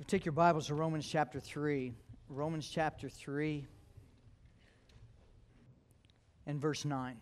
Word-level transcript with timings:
You 0.00 0.06
take 0.06 0.24
your 0.24 0.32
Bibles 0.32 0.68
to 0.68 0.74
Romans 0.74 1.06
chapter 1.06 1.38
3. 1.38 1.92
Romans 2.30 2.66
chapter 2.66 3.10
3 3.10 3.66
and 6.46 6.58
verse 6.58 6.86
9. 6.86 7.18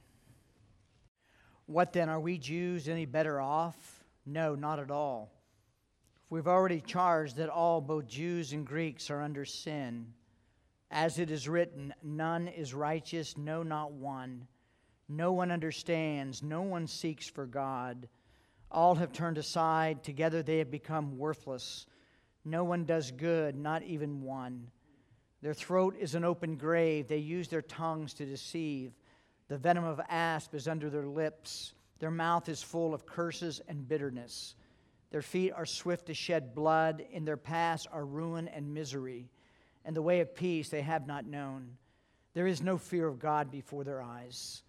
What 1.67 1.93
then? 1.93 2.09
Are 2.09 2.21
we 2.21 2.38
Jews 2.38 2.88
any 2.88 3.04
better 3.04 3.41
off? 3.41 4.04
No, 4.25 4.54
not 4.54 4.79
at 4.79 4.93
all. 4.93 5.33
We've 6.30 6.46
already 6.46 6.80
charged 6.80 7.35
that 7.38 7.49
all, 7.49 7.80
both 7.80 8.07
Jews 8.07 8.53
and 8.53 8.64
Greeks, 8.64 9.11
are 9.11 9.23
under 9.23 9.45
sin. 9.45 10.13
As 10.93 11.19
it 11.19 11.33
is 11.33 11.49
written, 11.49 11.93
none 12.05 12.47
is 12.47 12.75
righteous, 12.75 13.37
no, 13.37 13.65
not 13.65 13.91
one. 13.91 14.47
No 15.09 15.33
one 15.33 15.51
understands, 15.51 16.45
no 16.45 16.63
one 16.63 16.87
seeks 16.87 17.29
for 17.29 17.45
God. 17.45 18.09
All 18.71 18.95
have 18.95 19.13
turned 19.13 19.37
aside, 19.37 20.05
together 20.05 20.45
they 20.45 20.59
have 20.59 20.71
become 20.71 21.19
worthless. 21.19 21.85
No 22.49 22.65
one 22.65 22.87
does 22.87 23.11
good, 23.11 23.57
not 23.57 23.82
even 23.82 24.22
one. 24.22 24.68
Their 25.43 25.53
throat 25.53 25.96
is 26.00 26.14
an 26.14 26.25
open 26.25 26.57
grave, 26.57 27.07
they 27.07 27.18
use 27.18 27.49
their 27.49 27.63
tongues 27.63 28.14
to 28.14 28.25
deceive. 28.25 28.93
The 29.49 29.59
venom 29.59 29.85
of 29.85 30.00
asp 30.09 30.55
is 30.55 30.67
under 30.67 30.89
their 30.89 31.07
lips, 31.07 31.75
their 31.99 32.11
mouth 32.11 32.48
is 32.48 32.62
full 32.62 32.95
of 32.95 33.05
curses 33.05 33.61
and 33.69 33.86
bitterness. 33.86 34.55
Their 35.11 35.22
feet 35.22 35.53
are 35.53 35.67
swift 35.67 36.06
to 36.06 36.14
shed 36.14 36.55
blood, 36.55 37.05
in 37.11 37.25
their 37.25 37.36
paths 37.36 37.86
are 37.92 38.05
ruin 38.05 38.48
and 38.48 38.72
misery, 38.72 39.28
and 39.84 39.94
the 39.94 40.03
way 40.03 40.20
of 40.20 40.34
peace 40.34 40.70
they 40.70 40.83
have 40.83 41.06
not 41.06 41.27
known. 41.27 41.77
There 42.33 42.47
is 42.47 42.62
no 42.62 42.78
fear 42.78 43.06
of 43.06 43.19
God 43.19 43.50
before 43.50 43.84
their 43.84 44.03
eyes. 44.03 44.62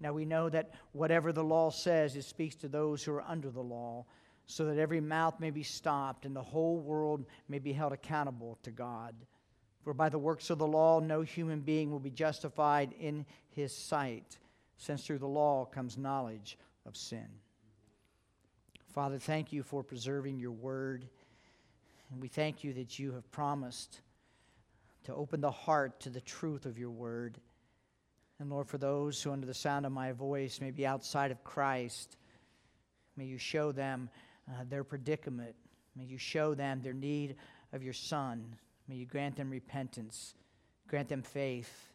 Now 0.00 0.12
we 0.12 0.24
know 0.24 0.48
that 0.48 0.74
whatever 0.92 1.32
the 1.32 1.44
law 1.44 1.70
says, 1.70 2.16
it 2.16 2.24
speaks 2.24 2.56
to 2.56 2.68
those 2.68 3.04
who 3.04 3.12
are 3.12 3.22
under 3.22 3.50
the 3.50 3.62
law, 3.62 4.06
so 4.50 4.64
that 4.64 4.78
every 4.78 5.00
mouth 5.00 5.38
may 5.38 5.50
be 5.50 5.62
stopped 5.62 6.26
and 6.26 6.34
the 6.34 6.42
whole 6.42 6.78
world 6.78 7.24
may 7.48 7.60
be 7.60 7.72
held 7.72 7.92
accountable 7.92 8.58
to 8.64 8.72
God. 8.72 9.14
For 9.84 9.94
by 9.94 10.08
the 10.08 10.18
works 10.18 10.50
of 10.50 10.58
the 10.58 10.66
law, 10.66 10.98
no 10.98 11.22
human 11.22 11.60
being 11.60 11.90
will 11.90 12.00
be 12.00 12.10
justified 12.10 12.92
in 12.98 13.24
his 13.50 13.72
sight, 13.72 14.38
since 14.76 15.06
through 15.06 15.18
the 15.18 15.26
law 15.26 15.64
comes 15.66 15.96
knowledge 15.96 16.58
of 16.84 16.96
sin. 16.96 17.26
Father, 18.92 19.18
thank 19.18 19.52
you 19.52 19.62
for 19.62 19.84
preserving 19.84 20.40
your 20.40 20.50
word. 20.50 21.06
And 22.10 22.20
we 22.20 22.26
thank 22.26 22.64
you 22.64 22.72
that 22.74 22.98
you 22.98 23.12
have 23.12 23.30
promised 23.30 24.00
to 25.04 25.14
open 25.14 25.40
the 25.40 25.50
heart 25.50 26.00
to 26.00 26.10
the 26.10 26.20
truth 26.20 26.66
of 26.66 26.76
your 26.76 26.90
word. 26.90 27.38
And 28.40 28.50
Lord, 28.50 28.66
for 28.66 28.78
those 28.78 29.22
who, 29.22 29.30
under 29.30 29.46
the 29.46 29.54
sound 29.54 29.86
of 29.86 29.92
my 29.92 30.10
voice, 30.10 30.60
may 30.60 30.72
be 30.72 30.84
outside 30.84 31.30
of 31.30 31.44
Christ, 31.44 32.16
may 33.16 33.26
you 33.26 33.38
show 33.38 33.70
them 33.70 34.10
uh, 34.50 34.64
their 34.68 34.84
predicament. 34.84 35.54
May 35.96 36.04
you 36.04 36.18
show 36.18 36.54
them 36.54 36.80
their 36.82 36.92
need 36.92 37.36
of 37.72 37.82
your 37.82 37.92
Son. 37.92 38.56
May 38.88 38.96
you 38.96 39.06
grant 39.06 39.36
them 39.36 39.50
repentance, 39.50 40.34
grant 40.88 41.08
them 41.08 41.22
faith, 41.22 41.90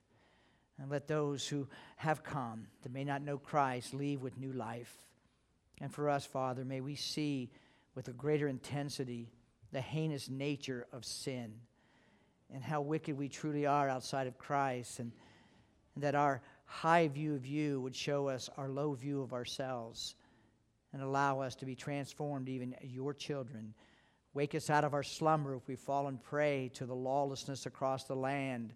and 0.79 0.89
let 0.89 1.07
those 1.07 1.47
who 1.47 1.67
have 1.97 2.23
come 2.23 2.67
that 2.83 2.93
may 2.93 3.03
not 3.03 3.21
know 3.21 3.37
Christ 3.37 3.93
leave 3.93 4.21
with 4.21 4.37
new 4.37 4.51
life. 4.53 4.93
And 5.81 5.93
for 5.93 6.09
us, 6.09 6.25
Father, 6.25 6.63
may 6.65 6.81
we 6.81 6.95
see 6.95 7.49
with 7.95 8.07
a 8.07 8.13
greater 8.13 8.47
intensity 8.47 9.31
the 9.71 9.81
heinous 9.81 10.29
nature 10.29 10.87
of 10.93 11.05
sin 11.05 11.53
and 12.53 12.63
how 12.63 12.81
wicked 12.81 13.17
we 13.17 13.27
truly 13.27 13.65
are 13.65 13.89
outside 13.89 14.27
of 14.27 14.37
Christ, 14.37 14.99
and, 14.99 15.11
and 15.95 16.03
that 16.03 16.15
our 16.15 16.41
high 16.65 17.07
view 17.07 17.35
of 17.35 17.45
you 17.45 17.81
would 17.81 17.95
show 17.95 18.27
us 18.27 18.49
our 18.57 18.69
low 18.69 18.93
view 18.93 19.21
of 19.21 19.33
ourselves 19.33 20.15
and 20.95 21.03
allow 21.03 21.41
us 21.41 21.55
to 21.55 21.65
be 21.65 21.75
transformed, 21.75 22.47
even 22.47 22.73
your 22.81 23.13
children. 23.13 23.73
Wake 24.33 24.55
us 24.55 24.69
out 24.69 24.85
of 24.85 24.93
our 24.93 25.03
slumber 25.03 25.53
if 25.53 25.67
we've 25.67 25.77
fallen 25.77 26.17
prey 26.17 26.71
to 26.75 26.85
the 26.85 26.95
lawlessness 26.95 27.65
across 27.65 28.05
the 28.05 28.15
land 28.15 28.73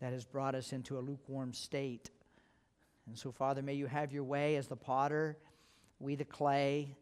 that 0.00 0.14
has 0.14 0.24
brought 0.24 0.54
us 0.54 0.72
into 0.72 0.98
a 0.98 1.00
lukewarm 1.00 1.52
state. 1.52 2.08
And 3.06 3.18
so, 3.18 3.30
Father, 3.30 3.60
may 3.60 3.74
you 3.74 3.84
have 3.84 4.10
your 4.10 4.24
way 4.24 4.56
as 4.56 4.68
the 4.68 4.76
potter 4.76 5.36
we 5.98 6.14
the 6.14 6.24
clay, 6.24 6.96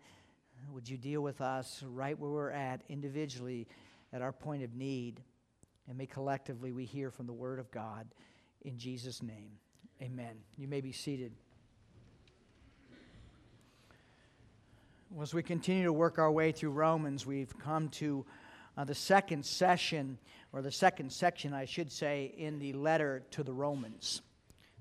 would 0.73 0.89
you 0.89 0.97
deal 0.97 1.21
with 1.21 1.41
us 1.41 1.85
right 1.87 2.19
where 2.19 2.31
we're 2.31 2.51
at 2.51 2.83
individually 2.89 3.69
at 4.13 4.23
our 4.23 4.33
point 4.33 4.65
of 4.65 4.75
need? 4.75 5.21
And 5.89 5.97
may 5.97 6.07
collectively 6.07 6.73
we 6.73 6.85
hear 6.85 7.13
from 7.13 7.27
the 7.27 7.33
Word 7.33 7.61
of 7.61 7.71
God. 7.71 8.09
In 8.63 8.77
Jesus' 8.77 9.23
name, 9.23 9.53
amen. 10.03 10.39
You 10.57 10.67
may 10.67 10.81
be 10.81 10.91
seated. 10.91 11.33
As 15.17 15.33
we 15.33 15.43
continue 15.43 15.85
to 15.85 15.93
work 15.93 16.19
our 16.19 16.31
way 16.31 16.53
through 16.53 16.73
Romans, 16.73 17.25
we've 17.25 17.59
come 17.59 17.89
to 17.91 18.27
uh, 18.77 18.85
the 18.85 18.95
second 18.95 19.45
session, 19.45 20.19
or 20.53 20.61
the 20.61 20.71
second 20.71 21.11
section, 21.11 21.55
I 21.55 21.65
should 21.65 21.91
say, 21.91 22.35
in 22.37 22.59
the 22.59 22.75
letter 22.75 23.25
to 23.31 23.43
the 23.43 23.53
Romans. 23.53 24.21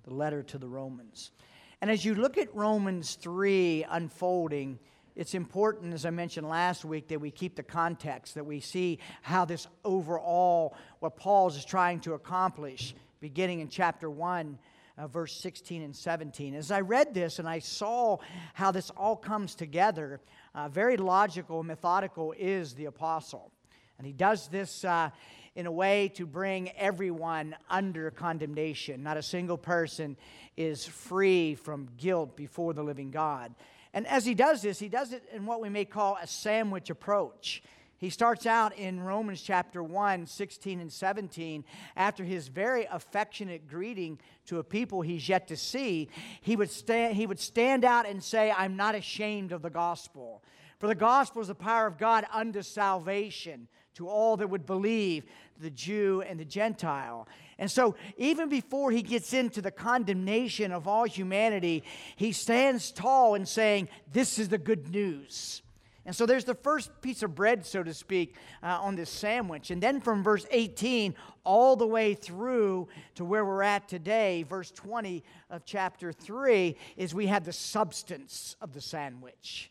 The 0.04 0.14
letter 0.14 0.44
to 0.44 0.58
the 0.58 0.68
Romans. 0.68 1.32
And 1.80 1.90
as 1.90 2.04
you 2.04 2.14
look 2.14 2.38
at 2.38 2.54
Romans 2.54 3.16
3 3.16 3.86
unfolding, 3.90 4.80
it's 5.16 5.34
important, 5.34 5.94
as 5.94 6.06
I 6.06 6.10
mentioned 6.10 6.50
last 6.50 6.84
week, 6.84 7.08
that 7.08 7.22
we 7.22 7.32
keep 7.32 7.56
the 7.56 7.64
context, 7.64 8.36
that 8.36 8.46
we 8.46 8.60
see 8.60 9.00
how 9.22 9.46
this 9.46 9.66
overall, 9.86 10.76
what 11.00 11.16
Paul 11.16 11.48
is 11.48 11.64
trying 11.64 12.02
to 12.02 12.16
accomplish, 12.16 12.94
beginning 13.22 13.62
in 13.62 13.70
chapter 13.70 14.10
1. 14.10 14.60
Uh, 14.97 15.06
verse 15.06 15.34
16 15.41 15.84
and 15.84 15.96
17. 15.96 16.56
As 16.56 16.72
I 16.72 16.81
read 16.81 17.13
this 17.13 17.38
and 17.38 17.47
I 17.47 17.59
saw 17.59 18.18
how 18.56 18.72
this 18.72 18.90
all 18.90 19.16
comes 19.16 19.53
together, 19.53 20.19
uh, 20.56 20.69
very 20.69 20.97
logical, 20.97 21.62
methodical 21.62 22.34
is 22.35 22.74
the 22.74 22.85
apostle. 22.85 23.52
And 24.00 24.07
he 24.07 24.13
does 24.13 24.47
this 24.47 24.84
uh, 24.84 25.12
in 25.56 25.68
a 25.68 25.72
way 25.72 26.09
to 26.16 26.25
bring 26.25 26.72
everyone 26.72 27.56
under 27.69 28.09
condemnation. 28.09 29.03
Not 29.03 29.18
a 29.18 29.24
single 29.24 29.57
person 29.57 30.18
is 30.56 30.86
free 30.86 31.53
from 31.53 31.90
guilt 31.97 32.36
before 32.36 32.74
the 32.74 32.84
living 32.84 33.12
God. 33.12 33.53
And 33.94 34.06
as 34.07 34.25
he 34.25 34.34
does 34.34 34.62
this, 34.62 34.80
he 34.80 34.90
does 34.90 35.13
it 35.13 35.24
in 35.31 35.46
what 35.46 35.62
we 35.62 35.69
may 35.69 35.86
call 35.86 36.18
a 36.22 36.28
sandwich 36.28 36.90
approach. 36.90 37.63
He 38.00 38.12
starts 38.12 38.46
out 38.46 38.78
in 38.78 39.02
Romans 39.02 39.41
chapter 39.41 39.81
1, 39.81 40.28
16 40.28 40.80
and 40.80 40.94
17. 40.94 41.63
After 41.96 42.24
his 42.24 42.47
very 42.47 42.88
affectionate 42.91 43.68
greeting 43.68 44.19
to 44.46 44.59
a 44.59 44.63
people 44.63 45.02
he's 45.02 45.28
yet 45.28 45.47
to 45.47 45.58
see, 45.58 46.09
he 46.41 46.56
would, 46.56 46.69
stand, 46.69 47.16
he 47.16 47.25
would 47.25 47.40
stand 47.40 47.84
out 47.84 48.07
and 48.07 48.24
say, 48.24 48.52
I'm 48.56 48.75
not 48.75 48.94
ashamed 48.94 49.52
of 49.52 49.63
the 49.63 49.72
gospel. 49.72 50.44
For 50.80 50.86
the 50.86 50.96
gospel 50.96 51.41
is 51.41 51.47
the 51.47 51.56
power 51.56 51.88
of 51.88 51.97
God 51.97 52.25
unto 52.31 52.62
salvation 52.62 53.68
to 53.96 54.07
all 54.07 54.38
that 54.38 54.47
would 54.47 54.68
believe, 54.68 55.25
the 55.59 55.72
Jew 55.72 56.22
and 56.22 56.40
the 56.40 56.46
Gentile. 56.46 57.28
And 57.57 57.72
so, 57.72 57.96
even 58.16 58.47
before 58.47 58.91
he 58.91 59.02
gets 59.02 59.34
into 59.34 59.59
the 59.59 59.72
condemnation 59.72 60.72
of 60.72 60.88
all 60.88 61.06
humanity, 61.06 61.84
he 62.16 62.31
stands 62.31 62.91
tall 62.91 63.34
in 63.34 63.47
saying, 63.47 63.90
This 64.12 64.38
is 64.38 64.50
the 64.50 64.59
good 64.59 64.91
news. 64.91 65.63
And 66.07 66.16
so 66.16 66.25
there's 66.25 66.45
the 66.45 66.56
first 66.56 66.90
piece 67.01 67.22
of 67.22 67.35
bread, 67.35 67.66
so 67.66 67.84
to 67.84 67.94
speak, 67.94 68.35
uh, 68.63 68.79
on 68.81 68.95
this 68.95 69.09
sandwich. 69.09 69.72
And 69.72 69.84
then 69.84 70.00
from 70.00 70.23
verse 70.23 70.45
18 70.51 71.13
all 71.44 71.75
the 71.75 71.85
way 71.85 72.13
through 72.13 72.88
to 73.16 73.25
where 73.25 73.44
we're 73.44 73.62
at 73.62 73.90
today, 73.90 74.44
verse 74.44 74.72
20 74.72 75.22
of 75.50 75.66
chapter 75.66 76.13
3, 76.13 76.78
is 76.95 77.13
we 77.13 77.28
have 77.28 77.44
the 77.44 77.51
substance 77.51 78.56
of 78.62 78.72
the 78.72 78.79
sandwich. 78.79 79.69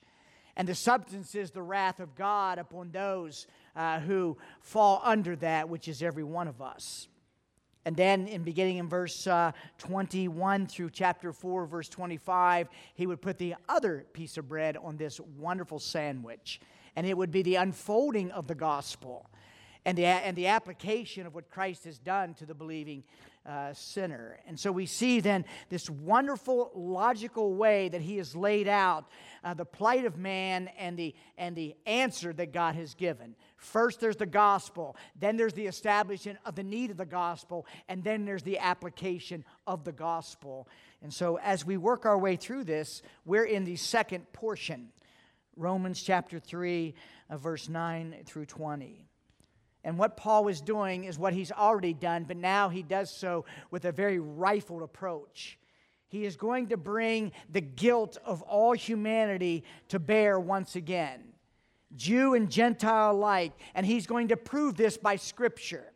And 0.58 0.68
the 0.68 0.74
substance 0.74 1.34
is 1.34 1.52
the 1.52 1.62
wrath 1.62 2.00
of 2.00 2.14
God 2.14 2.58
upon 2.58 2.90
those 2.90 3.46
uh, 3.74 4.00
who 4.00 4.36
fall 4.60 5.00
under 5.04 5.36
that, 5.36 5.70
which 5.70 5.88
is 5.88 6.02
every 6.02 6.24
one 6.24 6.48
of 6.48 6.60
us. 6.60 7.08
And 7.86 7.94
then, 7.94 8.26
in 8.26 8.42
beginning 8.42 8.78
in 8.78 8.88
verse 8.88 9.28
uh, 9.28 9.52
21 9.78 10.66
through 10.66 10.90
chapter 10.90 11.32
4, 11.32 11.66
verse 11.66 11.88
25, 11.88 12.68
he 12.96 13.06
would 13.06 13.22
put 13.22 13.38
the 13.38 13.54
other 13.68 14.04
piece 14.12 14.36
of 14.36 14.48
bread 14.48 14.76
on 14.76 14.96
this 14.96 15.20
wonderful 15.38 15.78
sandwich. 15.78 16.60
And 16.96 17.06
it 17.06 17.16
would 17.16 17.30
be 17.30 17.42
the 17.42 17.54
unfolding 17.54 18.32
of 18.32 18.48
the 18.48 18.56
gospel 18.56 19.30
and 19.84 19.96
the, 19.96 20.04
and 20.04 20.36
the 20.36 20.48
application 20.48 21.28
of 21.28 21.34
what 21.36 21.48
Christ 21.48 21.84
has 21.84 22.00
done 22.00 22.34
to 22.34 22.44
the 22.44 22.54
believing 22.54 23.04
uh, 23.46 23.72
sinner. 23.72 24.40
And 24.48 24.58
so 24.58 24.72
we 24.72 24.86
see 24.86 25.20
then 25.20 25.44
this 25.68 25.88
wonderful 25.88 26.72
logical 26.74 27.54
way 27.54 27.88
that 27.88 28.00
he 28.00 28.16
has 28.16 28.34
laid 28.34 28.66
out 28.66 29.04
uh, 29.44 29.54
the 29.54 29.64
plight 29.64 30.04
of 30.04 30.18
man 30.18 30.68
and 30.76 30.98
the, 30.98 31.14
and 31.38 31.54
the 31.54 31.76
answer 31.86 32.32
that 32.32 32.52
God 32.52 32.74
has 32.74 32.94
given. 32.94 33.36
First, 33.66 33.98
there's 33.98 34.16
the 34.16 34.26
gospel, 34.26 34.96
then 35.18 35.36
there's 35.36 35.52
the 35.52 35.66
establishment 35.66 36.38
of 36.46 36.54
the 36.54 36.62
need 36.62 36.92
of 36.92 36.96
the 36.96 37.04
gospel, 37.04 37.66
and 37.88 38.02
then 38.04 38.24
there's 38.24 38.44
the 38.44 38.58
application 38.58 39.44
of 39.66 39.82
the 39.82 39.90
gospel. 39.90 40.68
And 41.02 41.12
so 41.12 41.36
as 41.38 41.66
we 41.66 41.76
work 41.76 42.06
our 42.06 42.16
way 42.16 42.36
through 42.36 42.62
this, 42.62 43.02
we're 43.24 43.44
in 43.44 43.64
the 43.64 43.74
second 43.74 44.32
portion 44.32 44.92
Romans 45.56 46.00
chapter 46.00 46.38
3, 46.38 46.94
uh, 47.28 47.36
verse 47.38 47.68
9 47.68 48.14
through 48.24 48.46
20. 48.46 49.08
And 49.82 49.98
what 49.98 50.16
Paul 50.16 50.46
is 50.46 50.60
doing 50.60 51.04
is 51.04 51.18
what 51.18 51.32
he's 51.32 51.50
already 51.50 51.94
done, 51.94 52.22
but 52.22 52.36
now 52.36 52.68
he 52.68 52.84
does 52.84 53.10
so 53.10 53.46
with 53.70 53.84
a 53.84 53.92
very 53.92 54.20
rifled 54.20 54.82
approach. 54.82 55.58
He 56.08 56.24
is 56.24 56.36
going 56.36 56.68
to 56.68 56.76
bring 56.76 57.32
the 57.50 57.62
guilt 57.62 58.16
of 58.24 58.42
all 58.42 58.74
humanity 58.74 59.64
to 59.88 59.98
bear 59.98 60.38
once 60.38 60.76
again. 60.76 61.32
Jew 61.94 62.34
and 62.34 62.50
Gentile 62.50 63.12
alike. 63.12 63.52
And 63.74 63.86
he's 63.86 64.06
going 64.06 64.28
to 64.28 64.36
prove 64.36 64.76
this 64.76 64.96
by 64.96 65.16
Scripture. 65.16 65.92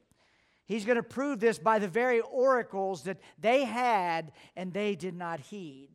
He's 0.66 0.84
going 0.84 0.96
to 0.96 1.02
prove 1.02 1.40
this 1.40 1.58
by 1.58 1.80
the 1.80 1.88
very 1.88 2.20
oracles 2.20 3.02
that 3.02 3.18
they 3.40 3.64
had 3.64 4.32
and 4.56 4.72
they 4.72 4.94
did 4.94 5.16
not 5.16 5.40
heed. 5.40 5.88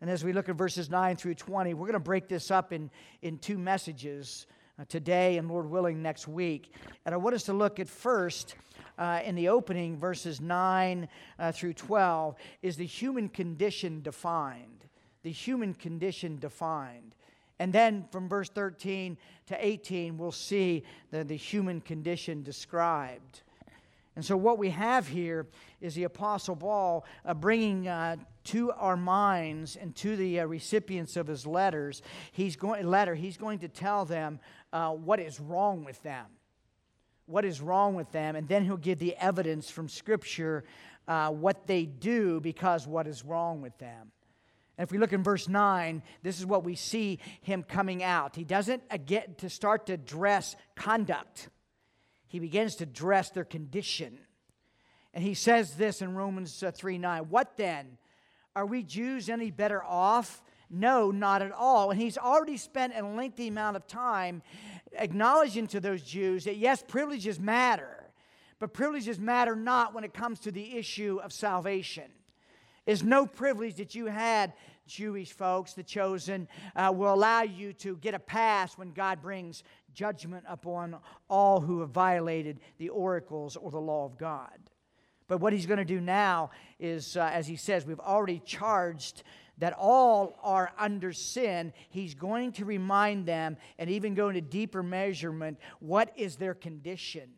And 0.00 0.08
as 0.08 0.24
we 0.24 0.32
look 0.32 0.48
at 0.48 0.56
verses 0.56 0.90
9 0.90 1.16
through 1.16 1.34
20, 1.34 1.74
we're 1.74 1.86
going 1.86 1.92
to 1.92 2.00
break 2.00 2.26
this 2.26 2.50
up 2.50 2.72
in, 2.72 2.90
in 3.22 3.38
two 3.38 3.58
messages 3.58 4.46
uh, 4.78 4.84
today 4.88 5.36
and, 5.36 5.48
Lord 5.48 5.68
willing, 5.68 6.02
next 6.02 6.26
week. 6.26 6.74
And 7.04 7.14
I 7.14 7.18
want 7.18 7.34
us 7.34 7.42
to 7.44 7.52
look 7.52 7.78
at 7.78 7.88
first, 7.88 8.54
uh, 8.98 9.20
in 9.24 9.34
the 9.34 9.48
opening, 9.48 9.98
verses 9.98 10.40
9 10.40 11.08
uh, 11.38 11.52
through 11.52 11.74
12, 11.74 12.34
is 12.62 12.76
the 12.76 12.86
human 12.86 13.28
condition 13.28 14.00
defined. 14.00 14.84
The 15.22 15.32
human 15.32 15.74
condition 15.74 16.38
defined. 16.38 17.14
And 17.60 17.74
then 17.74 18.06
from 18.10 18.26
verse 18.26 18.48
13 18.48 19.18
to 19.48 19.66
18, 19.66 20.16
we'll 20.16 20.32
see 20.32 20.82
the, 21.10 21.24
the 21.24 21.36
human 21.36 21.82
condition 21.82 22.42
described. 22.42 23.42
And 24.16 24.24
so, 24.24 24.34
what 24.34 24.56
we 24.56 24.70
have 24.70 25.06
here 25.06 25.46
is 25.78 25.94
the 25.94 26.04
Apostle 26.04 26.56
Paul 26.56 27.04
uh, 27.22 27.34
bringing 27.34 27.86
uh, 27.86 28.16
to 28.44 28.72
our 28.72 28.96
minds 28.96 29.76
and 29.76 29.94
to 29.96 30.16
the 30.16 30.40
uh, 30.40 30.46
recipients 30.46 31.18
of 31.18 31.26
his 31.26 31.46
letters, 31.46 32.00
he's 32.32 32.56
going, 32.56 32.86
letter, 32.86 33.14
he's 33.14 33.36
going 33.36 33.58
to 33.58 33.68
tell 33.68 34.06
them 34.06 34.40
uh, 34.72 34.92
what 34.92 35.20
is 35.20 35.38
wrong 35.38 35.84
with 35.84 36.02
them. 36.02 36.24
What 37.26 37.44
is 37.44 37.60
wrong 37.60 37.94
with 37.94 38.10
them, 38.10 38.36
and 38.36 38.48
then 38.48 38.64
he'll 38.64 38.78
give 38.78 38.98
the 38.98 39.14
evidence 39.16 39.68
from 39.70 39.88
Scripture 39.88 40.64
uh, 41.06 41.28
what 41.30 41.66
they 41.66 41.84
do 41.84 42.40
because 42.40 42.86
what 42.86 43.06
is 43.06 43.22
wrong 43.22 43.60
with 43.60 43.76
them. 43.76 44.12
And 44.80 44.86
if 44.86 44.92
we 44.92 44.96
look 44.96 45.12
in 45.12 45.22
verse 45.22 45.46
9, 45.46 46.02
this 46.22 46.38
is 46.38 46.46
what 46.46 46.64
we 46.64 46.74
see 46.74 47.18
him 47.42 47.62
coming 47.62 48.02
out. 48.02 48.34
He 48.34 48.44
doesn't 48.44 48.82
get 49.04 49.36
to 49.40 49.50
start 49.50 49.84
to 49.88 49.92
address 49.92 50.56
conduct, 50.74 51.50
he 52.28 52.38
begins 52.38 52.76
to 52.76 52.84
address 52.84 53.28
their 53.28 53.44
condition. 53.44 54.18
And 55.12 55.22
he 55.22 55.34
says 55.34 55.74
this 55.74 56.00
in 56.00 56.14
Romans 56.14 56.62
uh, 56.62 56.70
3 56.70 56.96
9. 56.96 57.24
What 57.24 57.58
then? 57.58 57.98
Are 58.56 58.64
we 58.64 58.82
Jews 58.82 59.28
any 59.28 59.50
better 59.50 59.84
off? 59.84 60.42
No, 60.70 61.10
not 61.10 61.42
at 61.42 61.52
all. 61.52 61.90
And 61.90 62.00
he's 62.00 62.16
already 62.16 62.56
spent 62.56 62.94
a 62.96 63.06
lengthy 63.06 63.48
amount 63.48 63.76
of 63.76 63.86
time 63.86 64.42
acknowledging 64.92 65.66
to 65.66 65.80
those 65.80 66.00
Jews 66.00 66.44
that 66.44 66.56
yes, 66.56 66.82
privileges 66.88 67.38
matter, 67.38 68.06
but 68.58 68.72
privileges 68.72 69.20
matter 69.20 69.54
not 69.54 69.92
when 69.92 70.04
it 70.04 70.14
comes 70.14 70.40
to 70.40 70.50
the 70.50 70.78
issue 70.78 71.20
of 71.22 71.34
salvation. 71.34 72.10
Is 72.86 73.02
no 73.02 73.26
privilege 73.26 73.76
that 73.76 73.94
you 73.94 74.06
had 74.06 74.52
Jewish 74.86 75.32
folks, 75.32 75.74
the 75.74 75.82
chosen, 75.82 76.48
uh, 76.74 76.92
will 76.94 77.14
allow 77.14 77.42
you 77.42 77.72
to 77.74 77.96
get 77.96 78.14
a 78.14 78.18
pass 78.18 78.76
when 78.76 78.92
God 78.92 79.22
brings 79.22 79.62
judgment 79.94 80.44
upon 80.48 80.96
all 81.28 81.60
who 81.60 81.80
have 81.80 81.90
violated 81.90 82.60
the 82.78 82.88
oracles 82.88 83.56
or 83.56 83.70
the 83.70 83.80
law 83.80 84.04
of 84.04 84.18
God. 84.18 84.58
But 85.28 85.38
what 85.38 85.52
he's 85.52 85.66
going 85.66 85.78
to 85.78 85.84
do 85.84 86.00
now 86.00 86.50
is, 86.80 87.16
uh, 87.16 87.30
as 87.32 87.46
he 87.46 87.54
says, 87.54 87.86
we've 87.86 88.00
already 88.00 88.42
charged 88.44 89.22
that 89.58 89.74
all 89.74 90.36
are 90.42 90.72
under 90.76 91.12
sin. 91.12 91.72
He's 91.90 92.14
going 92.14 92.52
to 92.52 92.64
remind 92.64 93.26
them 93.26 93.56
and 93.78 93.88
even 93.90 94.14
go 94.14 94.28
into 94.28 94.40
deeper 94.40 94.82
measurement 94.82 95.58
what 95.78 96.12
is 96.16 96.36
their 96.36 96.54
condition. 96.54 97.30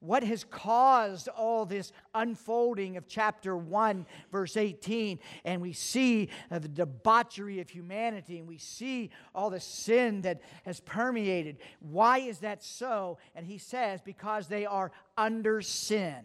What 0.00 0.22
has 0.24 0.44
caused 0.44 1.28
all 1.28 1.66
this 1.66 1.92
unfolding 2.14 2.96
of 2.96 3.06
chapter 3.06 3.54
1, 3.54 4.06
verse 4.32 4.56
18? 4.56 5.18
And 5.44 5.60
we 5.60 5.74
see 5.74 6.30
uh, 6.50 6.58
the 6.58 6.68
debauchery 6.68 7.60
of 7.60 7.68
humanity 7.68 8.38
and 8.38 8.48
we 8.48 8.56
see 8.56 9.10
all 9.34 9.50
the 9.50 9.60
sin 9.60 10.22
that 10.22 10.40
has 10.64 10.80
permeated. 10.80 11.58
Why 11.80 12.18
is 12.18 12.38
that 12.38 12.64
so? 12.64 13.18
And 13.34 13.46
he 13.46 13.58
says, 13.58 14.00
because 14.00 14.48
they 14.48 14.64
are 14.64 14.90
under 15.18 15.60
sin. 15.60 16.24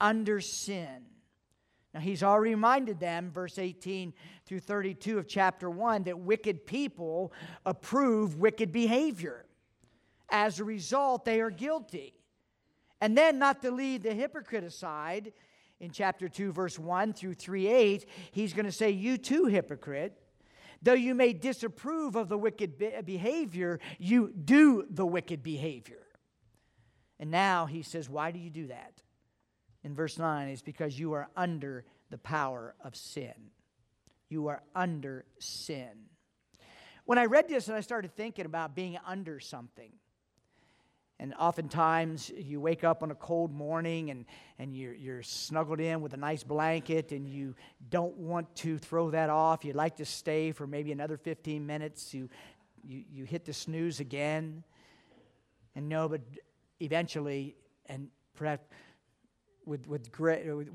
Under 0.00 0.40
sin. 0.40 1.04
Now, 1.94 2.00
he's 2.00 2.24
already 2.24 2.54
reminded 2.54 2.98
them, 2.98 3.30
verse 3.30 3.58
18 3.58 4.12
through 4.46 4.60
32 4.60 5.18
of 5.18 5.28
chapter 5.28 5.70
1, 5.70 6.04
that 6.04 6.18
wicked 6.18 6.66
people 6.66 7.32
approve 7.64 8.38
wicked 8.38 8.72
behavior. 8.72 9.44
As 10.30 10.58
a 10.58 10.64
result, 10.64 11.24
they 11.24 11.40
are 11.40 11.50
guilty. 11.50 12.14
And 13.02 13.18
then, 13.18 13.40
not 13.40 13.62
to 13.62 13.72
leave 13.72 14.04
the 14.04 14.14
hypocrite 14.14 14.62
aside, 14.62 15.32
in 15.80 15.90
chapter 15.90 16.28
2, 16.28 16.52
verse 16.52 16.78
1 16.78 17.14
through 17.14 17.34
3 17.34 17.66
8, 17.66 18.06
he's 18.30 18.52
going 18.52 18.64
to 18.64 18.70
say, 18.70 18.90
You 18.90 19.18
too, 19.18 19.46
hypocrite, 19.46 20.16
though 20.80 20.92
you 20.92 21.12
may 21.16 21.32
disapprove 21.32 22.14
of 22.14 22.28
the 22.28 22.38
wicked 22.38 23.04
behavior, 23.04 23.80
you 23.98 24.32
do 24.32 24.86
the 24.88 25.04
wicked 25.04 25.42
behavior. 25.42 26.06
And 27.18 27.32
now 27.32 27.66
he 27.66 27.82
says, 27.82 28.08
Why 28.08 28.30
do 28.30 28.38
you 28.38 28.50
do 28.50 28.68
that? 28.68 29.02
In 29.82 29.96
verse 29.96 30.16
9, 30.16 30.46
it's 30.46 30.62
because 30.62 30.96
you 30.96 31.12
are 31.14 31.28
under 31.36 31.84
the 32.10 32.18
power 32.18 32.76
of 32.84 32.94
sin. 32.94 33.50
You 34.28 34.46
are 34.46 34.62
under 34.76 35.24
sin. 35.40 36.06
When 37.04 37.18
I 37.18 37.24
read 37.24 37.48
this 37.48 37.66
and 37.66 37.76
I 37.76 37.80
started 37.80 38.14
thinking 38.14 38.46
about 38.46 38.76
being 38.76 38.96
under 39.04 39.40
something, 39.40 39.90
and 41.22 41.34
oftentimes 41.38 42.32
you 42.36 42.60
wake 42.60 42.82
up 42.82 43.04
on 43.04 43.12
a 43.12 43.14
cold 43.14 43.54
morning 43.54 44.10
and, 44.10 44.24
and 44.58 44.76
you're, 44.76 44.92
you're 44.92 45.22
snuggled 45.22 45.78
in 45.78 46.00
with 46.00 46.14
a 46.14 46.16
nice 46.16 46.42
blanket 46.42 47.12
and 47.12 47.28
you 47.28 47.54
don't 47.90 48.16
want 48.16 48.52
to 48.56 48.76
throw 48.76 49.08
that 49.12 49.30
off. 49.30 49.64
You'd 49.64 49.76
like 49.76 49.98
to 49.98 50.04
stay 50.04 50.50
for 50.50 50.66
maybe 50.66 50.90
another 50.90 51.16
15 51.16 51.64
minutes. 51.64 52.12
You, 52.12 52.28
you, 52.82 53.04
you 53.08 53.24
hit 53.24 53.44
the 53.44 53.52
snooze 53.52 54.00
again. 54.00 54.64
And 55.76 55.88
no, 55.88 56.08
but 56.08 56.22
eventually, 56.80 57.54
and 57.86 58.08
perhaps 58.34 58.64
with, 59.64 59.86
with, 59.86 60.08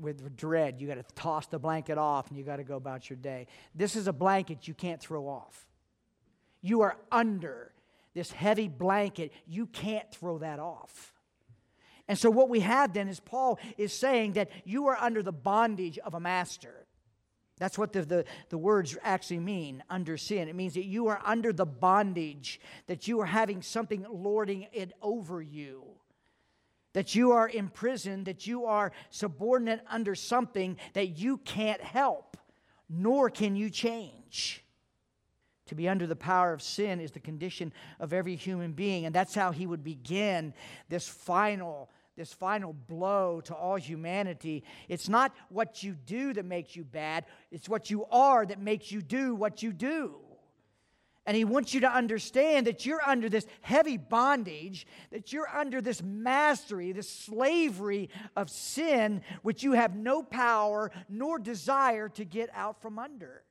with 0.00 0.34
dread, 0.34 0.80
you 0.80 0.88
got 0.88 0.94
to 0.94 1.14
toss 1.14 1.46
the 1.46 1.58
blanket 1.58 1.98
off 1.98 2.28
and 2.28 2.38
you 2.38 2.42
got 2.42 2.56
to 2.56 2.64
go 2.64 2.76
about 2.76 3.10
your 3.10 3.18
day. 3.18 3.48
This 3.74 3.96
is 3.96 4.06
a 4.06 4.14
blanket 4.14 4.66
you 4.66 4.72
can't 4.72 4.98
throw 4.98 5.28
off. 5.28 5.68
You 6.62 6.80
are 6.80 6.96
under 7.12 7.72
this 8.18 8.32
heavy 8.32 8.66
blanket, 8.66 9.32
you 9.46 9.66
can't 9.66 10.10
throw 10.10 10.38
that 10.38 10.58
off. 10.58 11.14
And 12.08 12.18
so, 12.18 12.30
what 12.30 12.48
we 12.48 12.60
have 12.60 12.92
then 12.92 13.06
is 13.06 13.20
Paul 13.20 13.60
is 13.76 13.92
saying 13.92 14.32
that 14.32 14.50
you 14.64 14.88
are 14.88 14.96
under 14.96 15.22
the 15.22 15.32
bondage 15.32 15.98
of 15.98 16.14
a 16.14 16.20
master. 16.20 16.86
That's 17.58 17.78
what 17.78 17.92
the, 17.92 18.02
the, 18.02 18.24
the, 18.48 18.58
words 18.58 18.96
actually 19.02 19.40
mean, 19.40 19.82
under 19.90 20.16
sin. 20.16 20.48
It 20.48 20.54
means 20.54 20.74
that 20.74 20.84
you 20.84 21.08
are 21.08 21.20
under 21.24 21.52
the 21.52 21.66
bondage, 21.66 22.60
that 22.86 23.08
you 23.08 23.20
are 23.20 23.26
having 23.26 23.62
something 23.62 24.06
lording 24.08 24.68
it 24.72 24.92
over 25.02 25.42
you, 25.42 25.84
that 26.92 27.14
you 27.14 27.32
are 27.32 27.48
imprisoned, 27.48 28.26
that 28.26 28.46
you 28.46 28.66
are 28.66 28.92
subordinate 29.10 29.80
under 29.90 30.14
something 30.14 30.76
that 30.94 31.18
you 31.18 31.38
can't 31.38 31.80
help, 31.80 32.36
nor 32.88 33.28
can 33.28 33.56
you 33.56 33.70
change. 33.70 34.64
To 35.68 35.74
be 35.74 35.88
under 35.88 36.06
the 36.06 36.16
power 36.16 36.52
of 36.54 36.62
sin 36.62 36.98
is 36.98 37.12
the 37.12 37.20
condition 37.20 37.72
of 38.00 38.14
every 38.14 38.36
human 38.36 38.72
being. 38.72 39.04
And 39.04 39.14
that's 39.14 39.34
how 39.34 39.52
he 39.52 39.66
would 39.66 39.84
begin 39.84 40.54
this 40.88 41.06
final, 41.06 41.90
this 42.16 42.32
final 42.32 42.72
blow 42.72 43.42
to 43.42 43.54
all 43.54 43.76
humanity. 43.76 44.64
It's 44.88 45.10
not 45.10 45.34
what 45.50 45.82
you 45.82 45.94
do 46.06 46.32
that 46.32 46.46
makes 46.46 46.74
you 46.74 46.84
bad, 46.84 47.26
it's 47.50 47.68
what 47.68 47.90
you 47.90 48.06
are 48.06 48.46
that 48.46 48.60
makes 48.60 48.90
you 48.90 49.02
do 49.02 49.34
what 49.34 49.62
you 49.62 49.74
do. 49.74 50.16
And 51.26 51.36
he 51.36 51.44
wants 51.44 51.74
you 51.74 51.80
to 51.80 51.90
understand 51.90 52.66
that 52.66 52.86
you're 52.86 53.06
under 53.06 53.28
this 53.28 53.46
heavy 53.60 53.98
bondage, 53.98 54.86
that 55.12 55.30
you're 55.34 55.54
under 55.54 55.82
this 55.82 56.02
mastery, 56.02 56.92
this 56.92 57.10
slavery 57.10 58.08
of 58.34 58.48
sin, 58.48 59.20
which 59.42 59.62
you 59.62 59.72
have 59.72 59.94
no 59.94 60.22
power 60.22 60.90
nor 61.10 61.38
desire 61.38 62.08
to 62.08 62.24
get 62.24 62.48
out 62.54 62.80
from 62.80 62.98
under 62.98 63.42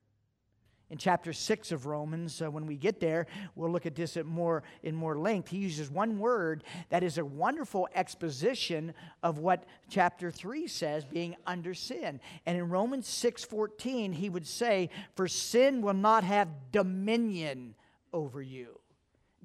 in 0.89 0.97
chapter 0.97 1.33
6 1.33 1.73
of 1.73 1.85
Romans, 1.85 2.41
uh, 2.41 2.49
when 2.49 2.65
we 2.65 2.77
get 2.77 3.01
there, 3.01 3.27
we'll 3.55 3.69
look 3.69 3.85
at 3.85 3.95
this 3.95 4.15
at 4.15 4.25
more, 4.25 4.63
in 4.83 4.95
more 4.95 5.17
length. 5.17 5.49
He 5.49 5.57
uses 5.57 5.91
one 5.91 6.17
word 6.17 6.63
that 6.89 7.03
is 7.03 7.17
a 7.17 7.25
wonderful 7.25 7.89
exposition 7.93 8.93
of 9.21 9.37
what 9.37 9.65
chapter 9.89 10.31
3 10.31 10.65
says, 10.67 11.03
being 11.03 11.35
under 11.45 11.73
sin. 11.73 12.21
And 12.45 12.57
in 12.57 12.69
Romans 12.69 13.07
6.14, 13.09 14.13
he 14.13 14.29
would 14.29 14.47
say, 14.47 14.89
For 15.15 15.27
sin 15.27 15.81
will 15.81 15.93
not 15.93 16.23
have 16.23 16.47
dominion 16.71 17.75
over 18.13 18.41
you. 18.41 18.79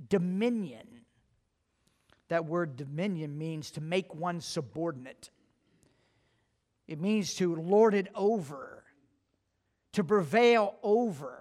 Dominion. 0.09 0.87
That 2.29 2.47
word 2.47 2.77
dominion 2.77 3.37
means 3.37 3.73
to 3.73 3.81
make 3.81 4.15
one 4.15 4.41
subordinate. 4.41 5.31
It 6.87 7.01
means 7.01 7.35
to 7.35 7.57
lord 7.57 7.95
it 7.95 8.09
over 8.15 8.82
to 9.93 10.05
prevail 10.05 10.75
over. 10.83 11.39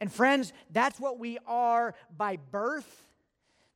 And 0.00 0.12
friends, 0.12 0.52
that's 0.70 1.00
what 1.00 1.18
we 1.18 1.38
are 1.46 1.94
by 2.16 2.36
birth, 2.36 3.06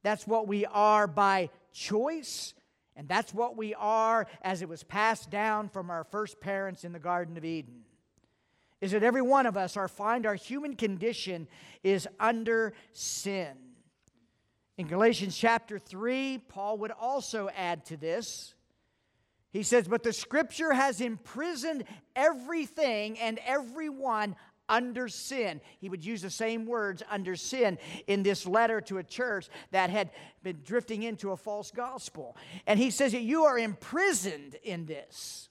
that's 0.03 0.27
what 0.27 0.47
we 0.47 0.67
are 0.67 1.07
by 1.07 1.51
choice, 1.73 2.55
and 2.97 3.09
that's 3.09 3.33
what 3.33 3.57
we 3.57 3.75
are 3.75 4.27
as 4.43 4.63
it 4.63 4.69
was 4.69 4.83
passed 4.83 5.31
down 5.31 5.69
from 5.69 5.91
our 5.91 6.05
first 6.05 6.41
parents 6.41 6.85
in 6.85 6.93
the 6.93 6.99
Garden 6.99 7.37
of 7.37 7.45
Eden. 7.45 7.85
is 8.81 8.91
that 8.91 9.05
every 9.05 9.23
one 9.23 9.47
of 9.47 9.57
us 9.57 9.77
are 9.77 9.89
find 9.89 10.27
our 10.27 10.35
human 10.35 10.75
condition 10.75 11.47
is 11.85 12.09
under 12.19 12.75
sin. 12.93 13.57
In 14.77 14.89
Galatians 14.89 15.37
chapter 15.37 15.79
3, 15.79 16.39
Paul 16.49 16.79
would 16.79 16.91
also 16.91 17.49
add 17.57 17.85
to 17.87 17.97
this. 17.97 18.55
He 19.53 19.63
says, 19.63 19.87
But 19.87 20.03
the 20.03 20.13
scripture 20.13 20.73
has 20.73 21.01
imprisoned 21.01 21.85
everything 22.17 23.19
and 23.19 23.39
everyone 23.45 24.35
under 24.69 25.09
sin. 25.09 25.61
He 25.79 25.89
would 25.91 26.05
use 26.05 26.23
the 26.23 26.31
same 26.31 26.65
words, 26.65 27.03
under 27.11 27.37
sin, 27.37 27.79
in 28.07 28.23
this 28.23 28.47
letter 28.47 28.81
to 28.83 28.99
a 28.99 29.05
church 29.05 29.49
that 29.71 29.91
had 29.91 30.11
been 30.43 30.61
drifting 30.65 31.03
into 31.03 31.33
a 31.33 31.37
false 31.37 31.71
gospel. 31.71 32.37
And 32.67 32.79
he 32.79 32.91
says 32.91 33.13
that 33.13 33.23
you 33.23 33.45
are 33.45 33.59
imprisoned 33.59 34.57
in 34.65 34.87
this. 34.87 35.51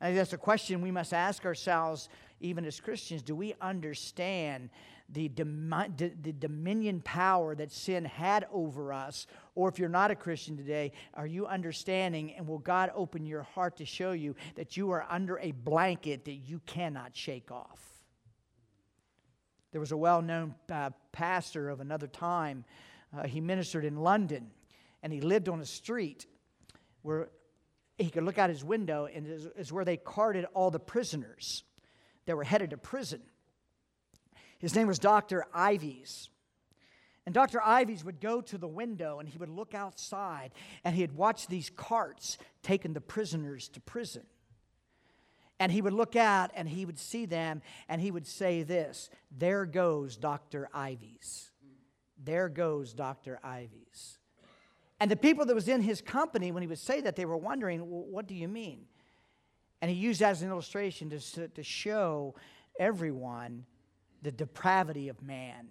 And 0.00 0.16
that's 0.16 0.32
a 0.32 0.38
question 0.38 0.80
we 0.80 0.90
must 0.90 1.12
ask 1.12 1.44
ourselves, 1.44 2.08
even 2.40 2.64
as 2.64 2.80
Christians. 2.80 3.22
Do 3.22 3.36
we 3.36 3.54
understand 3.60 4.70
the, 5.08 5.28
the 5.28 6.32
dominion 6.32 7.00
power 7.00 7.54
that 7.54 7.72
sin 7.72 8.04
had 8.04 8.46
over 8.52 8.92
us? 8.92 9.26
Or 9.54 9.68
if 9.68 9.78
you're 9.78 9.88
not 9.88 10.10
a 10.10 10.14
Christian 10.14 10.56
today, 10.56 10.92
are 11.14 11.26
you 11.26 11.46
understanding 11.46 12.32
and 12.34 12.48
will 12.48 12.58
God 12.58 12.90
open 12.94 13.26
your 13.26 13.42
heart 13.42 13.76
to 13.76 13.84
show 13.84 14.12
you 14.12 14.34
that 14.56 14.76
you 14.76 14.90
are 14.90 15.06
under 15.08 15.38
a 15.38 15.52
blanket 15.52 16.24
that 16.24 16.32
you 16.34 16.60
cannot 16.66 17.16
shake 17.16 17.50
off? 17.50 17.80
There 19.72 19.80
was 19.80 19.92
a 19.92 19.96
well 19.96 20.22
known 20.22 20.54
uh, 20.70 20.90
pastor 21.12 21.68
of 21.68 21.80
another 21.80 22.06
time. 22.06 22.64
Uh, 23.16 23.26
he 23.26 23.40
ministered 23.40 23.84
in 23.84 23.96
London 23.96 24.50
and 25.02 25.12
he 25.12 25.20
lived 25.20 25.48
on 25.48 25.60
a 25.60 25.66
street 25.66 26.26
where 27.02 27.28
he 27.98 28.10
could 28.10 28.24
look 28.24 28.38
out 28.38 28.50
his 28.50 28.64
window 28.64 29.06
and 29.12 29.26
is, 29.26 29.46
is 29.56 29.72
where 29.72 29.84
they 29.84 29.96
carted 29.96 30.46
all 30.54 30.70
the 30.70 30.80
prisoners 30.80 31.64
that 32.26 32.36
were 32.36 32.44
headed 32.44 32.70
to 32.70 32.76
prison. 32.76 33.20
His 34.58 34.74
name 34.74 34.86
was 34.86 34.98
Dr. 34.98 35.44
Ives. 35.52 36.30
And 37.26 37.34
Dr. 37.34 37.62
Ives 37.62 38.04
would 38.04 38.20
go 38.20 38.40
to 38.42 38.58
the 38.58 38.68
window 38.68 39.18
and 39.18 39.28
he 39.28 39.38
would 39.38 39.48
look 39.48 39.74
outside 39.74 40.50
and 40.84 40.94
he'd 40.94 41.12
watch 41.12 41.46
these 41.46 41.70
carts 41.74 42.36
taking 42.62 42.92
the 42.92 43.00
prisoners 43.00 43.68
to 43.68 43.80
prison. 43.80 44.24
And 45.58 45.72
he 45.72 45.80
would 45.80 45.92
look 45.92 46.16
out 46.16 46.50
and 46.54 46.68
he 46.68 46.84
would 46.84 46.98
see 46.98 47.24
them 47.26 47.62
and 47.88 48.00
he 48.00 48.10
would 48.10 48.26
say 48.26 48.62
this 48.62 49.08
There 49.30 49.64
goes 49.64 50.16
Dr. 50.16 50.68
Ives. 50.74 51.50
There 52.22 52.48
goes 52.48 52.92
Dr. 52.92 53.40
Ives. 53.42 54.18
And 55.00 55.10
the 55.10 55.16
people 55.16 55.46
that 55.46 55.54
was 55.54 55.68
in 55.68 55.80
his 55.80 56.00
company, 56.00 56.52
when 56.52 56.62
he 56.62 56.66
would 56.66 56.78
say 56.78 57.00
that, 57.00 57.16
they 57.16 57.24
were 57.24 57.36
wondering, 57.36 57.90
well, 57.90 58.04
What 58.04 58.26
do 58.26 58.34
you 58.34 58.48
mean? 58.48 58.86
And 59.80 59.90
he 59.90 59.96
used 59.96 60.20
that 60.20 60.30
as 60.30 60.42
an 60.42 60.50
illustration 60.50 61.10
to, 61.10 61.48
to 61.48 61.62
show 61.62 62.34
everyone 62.78 63.64
the 64.24 64.32
depravity 64.32 65.08
of 65.08 65.22
man. 65.22 65.68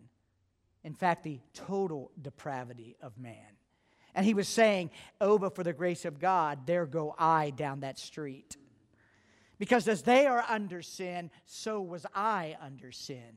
In 0.83 0.93
fact, 0.93 1.23
the 1.23 1.39
total 1.53 2.11
depravity 2.21 2.95
of 3.01 3.17
man. 3.17 3.57
And 4.15 4.25
he 4.25 4.33
was 4.33 4.47
saying, 4.47 4.91
Oh, 5.19 5.37
but 5.37 5.55
for 5.55 5.63
the 5.63 5.73
grace 5.73 6.05
of 6.05 6.19
God, 6.19 6.65
there 6.65 6.85
go 6.85 7.15
I 7.17 7.49
down 7.49 7.81
that 7.81 7.99
street. 7.99 8.55
Because 9.57 9.87
as 9.87 10.03
they 10.03 10.27
are 10.27 10.45
under 10.47 10.81
sin, 10.81 11.31
so 11.45 11.81
was 11.81 12.05
I 12.13 12.57
under 12.61 12.91
sin. 12.91 13.35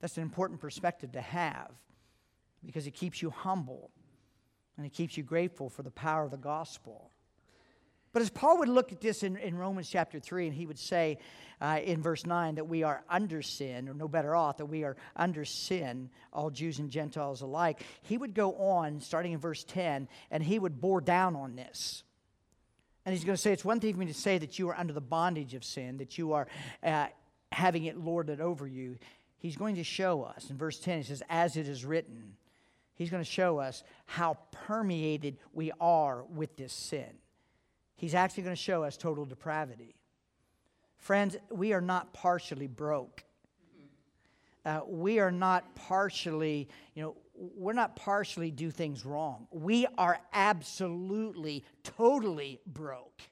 That's 0.00 0.16
an 0.16 0.22
important 0.22 0.60
perspective 0.60 1.12
to 1.12 1.20
have 1.20 1.70
because 2.64 2.86
it 2.86 2.92
keeps 2.92 3.22
you 3.22 3.30
humble 3.30 3.90
and 4.76 4.86
it 4.86 4.92
keeps 4.92 5.16
you 5.16 5.22
grateful 5.22 5.68
for 5.68 5.82
the 5.82 5.90
power 5.90 6.24
of 6.24 6.30
the 6.30 6.36
gospel. 6.36 7.10
But 8.12 8.22
as 8.22 8.30
Paul 8.30 8.58
would 8.58 8.68
look 8.68 8.92
at 8.92 9.00
this 9.00 9.22
in, 9.22 9.36
in 9.36 9.56
Romans 9.56 9.88
chapter 9.88 10.18
3, 10.18 10.46
and 10.46 10.54
he 10.54 10.66
would 10.66 10.78
say 10.78 11.18
uh, 11.60 11.80
in 11.82 12.02
verse 12.02 12.24
9 12.24 12.54
that 12.56 12.66
we 12.66 12.82
are 12.82 13.02
under 13.08 13.42
sin, 13.42 13.88
or 13.88 13.94
no 13.94 14.08
better 14.08 14.34
off, 14.34 14.58
that 14.58 14.66
we 14.66 14.84
are 14.84 14.96
under 15.16 15.44
sin, 15.44 16.08
all 16.32 16.50
Jews 16.50 16.78
and 16.78 16.90
Gentiles 16.90 17.42
alike, 17.42 17.82
he 18.02 18.16
would 18.16 18.34
go 18.34 18.54
on, 18.54 19.00
starting 19.00 19.32
in 19.32 19.38
verse 19.38 19.64
10, 19.64 20.08
and 20.30 20.42
he 20.42 20.58
would 20.58 20.80
bore 20.80 21.00
down 21.00 21.36
on 21.36 21.56
this. 21.56 22.02
And 23.04 23.14
he's 23.14 23.24
going 23.24 23.36
to 23.36 23.42
say, 23.42 23.52
It's 23.52 23.64
one 23.64 23.80
thing 23.80 23.94
for 23.94 24.00
me 24.00 24.06
to 24.06 24.14
say 24.14 24.38
that 24.38 24.58
you 24.58 24.68
are 24.68 24.76
under 24.76 24.92
the 24.92 25.00
bondage 25.00 25.54
of 25.54 25.64
sin, 25.64 25.98
that 25.98 26.18
you 26.18 26.32
are 26.32 26.46
uh, 26.82 27.06
having 27.52 27.84
it 27.84 27.96
lorded 27.96 28.40
over 28.40 28.66
you. 28.66 28.96
He's 29.38 29.56
going 29.56 29.76
to 29.76 29.84
show 29.84 30.22
us. 30.22 30.50
In 30.50 30.56
verse 30.56 30.78
10, 30.78 30.98
he 30.98 31.04
says, 31.04 31.22
As 31.28 31.56
it 31.56 31.68
is 31.68 31.84
written, 31.84 32.36
he's 32.94 33.10
going 33.10 33.22
to 33.22 33.30
show 33.30 33.58
us 33.58 33.82
how 34.06 34.38
permeated 34.50 35.38
we 35.52 35.72
are 35.80 36.24
with 36.24 36.56
this 36.56 36.72
sin 36.72 37.10
he's 37.98 38.14
actually 38.14 38.44
going 38.44 38.56
to 38.56 38.62
show 38.62 38.82
us 38.82 38.96
total 38.96 39.26
depravity. 39.26 39.94
Friends, 40.96 41.36
we 41.50 41.74
are 41.74 41.82
not 41.82 42.14
partially 42.14 42.66
broke. 42.66 43.24
Uh, 44.64 44.80
we 44.86 45.18
are 45.18 45.30
not 45.30 45.74
partially, 45.74 46.68
you 46.94 47.02
know, 47.02 47.16
we're 47.34 47.72
not 47.72 47.94
partially 47.94 48.50
do 48.50 48.70
things 48.70 49.04
wrong. 49.04 49.46
We 49.50 49.86
are 49.96 50.18
absolutely, 50.32 51.64
totally 51.84 52.60
broke 52.66 53.22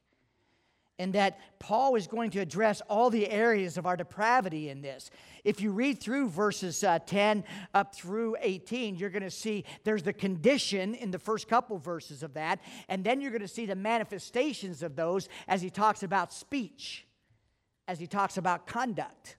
and 0.98 1.12
that 1.12 1.38
Paul 1.58 1.94
is 1.96 2.06
going 2.06 2.30
to 2.30 2.40
address 2.40 2.80
all 2.88 3.10
the 3.10 3.28
areas 3.28 3.76
of 3.76 3.86
our 3.86 3.96
depravity 3.96 4.70
in 4.70 4.80
this. 4.80 5.10
If 5.44 5.60
you 5.60 5.72
read 5.72 6.00
through 6.00 6.30
verses 6.30 6.82
uh, 6.82 6.98
10 7.00 7.44
up 7.74 7.94
through 7.94 8.36
18, 8.40 8.96
you're 8.96 9.10
going 9.10 9.22
to 9.22 9.30
see 9.30 9.64
there's 9.84 10.02
the 10.02 10.12
condition 10.12 10.94
in 10.94 11.10
the 11.10 11.18
first 11.18 11.48
couple 11.48 11.78
verses 11.78 12.22
of 12.22 12.34
that, 12.34 12.60
and 12.88 13.04
then 13.04 13.20
you're 13.20 13.30
going 13.30 13.42
to 13.42 13.48
see 13.48 13.66
the 13.66 13.76
manifestations 13.76 14.82
of 14.82 14.96
those 14.96 15.28
as 15.46 15.60
he 15.60 15.70
talks 15.70 16.02
about 16.02 16.32
speech, 16.32 17.06
as 17.86 17.98
he 17.98 18.06
talks 18.06 18.38
about 18.38 18.66
conduct. 18.66 19.36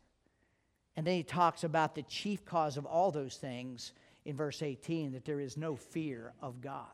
And 0.95 1.05
then 1.05 1.15
he 1.15 1.23
talks 1.23 1.63
about 1.63 1.95
the 1.95 2.03
chief 2.03 2.43
cause 2.45 2.77
of 2.77 2.85
all 2.85 3.11
those 3.11 3.35
things 3.37 3.93
in 4.25 4.35
verse 4.35 4.61
18 4.61 5.13
that 5.13 5.25
there 5.25 5.39
is 5.39 5.55
no 5.55 5.75
fear 5.75 6.33
of 6.41 6.59
God. 6.59 6.85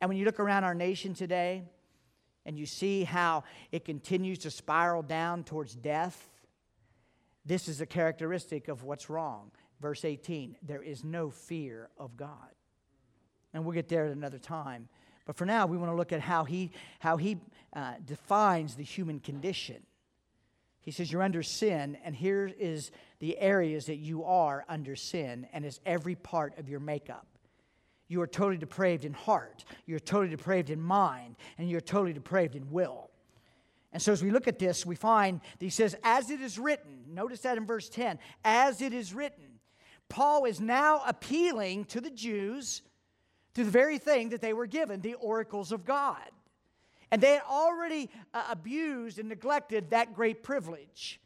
And 0.00 0.08
when 0.08 0.16
you 0.16 0.24
look 0.24 0.40
around 0.40 0.64
our 0.64 0.74
nation 0.74 1.12
today, 1.12 1.64
and 2.46 2.58
you 2.58 2.66
see 2.66 3.04
how 3.04 3.44
it 3.70 3.84
continues 3.84 4.38
to 4.40 4.50
spiral 4.50 5.02
down 5.02 5.44
towards 5.44 5.74
death, 5.74 6.30
this 7.44 7.68
is 7.68 7.80
a 7.80 7.86
characteristic 7.86 8.68
of 8.68 8.84
what's 8.84 9.10
wrong. 9.10 9.50
Verse 9.80 10.04
18 10.04 10.56
there 10.62 10.82
is 10.82 11.04
no 11.04 11.30
fear 11.30 11.88
of 11.98 12.16
God. 12.16 12.54
And 13.52 13.64
we'll 13.64 13.74
get 13.74 13.88
there 13.88 14.06
at 14.06 14.12
another 14.12 14.38
time. 14.38 14.88
But 15.26 15.36
for 15.36 15.44
now, 15.44 15.66
we 15.66 15.76
want 15.76 15.90
to 15.90 15.96
look 15.96 16.12
at 16.12 16.20
how 16.20 16.44
he, 16.44 16.70
how 16.98 17.16
he 17.16 17.38
uh, 17.72 17.94
defines 18.04 18.74
the 18.74 18.82
human 18.82 19.20
condition. 19.20 19.82
He 20.80 20.90
says, 20.90 21.12
You're 21.12 21.22
under 21.22 21.42
sin, 21.42 21.98
and 22.04 22.14
here 22.14 22.50
is 22.58 22.90
the 23.18 23.38
areas 23.38 23.86
that 23.86 23.96
you 23.96 24.24
are 24.24 24.64
under 24.68 24.96
sin, 24.96 25.46
and 25.52 25.64
it's 25.64 25.80
every 25.84 26.14
part 26.14 26.58
of 26.58 26.68
your 26.68 26.80
makeup 26.80 27.26
you 28.10 28.20
are 28.20 28.26
totally 28.26 28.58
depraved 28.58 29.04
in 29.04 29.12
heart, 29.12 29.64
you're 29.86 30.00
totally 30.00 30.28
depraved 30.28 30.68
in 30.68 30.80
mind, 30.80 31.36
and 31.56 31.70
you're 31.70 31.80
totally 31.80 32.12
depraved 32.12 32.56
in 32.56 32.68
will. 32.70 33.08
And 33.92 34.02
so 34.02 34.12
as 34.12 34.22
we 34.22 34.30
look 34.30 34.48
at 34.48 34.58
this, 34.58 34.84
we 34.84 34.96
find 34.96 35.40
that 35.40 35.64
he 35.64 35.70
says, 35.70 35.96
as 36.02 36.30
it 36.30 36.40
is 36.40 36.58
written, 36.58 37.04
notice 37.08 37.40
that 37.42 37.56
in 37.56 37.66
verse 37.66 37.88
10, 37.88 38.18
as 38.44 38.82
it 38.82 38.92
is 38.92 39.14
written. 39.14 39.44
Paul 40.08 40.44
is 40.44 40.60
now 40.60 41.02
appealing 41.06 41.84
to 41.86 42.00
the 42.00 42.10
Jews 42.10 42.82
to 43.54 43.64
the 43.64 43.70
very 43.70 43.98
thing 43.98 44.30
that 44.30 44.40
they 44.40 44.52
were 44.52 44.66
given, 44.66 45.00
the 45.00 45.14
oracles 45.14 45.70
of 45.70 45.84
God. 45.84 46.30
And 47.12 47.20
they 47.20 47.34
had 47.34 47.42
already 47.48 48.10
uh, 48.34 48.44
abused 48.50 49.18
and 49.18 49.28
neglected 49.28 49.90
that 49.90 50.14
great 50.14 50.42
privilege. 50.42 51.20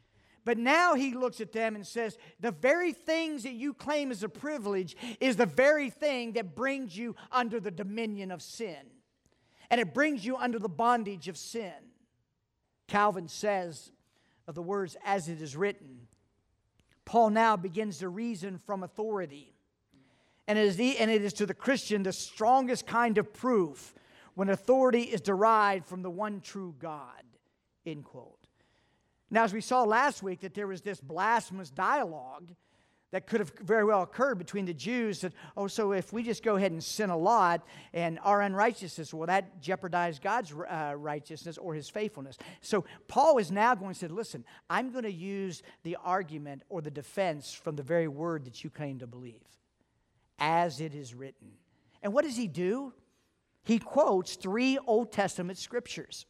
But 0.45 0.59
now 0.59 0.93
he 0.93 1.13
looks 1.13 1.41
at 1.41 1.51
them 1.51 1.75
and 1.75 1.85
says, 1.85 2.17
The 2.39 2.51
very 2.51 2.93
things 2.93 3.43
that 3.43 3.53
you 3.53 3.73
claim 3.73 4.11
as 4.11 4.21
a 4.21 4.29
privilege 4.29 4.95
is 5.19 5.35
the 5.35 5.47
very 5.47 5.89
thing 5.89 6.33
that 6.33 6.55
brings 6.55 6.95
you 6.95 7.15
under 7.31 7.59
the 7.59 7.71
dominion 7.71 8.31
of 8.31 8.43
sin. 8.43 8.77
And 9.71 9.81
it 9.81 9.93
brings 9.93 10.23
you 10.23 10.37
under 10.37 10.59
the 10.59 10.69
bondage 10.69 11.27
of 11.27 11.35
sin. 11.35 11.73
Calvin 12.87 13.27
says 13.27 13.91
of 14.47 14.53
the 14.53 14.61
words, 14.61 14.95
as 15.03 15.27
it 15.27 15.41
is 15.41 15.55
written, 15.55 16.07
Paul 17.03 17.31
now 17.31 17.57
begins 17.57 17.97
to 17.99 18.09
reason 18.09 18.59
from 18.59 18.83
authority. 18.83 19.55
And 20.47 20.59
it, 20.59 20.65
is 20.65 20.75
the, 20.75 20.99
and 20.99 21.09
it 21.09 21.23
is 21.23 21.33
to 21.33 21.47
the 21.47 21.55
Christian 21.55 22.03
the 22.03 22.13
strongest 22.13 22.85
kind 22.85 23.17
of 23.17 23.33
proof 23.33 23.95
when 24.35 24.49
authority 24.49 25.01
is 25.01 25.21
derived 25.21 25.87
from 25.87 26.03
the 26.03 26.09
one 26.11 26.41
true 26.41 26.75
God. 26.77 27.23
End 27.83 28.03
quote. 28.03 28.45
Now, 29.29 29.43
as 29.43 29.53
we 29.53 29.61
saw 29.61 29.83
last 29.83 30.21
week, 30.21 30.41
that 30.41 30.53
there 30.53 30.67
was 30.67 30.81
this 30.81 30.99
blasphemous 30.99 31.69
dialogue 31.69 32.51
that 33.11 33.27
could 33.27 33.39
have 33.39 33.53
very 33.61 33.85
well 33.85 34.01
occurred 34.01 34.37
between 34.37 34.65
the 34.65 34.73
Jews 34.73 35.21
that, 35.21 35.31
oh, 35.55 35.67
so 35.67 35.93
if 35.93 36.11
we 36.11 36.21
just 36.21 36.43
go 36.43 36.57
ahead 36.57 36.71
and 36.71 36.83
sin 36.83 37.09
a 37.09 37.17
lot 37.17 37.65
and 37.93 38.19
our 38.23 38.41
unrighteousness, 38.41 39.13
will 39.13 39.27
that 39.27 39.61
jeopardize 39.61 40.19
God's 40.19 40.51
uh, 40.51 40.95
righteousness 40.97 41.57
or 41.57 41.73
his 41.73 41.89
faithfulness? 41.89 42.37
So 42.59 42.83
Paul 43.07 43.37
is 43.37 43.51
now 43.51 43.73
going 43.73 43.93
to 43.93 43.99
say, 43.99 44.07
listen, 44.07 44.43
I'm 44.69 44.91
going 44.91 45.05
to 45.05 45.11
use 45.13 45.63
the 45.83 45.97
argument 46.03 46.63
or 46.67 46.81
the 46.81 46.91
defense 46.91 47.53
from 47.53 47.77
the 47.77 47.83
very 47.83 48.09
word 48.09 48.43
that 48.45 48.63
you 48.63 48.69
claim 48.69 48.99
to 48.99 49.07
believe, 49.07 49.43
as 50.37 50.81
it 50.81 50.93
is 50.93 51.13
written. 51.13 51.51
And 52.03 52.11
what 52.11 52.25
does 52.25 52.35
he 52.35 52.47
do? 52.47 52.91
He 53.63 53.79
quotes 53.79 54.35
three 54.35 54.77
Old 54.85 55.11
Testament 55.11 55.57
scriptures. 55.57 56.25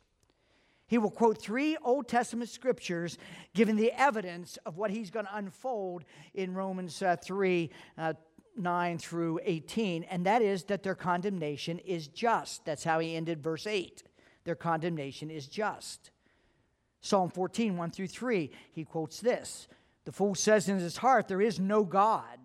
He 0.88 0.98
will 0.98 1.12
quote 1.12 1.42
three 1.42 1.78
Old 1.84 2.08
Testament 2.08 2.50
scriptures 2.50 3.18
giving 3.54 3.76
the 3.76 3.92
evidence 3.92 4.58
of 4.66 4.78
what 4.78 4.92
he's 4.92 5.10
going 5.10 5.26
to 5.26 5.36
unfold 5.36 6.04
in 6.34 6.54
Romans 6.54 7.02
uh, 7.02 7.16
3 7.16 7.72
uh, 7.98 8.14
9 8.58 8.98
through 8.98 9.40
18, 9.44 10.04
and 10.04 10.26
that 10.26 10.42
is 10.42 10.64
that 10.66 10.84
their 10.84 10.96
condemnation 10.96 11.80
is 11.80 12.08
just. 12.08 12.64
That's 12.66 12.84
how 12.84 13.00
he 13.00 13.16
ended 13.16 13.44
verse 13.44 13.68
8. 13.68 14.04
Their 14.46 14.56
condemnation 14.56 15.30
is 15.30 15.48
just. 15.48 16.12
Psalm 17.02 17.30
14, 17.30 17.78
1 17.78 17.92
through 17.92 18.08
3, 18.08 18.52
he 18.72 18.84
quotes 18.84 19.20
this 19.20 19.68
The 20.06 20.12
fool 20.12 20.36
says 20.36 20.70
in 20.70 20.80
his 20.80 20.98
heart, 20.98 21.28
There 21.28 21.42
is 21.42 21.60
no 21.60 21.84
God. 21.84 22.40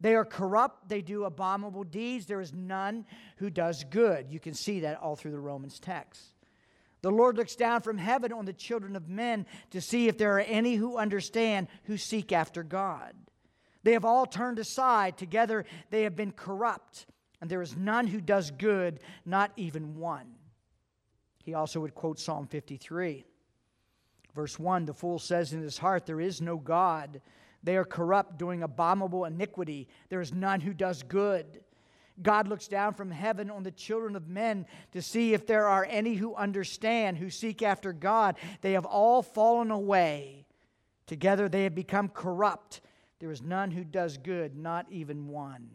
They 0.00 0.14
are 0.16 0.24
corrupt, 0.24 0.88
they 0.88 1.00
do 1.00 1.24
abominable 1.24 1.84
deeds, 1.84 2.26
there 2.26 2.40
is 2.40 2.52
none 2.52 3.06
who 3.36 3.50
does 3.50 3.84
good. 3.84 4.26
You 4.30 4.40
can 4.40 4.52
see 4.52 4.80
that 4.80 5.00
all 5.00 5.14
through 5.14 5.30
the 5.30 5.38
Romans 5.38 5.78
text. 5.78 6.34
The 7.02 7.10
Lord 7.10 7.36
looks 7.36 7.56
down 7.56 7.82
from 7.82 7.98
heaven 7.98 8.32
on 8.32 8.44
the 8.44 8.52
children 8.52 8.94
of 8.94 9.08
men 9.08 9.46
to 9.70 9.80
see 9.80 10.08
if 10.08 10.16
there 10.16 10.36
are 10.36 10.40
any 10.40 10.76
who 10.76 10.96
understand, 10.96 11.66
who 11.84 11.96
seek 11.96 12.32
after 12.32 12.62
God. 12.62 13.14
They 13.82 13.92
have 13.92 14.04
all 14.04 14.24
turned 14.24 14.60
aside. 14.60 15.18
Together 15.18 15.64
they 15.90 16.04
have 16.04 16.14
been 16.14 16.30
corrupt, 16.30 17.06
and 17.40 17.50
there 17.50 17.62
is 17.62 17.76
none 17.76 18.06
who 18.06 18.20
does 18.20 18.52
good, 18.52 19.00
not 19.26 19.50
even 19.56 19.96
one. 19.96 20.26
He 21.42 21.54
also 21.54 21.80
would 21.80 21.94
quote 21.94 22.20
Psalm 22.20 22.46
53. 22.46 23.24
Verse 24.34 24.58
1 24.58 24.84
The 24.84 24.94
fool 24.94 25.18
says 25.18 25.52
in 25.52 25.60
his 25.60 25.78
heart, 25.78 26.06
There 26.06 26.20
is 26.20 26.40
no 26.40 26.56
God. 26.56 27.20
They 27.64 27.76
are 27.76 27.84
corrupt, 27.84 28.38
doing 28.38 28.62
abominable 28.62 29.24
iniquity. 29.24 29.88
There 30.08 30.20
is 30.20 30.32
none 30.32 30.60
who 30.60 30.72
does 30.72 31.02
good. 31.02 31.62
God 32.20 32.48
looks 32.48 32.68
down 32.68 32.94
from 32.94 33.10
heaven 33.10 33.50
on 33.50 33.62
the 33.62 33.70
children 33.70 34.16
of 34.16 34.28
men 34.28 34.66
to 34.92 35.00
see 35.00 35.32
if 35.32 35.46
there 35.46 35.66
are 35.66 35.86
any 35.88 36.14
who 36.14 36.34
understand, 36.34 37.16
who 37.16 37.30
seek 37.30 37.62
after 37.62 37.92
God. 37.92 38.36
They 38.60 38.72
have 38.72 38.84
all 38.84 39.22
fallen 39.22 39.70
away. 39.70 40.44
Together 41.06 41.48
they 41.48 41.64
have 41.64 41.74
become 41.74 42.08
corrupt. 42.08 42.80
There 43.18 43.30
is 43.30 43.40
none 43.40 43.70
who 43.70 43.84
does 43.84 44.18
good, 44.18 44.56
not 44.56 44.86
even 44.90 45.28
one. 45.28 45.70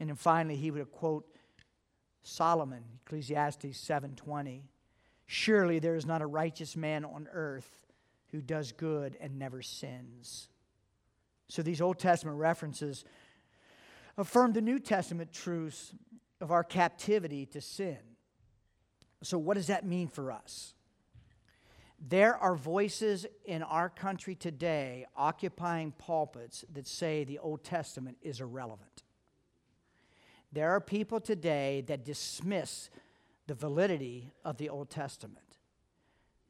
And 0.00 0.08
then 0.08 0.16
finally 0.16 0.56
he 0.56 0.70
would 0.70 0.90
quote 0.90 1.26
Solomon, 2.22 2.84
Ecclesiastes 3.04 3.78
7:20. 3.78 4.62
Surely 5.26 5.78
there 5.78 5.94
is 5.94 6.06
not 6.06 6.22
a 6.22 6.26
righteous 6.26 6.76
man 6.76 7.04
on 7.04 7.28
earth 7.32 7.86
who 8.32 8.40
does 8.40 8.72
good 8.72 9.16
and 9.20 9.38
never 9.38 9.62
sins. 9.62 10.48
So 11.48 11.62
these 11.62 11.80
Old 11.80 11.98
Testament 11.98 12.38
references 12.38 13.04
affirm 14.18 14.52
the 14.52 14.60
New 14.60 14.78
Testament 14.78 15.32
truths 15.32 15.94
of 16.40 16.50
our 16.50 16.64
captivity 16.64 17.46
to 17.46 17.60
sin. 17.60 17.98
So, 19.22 19.38
what 19.38 19.54
does 19.54 19.68
that 19.68 19.86
mean 19.86 20.08
for 20.08 20.30
us? 20.30 20.74
There 22.00 22.36
are 22.36 22.54
voices 22.54 23.26
in 23.44 23.62
our 23.62 23.88
country 23.88 24.36
today 24.36 25.06
occupying 25.16 25.92
pulpits 25.92 26.64
that 26.72 26.86
say 26.86 27.24
the 27.24 27.38
Old 27.38 27.64
Testament 27.64 28.18
is 28.22 28.40
irrelevant. 28.40 29.02
There 30.52 30.70
are 30.70 30.80
people 30.80 31.20
today 31.20 31.82
that 31.88 32.04
dismiss 32.04 32.90
the 33.48 33.54
validity 33.54 34.32
of 34.44 34.58
the 34.58 34.68
Old 34.68 34.90
Testament. 34.90 35.58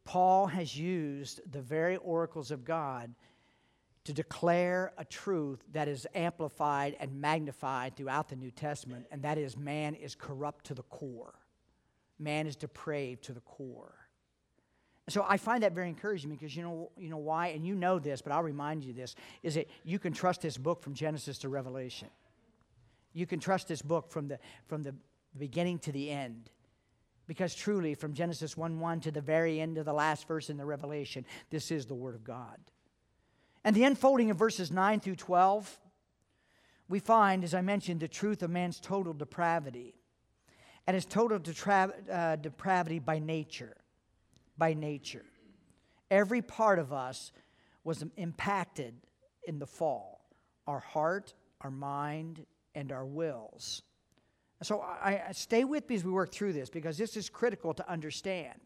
Paul 0.04 0.46
has 0.48 0.78
used 0.78 1.40
the 1.50 1.62
very 1.62 1.96
oracles 1.96 2.50
of 2.50 2.64
God 2.64 3.14
to 4.05 4.12
declare 4.12 4.93
a 4.97 5.05
truth 5.05 5.62
that 5.73 5.88
is 5.88 6.07
amplified 6.14 6.97
and 7.00 7.21
magnified 7.21 7.97
throughout 7.97 8.28
the 8.28 8.37
New 8.37 8.50
Testament, 8.50 9.07
and 9.11 9.23
that 9.23 9.38
is 9.38 9.57
man 9.57 9.95
is 9.95 10.14
corrupt 10.14 10.67
to 10.67 10.75
the 10.75 10.83
core. 10.85 11.35
Man 12.19 12.47
is 12.47 12.57
depraved 12.57 13.25
to 13.25 13.33
the 13.33 13.40
core. 13.40 13.95
So 15.09 15.25
I 15.26 15.38
find 15.38 15.62
that 15.62 15.73
very 15.73 15.88
encouraging 15.88 16.31
because 16.31 16.55
you 16.55 16.62
know, 16.62 16.90
you 16.97 17.09
know 17.09 17.19
why, 17.19 17.49
and 17.49 17.67
you 17.67 17.75
know 17.75 17.99
this, 17.99 18.21
but 18.21 18.33
I'll 18.33 18.43
remind 18.43 18.85
you 18.85 18.93
this, 18.93 19.14
is 19.43 19.55
that 19.55 19.69
you 19.85 19.99
can 19.99 20.12
trust 20.12 20.43
this 20.43 20.59
book 20.59 20.83
from 20.83 20.95
Genesis 20.95 21.38
to 21.38 21.49
Revelation. 21.49 22.09
You 23.14 23.26
can 23.26 23.40
trust 23.40 23.69
this 23.69 23.81
book 23.81 24.11
from 24.11 24.28
the, 24.28 24.38
from 24.67 24.83
the 24.83 24.95
beginning 25.37 25.78
to 25.81 25.93
the 25.93 26.11
end. 26.11 26.50
Because 27.26 27.55
truly, 27.55 27.95
from 27.95 28.14
Genesis 28.14 28.57
1 28.57 28.81
1 28.81 29.01
to 29.01 29.11
the 29.11 29.20
very 29.20 29.61
end 29.61 29.77
of 29.77 29.85
the 29.85 29.92
last 29.92 30.27
verse 30.27 30.49
in 30.49 30.57
the 30.57 30.64
Revelation, 30.64 31.27
this 31.51 31.70
is 31.70 31.85
the 31.85 31.94
Word 31.94 32.14
of 32.14 32.25
God. 32.25 32.59
And 33.64 33.75
the 33.75 33.85
unfolding 33.85 34.31
of 34.31 34.38
verses 34.38 34.71
9 34.71 35.01
through 35.01 35.16
12, 35.16 35.81
we 36.88 37.01
find, 37.01 37.44
as 37.44 37.55
I 37.55 37.61
mentioned, 37.61 38.01
the 38.01 38.09
truth 38.09 38.42
of 38.42 38.51
man's 38.51 38.81
total 38.81 39.12
depravity 39.12 39.94
and 40.87 40.94
his 40.94 41.05
total 41.05 41.38
detra- 41.38 41.92
uh, 42.11 42.37
depravity 42.37 42.99
by 42.99 43.18
nature. 43.18 43.77
By 44.57 44.75
nature. 44.75 45.25
Every 46.11 46.40
part 46.40 46.79
of 46.79 46.92
us 46.92 47.33
was 47.85 48.05
impacted 48.16 48.94
in 49.47 49.59
the 49.59 49.66
fall 49.66 50.16
our 50.66 50.81
heart, 50.81 51.33
our 51.62 51.71
mind, 51.71 52.44
and 52.75 52.92
our 52.92 53.07
wills. 53.07 53.83
So 54.62 54.81
I, 54.81 55.23
I, 55.29 55.33
stay 55.33 55.64
with 55.64 55.88
me 55.88 55.94
as 55.94 56.05
we 56.05 56.11
work 56.11 56.31
through 56.31 56.53
this 56.53 56.68
because 56.68 56.99
this 56.99 57.16
is 57.16 57.31
critical 57.31 57.73
to 57.75 57.90
understand. 57.90 58.61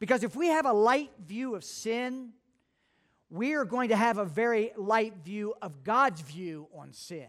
Because 0.00 0.24
if 0.24 0.34
we 0.34 0.48
have 0.48 0.66
a 0.66 0.72
light 0.72 1.10
view 1.24 1.54
of 1.54 1.62
sin, 1.62 2.30
we 3.30 3.54
are 3.54 3.64
going 3.64 3.90
to 3.90 3.96
have 3.96 4.18
a 4.18 4.24
very 4.24 4.72
light 4.76 5.14
view 5.24 5.54
of 5.62 5.84
God's 5.84 6.20
view 6.20 6.66
on 6.76 6.92
sin. 6.92 7.28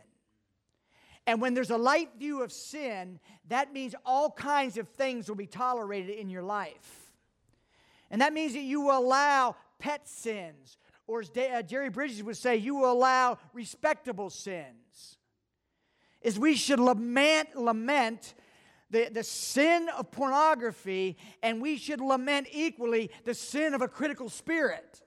And 1.27 1.39
when 1.39 1.53
there's 1.53 1.69
a 1.69 1.77
light 1.77 2.09
view 2.17 2.41
of 2.41 2.51
sin, 2.51 3.19
that 3.47 3.71
means 3.71 3.93
all 4.03 4.31
kinds 4.31 4.77
of 4.77 4.89
things 4.89 5.29
will 5.29 5.35
be 5.35 5.45
tolerated 5.45 6.17
in 6.17 6.29
your 6.29 6.41
life. 6.41 7.13
And 8.09 8.21
that 8.21 8.33
means 8.33 8.53
that 8.53 8.63
you 8.63 8.81
will 8.81 8.97
allow 8.97 9.55
pet 9.77 10.09
sins, 10.09 10.77
or 11.05 11.21
as 11.21 11.29
uh, 11.37 11.61
Jerry 11.61 11.89
Bridges 11.89 12.23
would 12.23 12.37
say, 12.37 12.57
you 12.57 12.75
will 12.75 12.91
allow 12.91 13.37
respectable 13.53 14.31
sins. 14.31 15.17
Is 16.21 16.37
we 16.39 16.55
should 16.55 16.79
lament, 16.79 17.55
lament 17.55 18.33
the, 18.89 19.09
the 19.11 19.23
sin 19.23 19.87
of 19.97 20.11
pornography, 20.11 21.17
and 21.43 21.61
we 21.61 21.77
should 21.77 22.01
lament 22.01 22.47
equally 22.51 23.11
the 23.23 23.33
sin 23.33 23.73
of 23.73 23.81
a 23.81 23.87
critical 23.87 24.29
spirit 24.29 25.01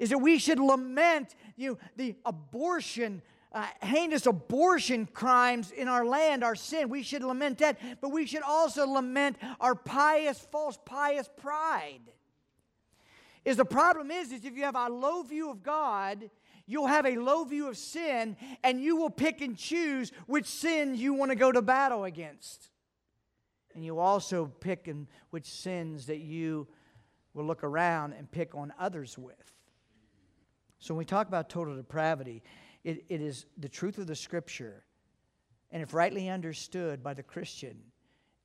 is 0.00 0.08
that 0.08 0.18
we 0.18 0.38
should 0.38 0.58
lament 0.58 1.36
you 1.56 1.72
know, 1.72 1.78
the 1.94 2.16
abortion, 2.24 3.22
uh, 3.52 3.66
heinous 3.82 4.26
abortion 4.26 5.06
crimes 5.06 5.70
in 5.70 5.86
our 5.86 6.04
land, 6.04 6.42
our 6.42 6.56
sin. 6.56 6.88
We 6.88 7.02
should 7.02 7.22
lament 7.22 7.58
that, 7.58 7.78
but 8.00 8.10
we 8.10 8.26
should 8.26 8.42
also 8.42 8.86
lament 8.86 9.36
our 9.60 9.74
pious, 9.74 10.40
false 10.50 10.78
pious 10.84 11.28
pride. 11.36 12.00
Is 13.44 13.58
the 13.58 13.64
problem 13.64 14.10
is, 14.10 14.32
is 14.32 14.44
if 14.44 14.56
you 14.56 14.64
have 14.64 14.74
a 14.74 14.88
low 14.88 15.22
view 15.22 15.50
of 15.50 15.62
God, 15.62 16.30
you'll 16.66 16.86
have 16.86 17.04
a 17.04 17.16
low 17.16 17.44
view 17.44 17.68
of 17.68 17.76
sin, 17.76 18.36
and 18.64 18.80
you 18.80 18.96
will 18.96 19.10
pick 19.10 19.42
and 19.42 19.56
choose 19.56 20.12
which 20.26 20.46
sins 20.46 20.98
you 20.98 21.12
want 21.12 21.30
to 21.30 21.36
go 21.36 21.52
to 21.52 21.60
battle 21.60 22.04
against. 22.04 22.70
And 23.74 23.84
you 23.84 23.98
also 23.98 24.46
pick 24.46 24.88
and 24.88 25.06
which 25.28 25.46
sins 25.46 26.06
that 26.06 26.20
you 26.20 26.68
will 27.34 27.44
look 27.44 27.62
around 27.64 28.14
and 28.14 28.30
pick 28.30 28.54
on 28.54 28.72
others 28.78 29.18
with. 29.18 29.59
So 30.80 30.94
when 30.94 30.98
we 30.98 31.04
talk 31.04 31.28
about 31.28 31.48
total 31.48 31.76
depravity, 31.76 32.42
it, 32.84 33.04
it 33.08 33.20
is 33.20 33.46
the 33.58 33.68
truth 33.68 33.98
of 33.98 34.06
the 34.06 34.16
scripture. 34.16 34.82
And 35.70 35.82
if 35.82 35.94
rightly 35.94 36.28
understood 36.28 37.02
by 37.02 37.14
the 37.14 37.22
Christian, 37.22 37.76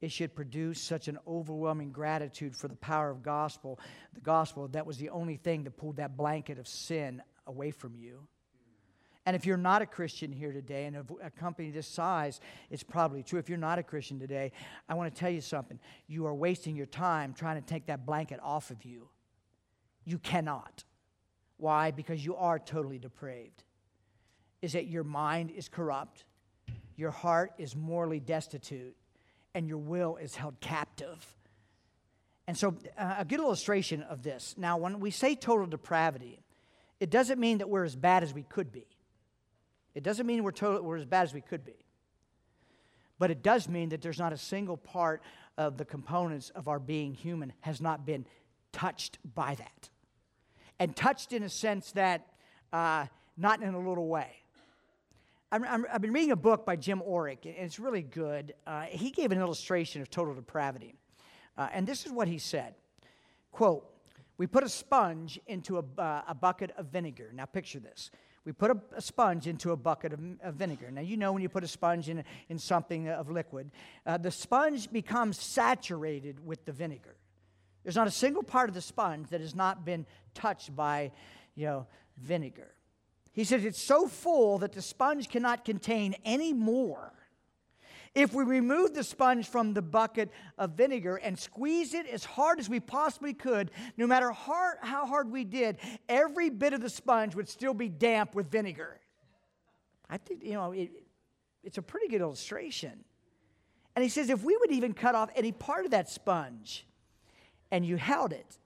it 0.02 0.12
should 0.12 0.36
produce 0.36 0.80
such 0.82 1.08
an 1.08 1.18
overwhelming 1.26 1.92
gratitude 1.92 2.56
for 2.56 2.68
the 2.68 2.76
power 2.76 3.10
of 3.10 3.24
gospel, 3.24 3.80
the 4.14 4.20
gospel 4.20 4.68
that 4.68 4.86
was 4.86 4.98
the 4.98 5.10
only 5.10 5.38
thing 5.38 5.64
that 5.64 5.78
pulled 5.78 5.96
that 5.96 6.18
blanket 6.18 6.60
of 6.60 6.68
sin 6.68 7.24
away 7.48 7.72
from 7.72 7.96
you. 7.96 8.28
And 9.26 9.36
if 9.36 9.46
you're 9.46 9.58
not 9.58 9.82
a 9.82 9.88
Christian 9.88 10.32
here 10.32 10.52
today, 10.52 10.86
and 10.86 10.98
a 11.24 11.32
company 11.32 11.72
this 11.72 11.88
size, 11.88 12.40
it's 12.70 12.84
probably 12.84 13.24
true. 13.24 13.40
If 13.40 13.50
you're 13.50 13.58
not 13.58 13.80
a 13.80 13.84
Christian 13.84 14.20
today, 14.20 14.52
I 14.88 14.94
want 14.94 15.12
to 15.12 15.20
tell 15.20 15.32
you 15.32 15.42
something. 15.42 15.80
You 16.06 16.28
are 16.28 16.36
wasting 16.36 16.76
your 16.76 16.86
time 16.86 17.34
trying 17.34 17.60
to 17.60 17.66
take 17.66 17.88
that 17.88 18.06
blanket 18.06 18.40
off 18.44 18.70
of 18.70 18.86
you. 18.86 19.10
You 20.04 20.20
cannot. 20.20 20.84
Why? 21.58 21.92
Because 21.92 22.24
you 22.24 22.36
are 22.36 22.60
totally 22.60 23.00
depraved. 23.00 23.64
Is 24.62 24.74
that 24.74 24.88
your 24.88 25.04
mind 25.04 25.52
is 25.52 25.70
corrupt, 25.70 26.24
your 26.96 27.12
heart 27.12 27.54
is 27.58 27.76
morally 27.76 28.20
destitute, 28.20 28.96
and 29.54 29.68
your 29.68 29.78
will 29.78 30.18
is 30.18 30.36
held 30.36 30.60
captive. 30.60 31.26
And 32.48 32.58
so, 32.58 32.76
uh, 32.98 33.16
a 33.20 33.26
good 33.26 33.40
illustration 33.40 34.04
of 34.04 34.22
this 34.22 34.56
now, 34.58 34.78
when 34.78 35.00
we 35.00 35.12
say 35.12 35.36
total 35.36 35.66
depravity, 35.66 36.40
it 37.00 37.10
doesn't 37.10 37.40
mean 37.40 37.60
that 37.60 37.70
we're 37.70 37.84
as 37.84 37.96
bad 37.96 38.24
as 38.24 38.34
we 38.34 38.44
could 38.44 38.72
be. 38.72 38.86
It 39.94 40.04
doesn't 40.04 40.26
mean 40.26 40.44
we're, 40.44 40.52
total, 40.52 40.84
we're 40.84 40.98
as 40.98 41.06
bad 41.06 41.24
as 41.24 41.34
we 41.34 41.42
could 41.42 41.66
be. 41.66 41.76
But 43.18 43.32
it 43.32 43.42
does 43.42 43.70
mean 43.70 43.90
that 43.90 44.02
there's 44.02 44.20
not 44.20 44.34
a 44.34 44.38
single 44.38 44.78
part 44.78 45.22
of 45.58 45.78
the 45.78 45.86
components 45.86 46.50
of 46.50 46.68
our 46.68 46.80
being 46.80 47.14
human 47.14 47.54
has 47.62 47.80
not 47.80 48.06
been 48.06 48.26
touched 48.74 49.18
by 49.34 49.56
that 49.56 49.90
and 50.80 50.96
touched 50.96 51.34
in 51.34 51.44
a 51.44 51.50
sense 51.50 51.92
that 51.94 52.28
uh, 52.74 53.06
not 53.38 53.62
in 53.62 53.74
a 53.74 53.80
little 53.80 54.08
way. 54.08 54.30
i 55.52 55.60
have 55.92 56.02
been 56.02 56.14
reading 56.14 56.32
a 56.32 56.36
book 56.36 56.66
by 56.66 56.76
Jim 56.76 57.02
Orrick, 57.08 57.46
and 57.46 57.56
it's 57.58 57.80
really 57.80 58.02
good. 58.02 58.54
Uh, 58.66 58.84
he 58.84 59.12
gave 59.12 59.32
an 59.32 59.40
illustration 59.40 60.02
of 60.02 60.10
total 60.10 60.34
depravity. 60.34 60.96
Uh, 61.58 61.70
and 61.72 61.88
this 61.88 62.06
is 62.06 62.12
what 62.12 62.28
he 62.28 62.38
said 62.38 62.76
Quote, 63.52 63.90
we 64.38 64.48
put 64.48 64.66
a 64.66 64.70
sponge 64.70 65.40
into 65.48 65.78
a, 65.78 66.02
uh, 66.02 66.24
a 66.28 66.36
bucket 66.36 66.72
of 66.78 66.88
vinegar. 66.88 67.32
Now, 67.34 67.46
picture 67.46 67.80
this. 67.80 68.12
We 68.44 68.52
put 68.52 68.70
a, 68.70 68.78
a 68.96 69.02
sponge 69.02 69.48
into 69.48 69.72
a 69.72 69.78
bucket 69.78 70.12
of, 70.12 70.20
of, 70.44 70.56
vinegar. 70.56 70.92
Now, 70.92 71.02
you 71.02 71.16
know 71.16 71.32
when 71.32 71.42
you 71.42 71.48
put 71.48 71.64
a 71.64 71.68
sponge 71.68 72.10
in, 72.10 72.24
in 72.50 72.60
something 72.60 73.08
of 73.08 73.32
liquid, 73.32 73.72
uh, 74.06 74.18
the 74.18 74.32
sponge 74.32 74.92
becomes 74.92 75.40
saturated 75.40 76.46
with 76.46 76.66
the 76.66 76.74
vinegar. 76.74 77.15
There's 77.86 77.96
not 77.96 78.08
a 78.08 78.12
single 78.12 78.44
part 78.44 78.68
of 78.68 78.76
the 78.76 78.82
sponge 78.82 79.30
that 79.30 79.40
has 79.40 79.56
not 79.56 79.86
been 79.86 80.06
touched 80.34 80.76
by, 80.76 81.14
you 81.56 81.68
know, 81.68 81.88
vinegar. 82.18 82.74
He 83.32 83.46
says 83.46 83.64
it's 83.64 83.82
so 83.82 84.08
full 84.08 84.58
that 84.58 84.74
the 84.74 84.82
sponge 84.82 85.30
cannot 85.30 85.64
contain 85.64 86.16
any 86.26 86.52
more 86.52 87.14
if 88.16 88.34
we 88.34 88.46
remove 88.46 88.94
the 88.94 89.04
sponge 89.04 89.48
from 89.48 89.74
the 89.74 89.82
bucket 89.82 90.32
of 90.58 90.72
vinegar 90.72 91.18
and 91.18 91.38
squeeze 91.38 91.94
it 91.94 92.08
as 92.08 92.24
hard 92.24 92.60
as 92.60 92.70
we 92.70 92.80
possibly 92.80 93.34
could, 93.34 93.72
no 93.98 94.08
matter 94.08 94.32
how 94.32 95.06
hard 95.06 95.30
we 95.30 95.44
did, 95.44 95.78
every 96.08 96.50
bit 96.50 96.74
of 96.74 96.82
the 96.82 96.90
sponge 96.90 97.36
would 97.36 97.50
still 97.50 97.74
be 97.74 97.90
damp 97.90 98.34
with 98.34 98.50
vinegar. 98.50 99.02
I 100.10 100.18
think, 100.18 100.44
you 100.44 100.54
know, 100.54 100.72
it, 100.72 100.92
it's 101.62 101.78
a 101.78 101.82
pretty 101.82 102.08
good 102.08 102.22
illustration. 102.22 103.04
And 103.96 104.04
he 104.04 104.10
says 104.10 104.30
if 104.30 104.44
we 104.44 104.56
would 104.58 104.72
even 104.72 104.94
cut 104.94 105.14
off 105.14 105.30
any 105.36 105.52
part 105.52 105.84
of 105.84 105.92
that 105.92 106.10
sponge 106.10 106.88
and 107.72 107.86
you 107.86 107.98
held 107.98 108.34
it, 108.34 108.58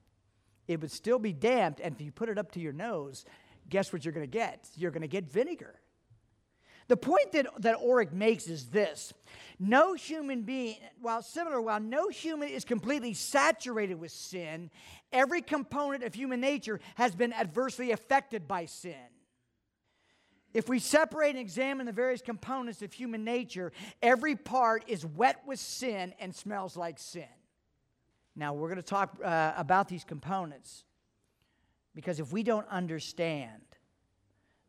it 0.68 0.82
would 0.82 0.92
still 0.92 1.20
be 1.20 1.34
damped. 1.34 1.80
And 1.80 1.96
if 1.96 2.02
you 2.02 2.12
put 2.12 2.30
it 2.30 2.38
up 2.38 2.52
to 2.52 2.60
your 2.60 2.74
nose, 2.74 3.26
guess 3.70 3.92
what 3.92 4.06
you're 4.06 4.14
going 4.14 4.30
to 4.30 4.32
get? 4.32 4.68
You're 4.76 4.92
going 4.92 5.02
to 5.02 5.08
get 5.08 5.32
vinegar. 5.32 5.76
The 6.90 6.98
point 6.98 7.32
that, 7.34 7.48
that 7.60 7.78
Orrick 7.78 8.12
makes 8.12 8.48
is 8.48 8.66
this 8.68 9.14
no 9.60 9.94
human 9.94 10.42
being, 10.42 10.78
while 11.02 11.22
similar, 11.22 11.62
while 11.62 11.80
no 11.80 12.10
human 12.10 12.50
is 12.50 12.66
completely 12.66 13.14
saturated 13.14 14.00
with 14.00 14.12
sin, 14.12 14.72
every 15.12 15.42
component 15.42 16.04
of 16.04 16.16
human 16.16 16.42
nature 16.42 16.80
has 16.96 17.14
been 17.14 17.32
adversely 17.32 17.92
affected 17.92 18.48
by 18.48 18.66
sin. 18.66 18.96
If 20.52 20.68
we 20.68 20.80
separate 20.80 21.32
and 21.32 21.40
examine 21.40 21.86
the 21.86 21.92
various 21.92 22.24
components 22.24 22.82
of 22.82 22.92
human 22.92 23.24
nature, 23.24 23.72
every 24.02 24.36
part 24.36 24.84
is 24.88 25.06
wet 25.06 25.44
with 25.46 25.60
sin 25.60 26.14
and 26.20 26.34
smells 26.34 26.76
like 26.76 26.98
sin. 26.98 27.28
Now, 28.39 28.54
we're 28.54 28.69
going 28.69 28.78
to 28.78 28.82
talk 28.82 29.17
uh, 29.21 29.52
about 29.58 29.89
these 29.89 30.06
components 30.06 30.86
because 31.93 32.21
if 32.21 32.32
we 32.32 32.41
don't 32.41 32.67
understand 32.69 33.62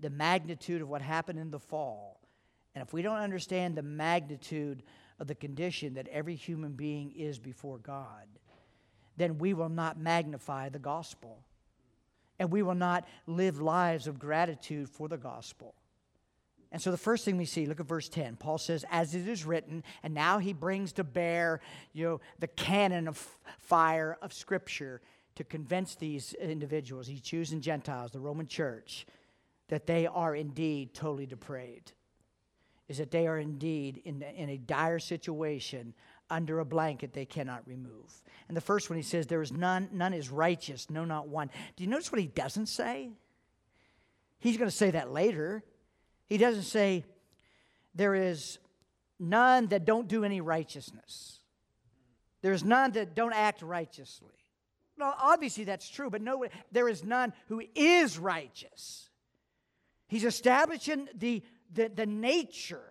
the 0.01 0.11
magnitude 0.11 0.83
of 0.83 0.89
what 0.89 1.03
happened 1.03 1.39
in 1.39 1.53
the 1.53 1.61
fall, 1.61 2.21
and 2.75 2.83
if 2.83 2.93
we 2.93 3.01
don't 3.01 3.19
understand 3.19 3.77
the 3.77 3.83
magnitude 3.83 4.83
of 5.21 5.29
the 5.29 5.37
condition 5.37 5.95
that 5.95 6.09
every 6.09 6.35
human 6.35 6.73
being 6.73 7.13
is 7.13 7.39
before 7.39 7.79
God, 7.79 8.27
then 9.17 9.39
we 9.39 9.55
will 9.55 9.69
not 9.69 10.01
magnify 10.01 10.69
the 10.69 10.81
gospel. 10.81 11.39
And 12.41 12.51
we 12.51 12.63
will 12.63 12.75
not 12.75 13.07
live 13.29 13.61
lives 13.61 14.09
of 14.09 14.19
gratitude 14.19 14.89
for 14.89 15.07
the 15.07 15.17
gospel. 15.17 15.77
And 16.73 16.81
so 16.81 16.91
the 16.91 16.97
first 16.97 17.25
thing 17.25 17.37
we 17.37 17.47
see, 17.47 17.67
look 17.67 17.81
at 17.81 17.87
verse 17.87 18.09
10. 18.09 18.37
Paul 18.37 18.59
says, 18.59 18.85
as 18.91 19.15
it 19.15 19.27
is 19.27 19.45
written, 19.45 19.83
and 20.03 20.15
now 20.15 20.39
he 20.39 20.53
brings 20.53 20.93
to 20.95 21.05
bear, 21.05 21.61
you 21.93 22.05
know, 22.05 22.21
the 22.39 22.47
cannon 22.47 23.09
of 23.09 23.17
fire 23.59 24.17
of 24.23 24.33
Scripture 24.33 25.01
to 25.35 25.45
convince 25.45 25.97
these 25.97 26.33
individuals, 26.35 27.09
these 27.09 27.21
Jews 27.21 27.53
and 27.53 27.63
Gentiles, 27.63 28.13
the 28.13 28.21
Roman 28.21 28.47
church, 28.47 29.07
that 29.69 29.87
they 29.87 30.07
are 30.07 30.35
indeed 30.37 30.95
totally 30.95 31.27
depraved, 31.27 31.93
is 32.89 32.99
that 32.99 33.11
they 33.11 33.27
are 33.27 33.39
indeed 33.39 34.03
in, 34.05 34.23
in 34.23 34.51
a 34.51 34.59
dire 34.59 34.99
situation 34.99 35.95
under 36.29 36.61
a 36.61 36.65
blanket 36.65 37.13
they 37.13 37.25
cannot 37.25 37.67
remove. 37.67 38.23
And 38.49 38.57
the 38.57 38.61
first 38.61 38.91
one 38.91 38.97
he 38.97 39.03
says, 39.03 39.27
There 39.27 39.43
is 39.43 39.53
none, 39.53 39.89
none 39.93 40.13
is 40.13 40.31
righteous, 40.31 40.91
no, 40.91 41.05
not 41.05 41.29
one. 41.29 41.51
Do 41.77 41.85
you 41.85 41.91
notice 41.91 42.13
what 42.13 42.21
he 42.21 42.27
doesn't 42.29 42.67
say? 42.67 43.11
He's 44.39 44.57
going 44.57 44.71
to 44.71 44.77
say 44.77 44.91
that 44.93 45.13
later. 45.13 45.63
He 46.31 46.39
doesn't 46.39 46.63
say, 46.63 47.05
There 47.95 48.15
is 48.15 48.59
none 49.19 49.67
that 49.67 49.85
don't 49.85 50.09
do 50.09 50.25
any 50.25 50.41
righteousness. 50.41 51.41
There's 52.41 52.65
none 52.65 52.93
that 52.93 53.15
don't 53.15 53.35
act 53.35 53.61
righteously. 53.61 54.33
Well, 54.97 55.15
obviously 55.21 55.65
that's 55.65 55.89
true, 55.89 56.09
but 56.09 56.23
no, 56.23 56.47
there 56.73 56.89
is 56.89 57.05
none 57.05 57.33
who 57.49 57.63
is 57.75 58.19
righteous. 58.19 59.11
He's 60.09 60.25
establishing 60.25 61.09
the, 61.15 61.43
the, 61.73 61.89
the 61.89 62.07
nature. 62.07 62.83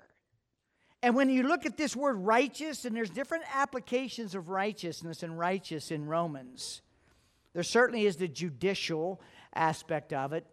And 1.01 1.15
when 1.15 1.29
you 1.29 1.43
look 1.43 1.65
at 1.65 1.77
this 1.77 1.95
word 1.95 2.17
righteous, 2.17 2.85
and 2.85 2.95
there's 2.95 3.09
different 3.09 3.45
applications 3.53 4.35
of 4.35 4.49
righteousness 4.49 5.23
and 5.23 5.37
righteous 5.37 5.91
in 5.91 6.05
Romans, 6.05 6.81
there 7.53 7.63
certainly 7.63 8.05
is 8.05 8.17
the 8.17 8.27
judicial 8.27 9.21
aspect 9.53 10.13
of 10.13 10.33
it. 10.33 10.45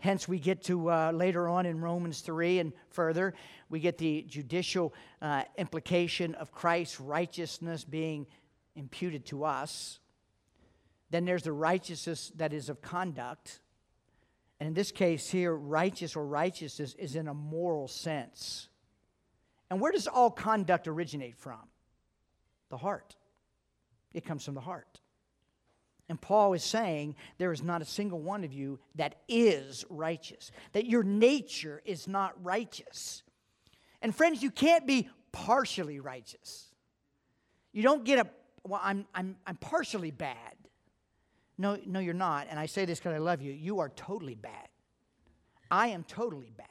Hence, 0.00 0.26
we 0.26 0.38
get 0.38 0.64
to 0.64 0.90
uh, 0.90 1.12
later 1.12 1.48
on 1.48 1.66
in 1.66 1.80
Romans 1.80 2.20
3 2.20 2.58
and 2.58 2.72
further, 2.90 3.34
we 3.68 3.80
get 3.80 3.98
the 3.98 4.24
judicial 4.28 4.94
uh, 5.20 5.44
implication 5.58 6.34
of 6.34 6.52
Christ's 6.52 7.00
righteousness 7.00 7.84
being 7.84 8.26
imputed 8.74 9.26
to 9.26 9.44
us. 9.44 10.00
Then 11.10 11.24
there's 11.24 11.42
the 11.42 11.52
righteousness 11.52 12.32
that 12.36 12.52
is 12.52 12.68
of 12.68 12.80
conduct. 12.80 13.60
And 14.58 14.68
in 14.68 14.74
this 14.74 14.90
case 14.90 15.28
here, 15.28 15.54
righteous 15.54 16.16
or 16.16 16.24
righteousness 16.24 16.94
is 16.98 17.14
in 17.14 17.28
a 17.28 17.34
moral 17.34 17.86
sense. 17.86 18.68
And 19.70 19.80
where 19.80 19.92
does 19.92 20.06
all 20.06 20.30
conduct 20.30 20.88
originate 20.88 21.36
from? 21.36 21.60
The 22.70 22.76
heart. 22.76 23.16
It 24.14 24.24
comes 24.24 24.44
from 24.44 24.54
the 24.54 24.60
heart. 24.60 25.00
And 26.10 26.20
Paul 26.20 26.54
is 26.54 26.64
saying 26.64 27.14
there 27.38 27.52
is 27.52 27.62
not 27.62 27.82
a 27.82 27.84
single 27.84 28.18
one 28.18 28.42
of 28.42 28.52
you 28.52 28.80
that 28.96 29.14
is 29.28 29.84
righteous, 29.88 30.50
that 30.72 30.84
your 30.84 31.04
nature 31.04 31.80
is 31.84 32.08
not 32.08 32.34
righteous. 32.44 33.22
And 34.02 34.12
friends, 34.12 34.42
you 34.42 34.50
can't 34.50 34.88
be 34.88 35.08
partially 35.30 36.00
righteous. 36.00 36.66
You 37.72 37.84
don't 37.84 38.02
get 38.04 38.18
a, 38.18 38.28
well, 38.66 38.80
I'm, 38.82 39.06
I'm, 39.14 39.36
I'm 39.46 39.54
partially 39.54 40.10
bad. 40.10 40.56
No, 41.56 41.78
no, 41.86 42.00
you're 42.00 42.12
not. 42.12 42.48
And 42.50 42.58
I 42.58 42.66
say 42.66 42.86
this 42.86 42.98
because 42.98 43.14
I 43.14 43.18
love 43.18 43.40
you. 43.40 43.52
You 43.52 43.78
are 43.78 43.90
totally 43.90 44.34
bad. 44.34 44.66
I 45.70 45.88
am 45.88 46.02
totally 46.02 46.50
bad. 46.56 46.66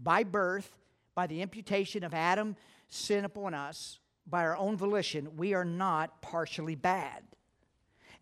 By 0.00 0.22
birth, 0.22 0.70
by 1.16 1.26
the 1.26 1.42
imputation 1.42 2.04
of 2.04 2.14
Adam 2.14 2.54
sin 2.88 3.24
upon 3.24 3.52
us, 3.52 3.98
by 4.28 4.44
our 4.44 4.56
own 4.56 4.76
volition, 4.76 5.36
we 5.36 5.54
are 5.54 5.64
not 5.64 6.22
partially 6.22 6.76
bad. 6.76 7.24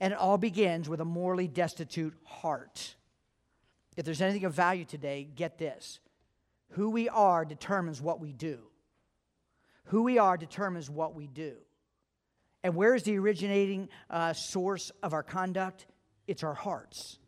And 0.00 0.12
it 0.12 0.18
all 0.18 0.38
begins 0.38 0.88
with 0.88 1.00
a 1.00 1.04
morally 1.04 1.46
destitute 1.46 2.14
heart. 2.24 2.96
If 3.96 4.04
there's 4.04 4.22
anything 4.22 4.44
of 4.44 4.54
value 4.54 4.84
today, 4.84 5.28
get 5.34 5.58
this. 5.58 6.00
Who 6.70 6.90
we 6.90 7.08
are 7.08 7.44
determines 7.44 8.00
what 8.00 8.20
we 8.20 8.32
do. 8.32 8.60
Who 9.84 10.02
we 10.02 10.18
are 10.18 10.36
determines 10.36 10.88
what 10.88 11.14
we 11.14 11.26
do. 11.26 11.56
And 12.62 12.74
where 12.74 12.94
is 12.94 13.02
the 13.02 13.18
originating 13.18 13.88
uh, 14.08 14.32
source 14.32 14.92
of 15.02 15.12
our 15.12 15.22
conduct? 15.22 15.86
It's 16.26 16.42
our 16.42 16.54
hearts. 16.54 17.18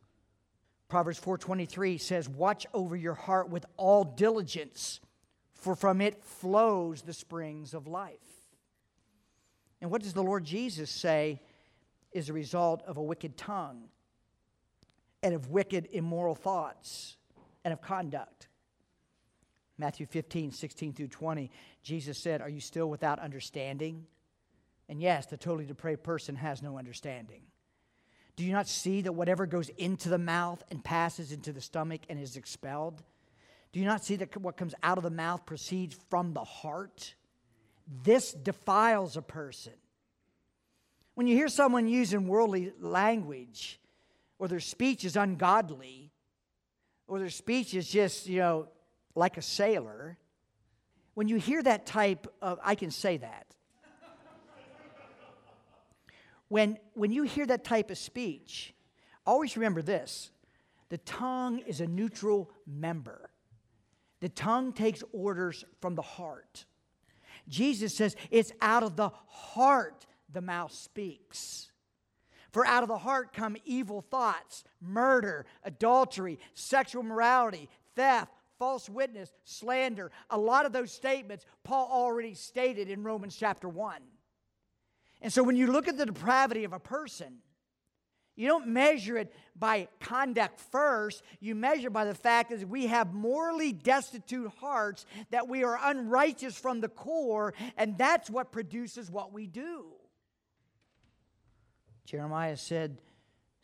Proverbs 0.88 1.18
4:23 1.18 1.98
says, 1.98 2.28
"Watch 2.28 2.66
over 2.74 2.94
your 2.94 3.14
heart 3.14 3.48
with 3.48 3.64
all 3.78 4.04
diligence, 4.04 5.00
for 5.54 5.74
from 5.74 6.00
it 6.00 6.22
flows 6.22 7.02
the 7.02 7.14
springs 7.14 7.72
of 7.72 7.86
life." 7.86 8.18
And 9.80 9.90
what 9.90 10.02
does 10.02 10.12
the 10.12 10.22
Lord 10.22 10.44
Jesus 10.44 10.90
say 10.90 11.40
is 12.12 12.28
a 12.28 12.32
result 12.32 12.82
of 12.86 12.96
a 12.96 13.02
wicked 13.02 13.36
tongue 13.36 13.84
and 15.22 15.34
of 15.34 15.50
wicked 15.50 15.88
immoral 15.92 16.34
thoughts 16.34 17.16
and 17.64 17.72
of 17.72 17.80
conduct? 17.80 18.48
Matthew 19.78 20.06
15, 20.06 20.52
16 20.52 20.92
through 20.92 21.08
20, 21.08 21.50
Jesus 21.82 22.18
said, 22.18 22.40
Are 22.40 22.48
you 22.48 22.60
still 22.60 22.88
without 22.88 23.18
understanding? 23.18 24.06
And 24.88 25.00
yes, 25.00 25.26
the 25.26 25.36
totally 25.36 25.64
depraved 25.64 26.02
person 26.02 26.36
has 26.36 26.62
no 26.62 26.78
understanding. 26.78 27.42
Do 28.36 28.44
you 28.44 28.52
not 28.52 28.68
see 28.68 29.02
that 29.02 29.12
whatever 29.12 29.46
goes 29.46 29.68
into 29.70 30.08
the 30.08 30.18
mouth 30.18 30.62
and 30.70 30.82
passes 30.82 31.32
into 31.32 31.52
the 31.52 31.60
stomach 31.60 32.02
and 32.08 32.18
is 32.18 32.36
expelled? 32.36 33.02
Do 33.72 33.80
you 33.80 33.86
not 33.86 34.04
see 34.04 34.16
that 34.16 34.36
what 34.36 34.56
comes 34.56 34.74
out 34.82 34.98
of 34.98 35.04
the 35.04 35.10
mouth 35.10 35.46
proceeds 35.46 35.96
from 36.10 36.32
the 36.32 36.44
heart? 36.44 37.14
This 38.04 38.32
defiles 38.32 39.16
a 39.16 39.22
person. 39.22 39.72
When 41.14 41.26
you 41.26 41.36
hear 41.36 41.48
someone 41.48 41.88
using 41.88 42.26
worldly 42.26 42.72
language, 42.80 43.80
or 44.38 44.48
their 44.48 44.60
speech 44.60 45.04
is 45.04 45.16
ungodly, 45.16 46.10
or 47.06 47.18
their 47.18 47.30
speech 47.30 47.74
is 47.74 47.88
just, 47.88 48.26
you 48.26 48.38
know, 48.38 48.68
like 49.14 49.36
a 49.36 49.42
sailor, 49.42 50.18
when 51.14 51.28
you 51.28 51.36
hear 51.36 51.62
that 51.62 51.84
type 51.84 52.26
of, 52.40 52.58
I 52.62 52.74
can 52.74 52.90
say 52.90 53.18
that, 53.18 53.46
when, 56.48 56.78
when 56.94 57.12
you 57.12 57.22
hear 57.22 57.46
that 57.46 57.64
type 57.64 57.90
of 57.90 57.98
speech, 57.98 58.74
always 59.26 59.56
remember 59.56 59.82
this 59.82 60.30
the 60.88 60.98
tongue 60.98 61.60
is 61.60 61.80
a 61.80 61.86
neutral 61.86 62.50
member. 62.66 63.30
The 64.20 64.28
tongue 64.28 64.72
takes 64.72 65.02
orders 65.12 65.64
from 65.80 65.94
the 65.94 66.02
heart. 66.02 66.66
Jesus 67.48 67.96
says 67.96 68.14
it's 68.30 68.52
out 68.60 68.82
of 68.82 68.96
the 68.96 69.10
heart 69.26 70.06
the 70.32 70.40
mouth 70.40 70.72
speaks. 70.72 71.70
For 72.52 72.66
out 72.66 72.82
of 72.82 72.88
the 72.88 72.98
heart 72.98 73.32
come 73.32 73.56
evil 73.64 74.02
thoughts, 74.02 74.64
murder, 74.80 75.46
adultery, 75.64 76.38
sexual 76.54 77.02
morality, 77.02 77.68
theft, 77.96 78.32
false 78.58 78.88
witness, 78.88 79.32
slander. 79.44 80.10
A 80.30 80.38
lot 80.38 80.66
of 80.66 80.72
those 80.72 80.92
statements 80.92 81.46
Paul 81.64 81.88
already 81.90 82.34
stated 82.34 82.90
in 82.90 83.02
Romans 83.02 83.36
chapter 83.36 83.68
1. 83.68 84.00
And 85.22 85.32
so 85.32 85.42
when 85.42 85.56
you 85.56 85.72
look 85.72 85.88
at 85.88 85.96
the 85.96 86.06
depravity 86.06 86.64
of 86.64 86.72
a 86.72 86.78
person, 86.78 87.38
you 88.34 88.48
don't 88.48 88.68
measure 88.68 89.16
it 89.16 89.32
by 89.56 89.88
conduct 90.00 90.60
first. 90.60 91.22
You 91.40 91.54
measure 91.54 91.90
by 91.90 92.04
the 92.04 92.14
fact 92.14 92.50
that 92.50 92.68
we 92.68 92.86
have 92.86 93.12
morally 93.12 93.72
destitute 93.72 94.50
hearts, 94.58 95.06
that 95.30 95.48
we 95.48 95.64
are 95.64 95.78
unrighteous 95.82 96.56
from 96.56 96.80
the 96.80 96.88
core, 96.88 97.54
and 97.76 97.96
that's 97.98 98.30
what 98.30 98.52
produces 98.52 99.10
what 99.10 99.32
we 99.32 99.46
do. 99.46 99.86
Jeremiah 102.04 102.56
said, 102.56 102.98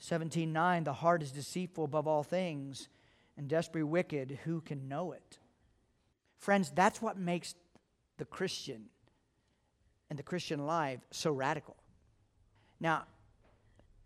17:9, 0.00 0.84
the 0.84 0.92
heart 0.92 1.22
is 1.22 1.32
deceitful 1.32 1.84
above 1.84 2.06
all 2.06 2.22
things 2.22 2.88
and 3.36 3.48
desperately 3.48 3.82
wicked, 3.82 4.38
who 4.44 4.60
can 4.60 4.88
know 4.88 5.12
it? 5.12 5.38
Friends, 6.38 6.70
that's 6.74 7.02
what 7.02 7.18
makes 7.18 7.54
the 8.16 8.24
Christian 8.24 8.86
and 10.10 10.18
the 10.18 10.22
Christian 10.22 10.66
life 10.66 11.00
so 11.10 11.32
radical. 11.32 11.76
Now, 12.80 13.04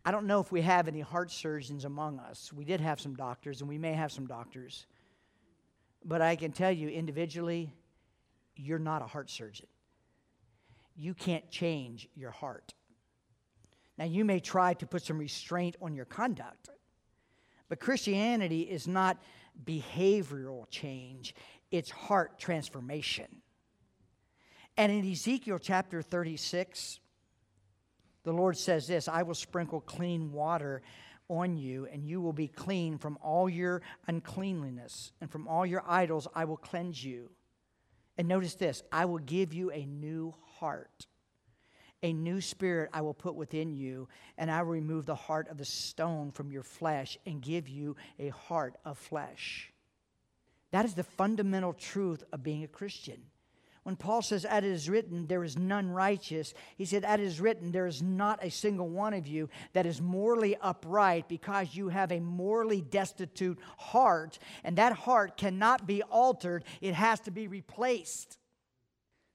I 0.05 0.11
don't 0.11 0.27
know 0.27 0.41
if 0.41 0.51
we 0.51 0.63
have 0.63 0.89
any 0.89 1.01
heart 1.01 1.31
surgeons 1.31 1.85
among 1.85 2.19
us. 2.19 2.53
We 2.53 2.65
did 2.65 2.81
have 2.81 3.01
some 3.01 3.15
doctors, 3.15 3.61
and 3.61 3.69
we 3.69 3.79
may 3.79 3.93
have 3.93 4.11
some 4.11 4.27
doctors. 4.27 4.87
But 6.05 6.21
I 6.21 6.35
can 6.37 6.53
tell 6.53 6.73
you 6.73 6.89
individually, 6.89 7.73
you're 8.57 8.79
not 8.79 9.03
a 9.03 9.07
heart 9.07 9.31
surgeon. 9.31 9.69
You 10.97 11.15
can't 11.15 11.49
change 11.51 12.09
your 12.15 12.33
heart. 12.33 12.75
Now, 13.99 14.05
you 14.05 14.25
may 14.25 14.41
try 14.41 14.75
to 14.75 14.87
put 14.87 15.03
some 15.03 15.19
restraint 15.19 15.77
on 15.83 15.95
your 15.95 16.05
conduct, 16.05 16.69
but 17.69 17.81
Christianity 17.81 18.63
is 18.63 18.89
not 18.89 19.23
behavioral 19.65 20.69
change, 20.71 21.35
it's 21.71 21.91
heart 21.91 22.39
transformation. 22.39 23.43
And 24.77 24.91
in 24.91 25.11
Ezekiel 25.11 25.59
chapter 25.59 26.01
36, 26.01 27.01
the 28.25 28.33
Lord 28.33 28.57
says 28.57 28.87
this 28.87 29.09
I 29.09 29.23
will 29.23 29.35
sprinkle 29.35 29.81
clean 29.81 30.33
water 30.33 30.83
on 31.29 31.57
you, 31.57 31.87
and 31.91 32.05
you 32.05 32.21
will 32.21 32.33
be 32.33 32.49
clean 32.49 32.99
from 32.99 33.19
all 33.23 33.49
your 33.49 33.83
uncleanliness, 34.07 35.13
and 35.21 35.31
from 35.31 35.49
all 35.49 35.67
your 35.67 35.83
idols 35.87 36.29
I 36.35 36.45
will 36.45 36.57
cleanse 36.57 37.03
you. 37.05 37.31
And 38.19 38.29
notice 38.29 38.55
this 38.55 38.83
I 38.91 39.05
will 39.05 39.19
give 39.19 39.53
you 39.53 39.71
a 39.71 39.85
new 39.85 40.35
heart. 40.59 41.07
A 42.03 42.13
new 42.13 42.41
spirit 42.41 42.91
I 42.93 43.03
will 43.03 43.15
put 43.15 43.35
within 43.35 43.75
you, 43.75 44.09
and 44.37 44.51
I 44.51 44.63
will 44.63 44.73
remove 44.73 45.07
the 45.07 45.15
heart 45.15 45.49
of 45.49 45.59
the 45.59 45.65
stone 45.65 46.33
from 46.33 46.51
your 46.51 46.65
flesh 46.65 47.17
and 47.27 47.41
give 47.41 47.69
you 47.69 47.97
a 48.19 48.31
heart 48.31 48.77
of 48.85 48.99
flesh. 48.99 49.73
That 50.73 50.85
is 50.85 50.95
the 50.95 51.05
fundamental 51.05 51.75
truth 51.75 52.25
of 52.33 52.43
being 52.43 52.65
a 52.65 52.69
Christian. 52.69 53.23
When 53.85 53.97
Paul 53.97 54.23
says, 54.23 54.45
As 54.45 54.59
it 54.59 54.65
is 54.65 54.89
written, 54.89 55.27
there 55.27 55.43
is 55.43 55.59
none 55.59 55.91
righteous, 55.91 56.55
he 56.77 56.85
said, 56.85 57.05
As 57.05 57.21
it 57.21 57.25
is 57.25 57.41
written, 57.41 57.73
there 57.73 57.87
is 57.87 58.01
not 58.01 58.43
a 58.43 58.51
single 58.51 58.89
one 58.89 59.13
of 59.13 59.27
you 59.27 59.49
that 59.73 59.87
is 59.87 60.01
morally 60.01 60.57
upright 60.61 61.29
because 61.29 61.75
you 61.75 61.89
have 61.89 62.13
a 62.13 62.21
morally 62.21 62.81
destitute 62.81 63.59
heart, 63.77 64.39
and 64.63 64.77
that 64.77 64.93
heart 64.93 65.37
cannot 65.37 65.87
be 65.87 66.03
altered, 66.05 66.65
it 66.81 66.95
has 66.95 67.21
to 67.21 67.31
be 67.31 67.49
replaced. 67.49 68.39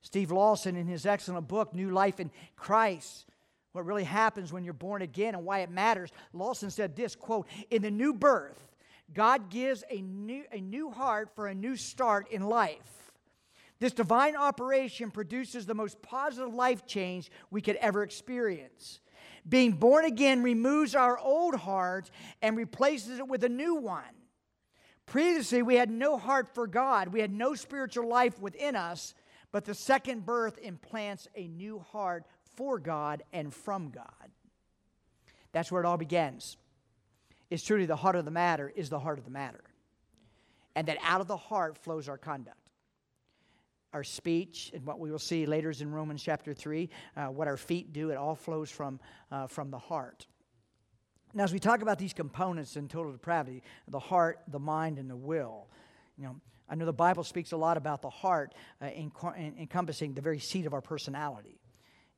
Steve 0.07 0.31
Lawson, 0.31 0.77
in 0.77 0.87
his 0.87 1.05
excellent 1.05 1.49
book, 1.49 1.73
New 1.73 1.89
Life 1.89 2.21
in 2.21 2.31
Christ, 2.55 3.25
what 3.73 3.85
really 3.85 4.05
happens 4.05 4.53
when 4.53 4.63
you're 4.63 4.71
born 4.71 5.01
again 5.01 5.35
and 5.35 5.43
why 5.43 5.59
it 5.59 5.69
matters, 5.69 6.11
Lawson 6.31 6.71
said 6.71 6.95
this 6.95 7.13
quote, 7.13 7.45
In 7.69 7.81
the 7.81 7.91
new 7.91 8.13
birth, 8.13 8.57
God 9.13 9.49
gives 9.49 9.83
a 9.89 9.99
new, 9.99 10.45
a 10.49 10.61
new 10.61 10.91
heart 10.91 11.35
for 11.35 11.47
a 11.47 11.53
new 11.53 11.75
start 11.75 12.31
in 12.31 12.43
life. 12.43 13.11
This 13.79 13.91
divine 13.91 14.37
operation 14.37 15.11
produces 15.11 15.65
the 15.65 15.75
most 15.75 16.01
positive 16.01 16.53
life 16.53 16.85
change 16.85 17.29
we 17.51 17.61
could 17.61 17.75
ever 17.75 18.01
experience. 18.01 19.01
Being 19.49 19.73
born 19.73 20.05
again 20.05 20.41
removes 20.41 20.95
our 20.95 21.19
old 21.19 21.55
heart 21.55 22.09
and 22.41 22.55
replaces 22.55 23.19
it 23.19 23.27
with 23.27 23.43
a 23.43 23.49
new 23.49 23.75
one. 23.75 24.03
Previously, 25.05 25.61
we 25.61 25.75
had 25.75 25.91
no 25.91 26.17
heart 26.17 26.47
for 26.55 26.65
God, 26.65 27.09
we 27.09 27.19
had 27.19 27.33
no 27.33 27.55
spiritual 27.55 28.07
life 28.07 28.39
within 28.39 28.77
us, 28.77 29.13
but 29.51 29.65
the 29.65 29.73
second 29.73 30.25
birth 30.25 30.57
implants 30.61 31.27
a 31.35 31.47
new 31.47 31.79
heart 31.79 32.25
for 32.55 32.79
God 32.79 33.23
and 33.31 33.53
from 33.53 33.89
God. 33.89 34.31
That's 35.51 35.71
where 35.71 35.81
it 35.81 35.85
all 35.85 35.97
begins. 35.97 36.57
It's 37.49 37.63
truly 37.63 37.85
the 37.85 37.95
heart 37.95 38.15
of 38.15 38.25
the 38.25 38.31
matter 38.31 38.71
is 38.75 38.89
the 38.89 38.99
heart 38.99 39.19
of 39.19 39.25
the 39.25 39.31
matter. 39.31 39.63
And 40.75 40.87
that 40.87 40.97
out 41.01 41.21
of 41.21 41.27
the 41.27 41.37
heart 41.37 41.77
flows 41.77 42.09
our 42.09 42.17
conduct 42.17 42.67
our 43.93 44.03
speech, 44.03 44.71
and 44.75 44.85
what 44.85 44.99
we 44.99 45.09
will 45.09 45.17
see 45.17 45.45
later 45.45 45.69
is 45.69 45.81
in 45.81 45.91
Romans 45.91 46.21
chapter 46.21 46.53
3, 46.53 46.89
uh, 47.15 47.25
what 47.27 47.47
our 47.47 47.57
feet 47.57 47.93
do, 47.93 48.11
it 48.11 48.15
all 48.15 48.35
flows 48.35 48.69
from, 48.69 48.99
uh, 49.31 49.47
from 49.47 49.71
the 49.71 49.79
heart. 49.79 50.27
Now, 51.33 51.43
as 51.43 51.53
we 51.53 51.59
talk 51.59 51.81
about 51.81 51.97
these 51.97 52.13
components 52.13 52.75
in 52.75 52.87
total 52.87 53.11
depravity, 53.11 53.63
the 53.87 53.99
heart, 53.99 54.39
the 54.47 54.59
mind, 54.59 54.99
and 54.99 55.09
the 55.09 55.15
will, 55.15 55.67
you 56.17 56.25
know, 56.25 56.35
I 56.69 56.75
know 56.75 56.85
the 56.85 56.93
Bible 56.93 57.23
speaks 57.23 57.51
a 57.51 57.57
lot 57.57 57.77
about 57.77 58.01
the 58.01 58.09
heart 58.09 58.53
uh, 58.81 58.85
encompassing 58.85 60.13
the 60.13 60.21
very 60.21 60.39
seat 60.39 60.65
of 60.65 60.73
our 60.73 60.81
personality. 60.81 61.61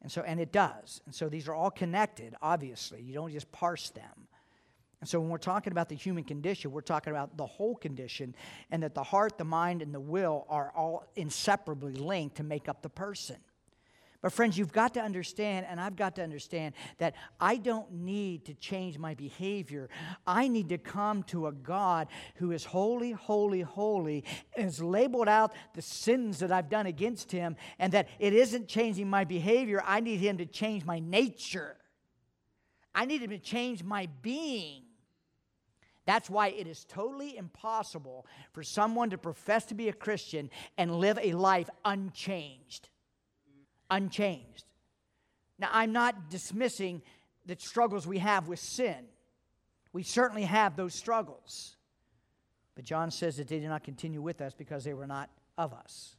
And 0.01 0.11
so, 0.11 0.21
and 0.21 0.39
it 0.39 0.51
does. 0.51 1.01
And 1.05 1.13
so 1.13 1.29
these 1.29 1.47
are 1.47 1.53
all 1.53 1.71
connected, 1.71 2.35
obviously. 2.41 3.01
You 3.01 3.13
don't 3.13 3.31
just 3.31 3.51
parse 3.51 3.89
them. 3.89 4.27
And 5.01 5.09
so 5.09 5.19
when 5.19 5.29
we're 5.29 5.37
talking 5.37 5.71
about 5.71 5.87
the 5.87 5.95
human 5.95 6.23
condition, 6.23 6.71
we're 6.71 6.81
talking 6.81 7.11
about 7.11 7.37
the 7.37 7.45
whole 7.45 7.75
condition, 7.75 8.35
and 8.69 8.83
that 8.83 8.93
the 8.93 9.03
heart, 9.03 9.37
the 9.37 9.45
mind, 9.45 9.81
and 9.81 9.93
the 9.93 9.99
will 9.99 10.45
are 10.49 10.73
all 10.75 11.05
inseparably 11.15 11.93
linked 11.93 12.37
to 12.37 12.43
make 12.43 12.67
up 12.67 12.81
the 12.81 12.89
person. 12.89 13.37
But, 14.21 14.33
friends, 14.33 14.57
you've 14.57 14.73
got 14.73 14.95
to 14.95 15.01
understand, 15.01 15.65
and 15.69 15.79
I've 15.79 15.95
got 15.95 16.15
to 16.15 16.23
understand, 16.23 16.75
that 16.97 17.15
I 17.39 17.55
don't 17.55 17.89
need 17.91 18.45
to 18.45 18.53
change 18.53 18.97
my 18.97 19.13
behavior. 19.13 19.89
I 20.27 20.49
need 20.49 20.69
to 20.69 20.77
come 20.77 21.23
to 21.23 21.47
a 21.47 21.53
God 21.53 22.09
who 22.35 22.51
is 22.51 22.65
holy, 22.65 23.11
holy, 23.11 23.61
holy, 23.61 24.25
and 24.57 24.65
has 24.65 24.81
labeled 24.81 25.29
out 25.29 25.53
the 25.73 25.81
sins 25.81 26.39
that 26.39 26.51
I've 26.51 26.69
done 26.69 26.85
against 26.85 27.31
him, 27.31 27.55
and 27.79 27.93
that 27.93 28.09
it 28.19 28.33
isn't 28.33 28.67
changing 28.67 29.09
my 29.09 29.23
behavior. 29.23 29.81
I 29.85 30.01
need 30.01 30.19
him 30.19 30.37
to 30.39 30.45
change 30.45 30.83
my 30.83 30.99
nature. 30.99 31.77
I 32.93 33.05
need 33.05 33.21
him 33.21 33.29
to 33.29 33.39
change 33.39 33.83
my 33.83 34.09
being. 34.21 34.83
That's 36.05 36.29
why 36.29 36.49
it 36.49 36.67
is 36.67 36.83
totally 36.83 37.37
impossible 37.37 38.25
for 38.51 38.63
someone 38.63 39.11
to 39.11 39.17
profess 39.17 39.65
to 39.67 39.75
be 39.75 39.87
a 39.87 39.93
Christian 39.93 40.49
and 40.77 40.95
live 40.95 41.19
a 41.21 41.33
life 41.33 41.69
unchanged. 41.85 42.89
Unchanged. 43.89 44.65
Now, 45.57 45.69
I'm 45.71 45.91
not 45.91 46.29
dismissing 46.29 47.01
the 47.45 47.55
struggles 47.59 48.07
we 48.07 48.19
have 48.19 48.47
with 48.47 48.59
sin. 48.59 49.05
We 49.91 50.03
certainly 50.03 50.43
have 50.43 50.75
those 50.75 50.93
struggles. 50.93 51.75
But 52.75 52.85
John 52.85 53.11
says 53.11 53.37
that 53.37 53.47
they 53.47 53.59
did 53.59 53.67
not 53.67 53.83
continue 53.83 54.21
with 54.21 54.39
us 54.39 54.53
because 54.53 54.83
they 54.83 54.93
were 54.93 55.07
not 55.07 55.29
of 55.57 55.73
us. 55.73 56.15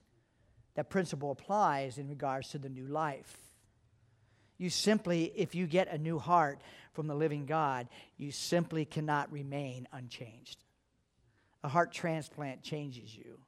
That 0.75 0.91
principle 0.91 1.31
applies 1.31 1.99
in 1.99 2.09
regards 2.09 2.51
to 2.51 2.59
the 2.59 2.69
new 2.69 2.87
life. 2.87 3.37
You 4.59 4.69
simply, 4.69 5.33
if 5.35 5.55
you 5.55 5.67
get 5.67 5.89
a 5.89 5.97
new 5.97 6.19
heart 6.19 6.61
from 6.93 7.07
the 7.07 7.15
living 7.15 7.47
God, 7.47 7.89
you 8.19 8.31
simply 8.31 8.85
cannot 8.85 9.33
remain 9.33 9.89
unchanged. 9.93 10.63
A 11.65 11.69
heart 11.69 11.93
transplant 11.93 12.63
changes 12.63 13.17
you. 13.17 13.39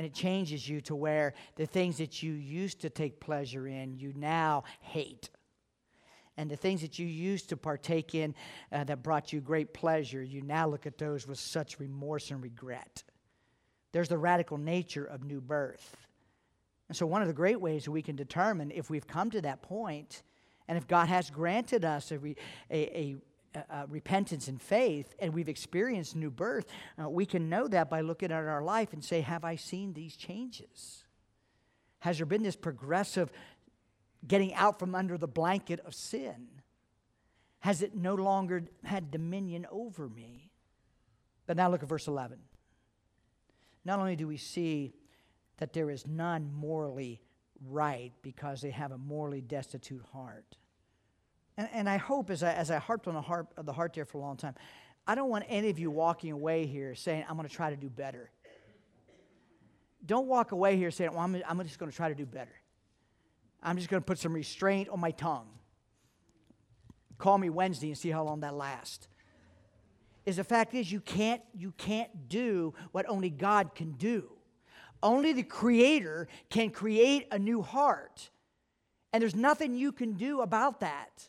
And 0.00 0.06
it 0.06 0.14
changes 0.14 0.66
you 0.66 0.80
to 0.80 0.96
where 0.96 1.34
the 1.56 1.66
things 1.66 1.98
that 1.98 2.22
you 2.22 2.32
used 2.32 2.80
to 2.80 2.88
take 2.88 3.20
pleasure 3.20 3.68
in, 3.68 3.98
you 3.98 4.14
now 4.16 4.64
hate. 4.80 5.28
And 6.38 6.50
the 6.50 6.56
things 6.56 6.80
that 6.80 6.98
you 6.98 7.06
used 7.06 7.50
to 7.50 7.58
partake 7.58 8.14
in 8.14 8.34
uh, 8.72 8.84
that 8.84 9.02
brought 9.02 9.30
you 9.30 9.42
great 9.42 9.74
pleasure, 9.74 10.22
you 10.22 10.40
now 10.40 10.66
look 10.66 10.86
at 10.86 10.96
those 10.96 11.26
with 11.26 11.38
such 11.38 11.78
remorse 11.78 12.30
and 12.30 12.42
regret. 12.42 13.02
There's 13.92 14.08
the 14.08 14.16
radical 14.16 14.56
nature 14.56 15.04
of 15.04 15.22
new 15.22 15.38
birth. 15.38 15.98
And 16.88 16.96
so, 16.96 17.04
one 17.04 17.20
of 17.20 17.28
the 17.28 17.34
great 17.34 17.60
ways 17.60 17.86
we 17.86 18.00
can 18.00 18.16
determine 18.16 18.70
if 18.70 18.88
we've 18.88 19.06
come 19.06 19.30
to 19.32 19.42
that 19.42 19.60
point 19.60 20.22
and 20.66 20.78
if 20.78 20.88
God 20.88 21.08
has 21.08 21.28
granted 21.28 21.84
us 21.84 22.10
a, 22.10 22.16
a, 22.16 22.34
a, 22.70 23.16
a 23.54 23.86
repentance 23.88 24.48
and 24.48 24.60
faith 24.60 25.14
and 25.18 25.34
we've 25.34 25.48
experienced 25.48 26.14
new 26.14 26.30
birth, 26.30 26.66
uh, 27.00 27.08
we 27.08 27.26
can 27.26 27.48
know 27.48 27.66
that 27.68 27.90
by 27.90 28.00
looking 28.00 28.30
at 28.30 28.44
our 28.44 28.62
life 28.62 28.92
and 28.92 29.04
say, 29.04 29.20
Have 29.20 29.44
I 29.44 29.56
seen 29.56 29.92
these 29.92 30.16
changes? 30.16 31.04
Has 32.00 32.16
there 32.16 32.26
been 32.26 32.42
this 32.42 32.56
progressive 32.56 33.30
getting 34.26 34.54
out 34.54 34.78
from 34.78 34.94
under 34.94 35.18
the 35.18 35.28
blanket 35.28 35.80
of 35.80 35.94
sin? 35.94 36.48
Has 37.60 37.82
it 37.82 37.94
no 37.94 38.14
longer 38.14 38.64
had 38.84 39.10
dominion 39.10 39.66
over 39.70 40.08
me? 40.08 40.50
But 41.46 41.56
now 41.56 41.70
look 41.70 41.82
at 41.82 41.88
verse 41.88 42.06
11. 42.06 42.38
Not 43.84 43.98
only 43.98 44.16
do 44.16 44.26
we 44.26 44.36
see 44.36 44.94
that 45.58 45.72
there 45.72 45.90
is 45.90 46.06
none 46.06 46.50
morally 46.52 47.20
right 47.66 48.12
because 48.22 48.60
they 48.60 48.70
have 48.70 48.92
a 48.92 48.98
morally 48.98 49.40
destitute 49.40 50.04
heart. 50.12 50.56
And, 51.56 51.68
and 51.72 51.88
I 51.88 51.96
hope, 51.96 52.30
as 52.30 52.42
I, 52.42 52.52
as 52.52 52.70
I 52.70 52.78
harped 52.78 53.08
on 53.08 53.14
the 53.14 53.20
heart, 53.20 53.48
the 53.56 53.72
heart 53.72 53.92
there 53.94 54.04
for 54.04 54.18
a 54.18 54.20
long 54.20 54.36
time, 54.36 54.54
I 55.06 55.14
don't 55.14 55.28
want 55.28 55.44
any 55.48 55.70
of 55.70 55.78
you 55.78 55.90
walking 55.90 56.32
away 56.32 56.66
here 56.66 56.94
saying, 56.94 57.24
I'm 57.28 57.36
going 57.36 57.48
to 57.48 57.54
try 57.54 57.70
to 57.70 57.76
do 57.76 57.90
better. 57.90 58.30
Don't 60.06 60.26
walk 60.26 60.52
away 60.52 60.76
here 60.76 60.90
saying, 60.90 61.10
well, 61.12 61.20
I'm, 61.20 61.42
I'm 61.46 61.62
just 61.62 61.78
going 61.78 61.90
to 61.90 61.96
try 61.96 62.08
to 62.08 62.14
do 62.14 62.26
better. 62.26 62.54
I'm 63.62 63.76
just 63.76 63.90
going 63.90 64.00
to 64.00 64.06
put 64.06 64.18
some 64.18 64.32
restraint 64.32 64.88
on 64.88 65.00
my 65.00 65.10
tongue. 65.10 65.48
Call 67.18 67.36
me 67.36 67.50
Wednesday 67.50 67.88
and 67.88 67.98
see 67.98 68.10
how 68.10 68.24
long 68.24 68.40
that 68.40 68.54
lasts. 68.54 69.08
Is 70.24 70.36
the 70.36 70.44
fact 70.44 70.74
is 70.74 70.90
you 70.90 71.00
can't 71.00 71.42
you 71.54 71.72
can't 71.72 72.28
do 72.28 72.74
what 72.92 73.08
only 73.08 73.30
God 73.30 73.74
can 73.74 73.92
do. 73.92 74.30
Only 75.02 75.32
the 75.32 75.42
creator 75.42 76.28
can 76.50 76.70
create 76.70 77.26
a 77.30 77.38
new 77.38 77.62
heart. 77.62 78.30
And 79.12 79.20
there's 79.20 79.34
nothing 79.34 79.74
you 79.74 79.92
can 79.92 80.12
do 80.12 80.40
about 80.40 80.80
that 80.80 81.28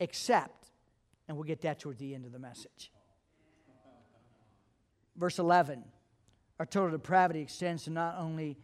except 0.00 0.60
and 1.30 1.36
we'll 1.36 1.46
get 1.46 1.60
that 1.60 1.78
toward 1.78 1.96
the 1.98 2.12
end 2.12 2.26
of 2.26 2.32
the 2.32 2.40
message. 2.40 2.90
Verse 5.16 5.38
11 5.38 5.84
Our 6.58 6.66
total 6.66 6.90
depravity 6.90 7.40
extends 7.40 7.84
to 7.84 7.90
not 7.90 8.16
only 8.18 8.58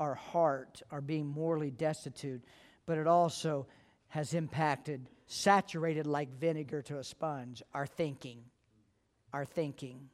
our 0.00 0.16
heart, 0.16 0.82
our 0.90 1.00
being 1.00 1.28
morally 1.28 1.70
destitute, 1.70 2.42
but 2.86 2.98
it 2.98 3.06
also 3.06 3.68
has 4.08 4.34
impacted, 4.34 5.06
saturated 5.26 6.08
like 6.08 6.28
vinegar 6.40 6.82
to 6.82 6.98
a 6.98 7.04
sponge, 7.04 7.62
our 7.72 7.86
thinking. 7.86 8.40
Our 9.32 9.44
thinking. 9.44 10.08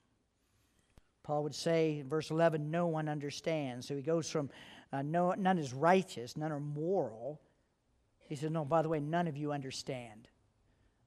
Paul 1.22 1.44
would 1.44 1.54
say 1.54 2.00
in 2.00 2.08
verse 2.10 2.30
11, 2.30 2.70
no 2.70 2.86
one 2.88 3.08
understands. 3.08 3.88
So 3.88 3.96
he 3.96 4.02
goes 4.02 4.28
from 4.28 4.50
uh, 4.92 5.00
no, 5.00 5.32
none 5.32 5.56
is 5.56 5.72
righteous, 5.72 6.36
none 6.36 6.52
are 6.52 6.60
moral. 6.60 7.40
He 8.28 8.36
says, 8.36 8.50
no, 8.50 8.66
by 8.66 8.82
the 8.82 8.90
way, 8.90 9.00
none 9.00 9.26
of 9.26 9.38
you 9.38 9.52
understand. 9.52 10.28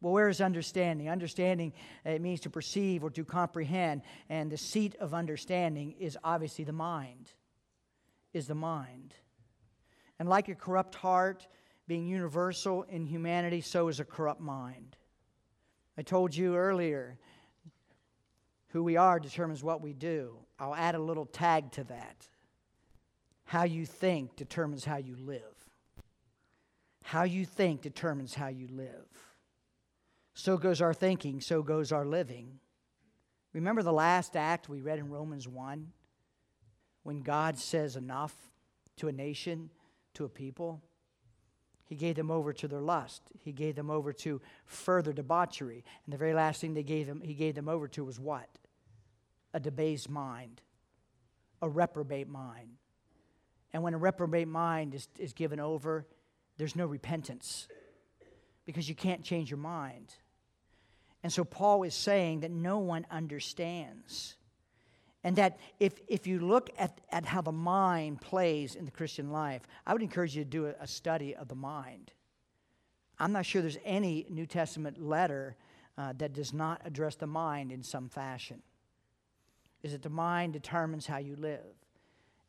Well, 0.01 0.13
where 0.13 0.29
is 0.29 0.41
understanding? 0.41 1.10
Understanding 1.10 1.73
uh, 2.05 2.12
it 2.12 2.21
means 2.21 2.41
to 2.41 2.49
perceive 2.49 3.03
or 3.03 3.10
to 3.12 3.25
comprehend, 3.25 4.03
and 4.29 4.51
the 4.51 4.57
seat 4.57 4.95
of 4.99 5.13
understanding 5.13 5.95
is 5.99 6.17
obviously 6.23 6.63
the 6.63 6.73
mind 6.73 7.31
is 8.33 8.47
the 8.47 8.55
mind. 8.55 9.13
And 10.19 10.29
like 10.29 10.47
a 10.47 10.55
corrupt 10.55 10.95
heart 10.95 11.47
being 11.88 12.07
universal 12.07 12.83
in 12.83 13.05
humanity, 13.05 13.62
so 13.62 13.88
is 13.88 13.99
a 13.99 14.05
corrupt 14.05 14.41
mind. 14.41 14.95
I 15.97 16.01
told 16.01 16.36
you 16.36 16.55
earlier, 16.55 17.17
who 18.69 18.83
we 18.83 18.97
are 18.97 19.19
determines 19.19 19.63
what 19.63 19.81
we 19.81 19.93
do. 19.93 20.38
I'll 20.60 20.75
add 20.75 20.95
a 20.95 20.99
little 20.99 21.25
tag 21.25 21.71
to 21.73 21.83
that. 21.86 22.27
How 23.45 23.63
you 23.63 23.86
think 23.86 24.36
determines 24.36 24.83
how 24.83 24.97
you 24.97 25.15
live. 25.15 25.41
How 27.03 27.23
you 27.23 27.45
think 27.45 27.81
determines 27.81 28.33
how 28.33 28.47
you 28.47 28.67
live. 28.67 29.07
So 30.38 30.58
goes 30.58 30.82
our 30.82 30.93
thinking, 30.93 31.41
so 31.41 31.62
goes 31.62 31.91
our 31.91 32.06
living. 32.06 32.60
Remember 33.54 33.82
the 33.82 33.91
last 33.91 34.36
act 34.36 34.69
we 34.69 34.82
read 34.82 35.00
in 35.00 35.10
Romans 35.10 35.47
1? 35.47 35.91
when 37.08 37.21
God 37.21 37.58
says 37.58 37.95
enough 37.95 38.36
to 38.97 39.08
a 39.08 39.13
nation, 39.13 39.69
to 40.13 40.26
a 40.26 40.30
people, 40.30 40.82
he 41.86 41.95
gave 41.95 42.17
them 42.17 42.30
over 42.30 42.52
to 42.52 42.67
their 42.67 42.82
lust. 42.82 43.21
He 43.39 43.54
gave 43.54 43.78
them 43.78 43.89
over 43.89 44.12
to 44.12 44.41
further 44.65 45.13
debauchery. 45.13 45.86
And 46.06 46.12
the 46.12 46.17
very 46.17 46.34
last 46.34 46.60
thing 46.60 46.73
they 46.73 46.84
gave 46.84 47.10
he 47.23 47.34
gave 47.34 47.56
them 47.56 47.69
over 47.69 47.88
to 47.88 48.04
was 48.04 48.19
what? 48.19 48.50
A 49.54 49.60
debased 49.62 50.10
mind, 50.10 50.62
a 51.62 51.69
reprobate 51.69 52.28
mind. 52.28 52.71
And 53.71 53.84
when 53.84 53.93
a 53.93 53.97
reprobate 53.97 54.50
mind 54.50 54.93
is, 54.93 55.08
is 55.17 55.32
given 55.32 55.62
over, 55.62 56.06
there's 56.58 56.76
no 56.76 56.88
repentance 56.88 57.69
because 58.65 58.89
you 58.89 58.95
can't 58.95 59.23
change 59.23 59.50
your 59.50 59.60
mind. 59.60 60.13
And 61.27 61.33
so 61.33 61.43
Paul 61.43 61.83
is 61.83 61.93
saying 61.93 62.39
that 62.39 62.51
no 62.51 62.79
one 62.79 63.05
understands. 63.11 64.37
And 65.25 65.35
that 65.35 65.59
if, 65.77 65.99
if 66.07 66.25
you 66.25 66.39
look 66.39 66.69
at, 66.79 67.01
at 67.11 67.25
how 67.25 67.41
the 67.41 67.51
mind 67.51 68.21
plays 68.21 68.75
in 68.75 68.85
the 68.85 68.91
Christian 68.91 69.29
life, 69.29 69.63
I 69.85 69.91
would 69.91 70.01
encourage 70.01 70.37
you 70.37 70.45
to 70.45 70.49
do 70.49 70.67
a, 70.67 70.75
a 70.79 70.87
study 70.87 71.35
of 71.35 71.49
the 71.49 71.55
mind. 71.55 72.13
I'm 73.19 73.33
not 73.33 73.45
sure 73.45 73.61
there's 73.61 73.77
any 73.83 74.25
New 74.29 74.45
Testament 74.45 75.03
letter 75.03 75.57
uh, 75.97 76.13
that 76.17 76.31
does 76.31 76.53
not 76.53 76.79
address 76.85 77.15
the 77.15 77.27
mind 77.27 77.73
in 77.73 77.83
some 77.83 78.07
fashion. 78.07 78.61
Is 79.83 79.91
that 79.91 80.03
the 80.03 80.09
mind 80.09 80.53
determines 80.53 81.07
how 81.07 81.17
you 81.17 81.35
live. 81.35 81.75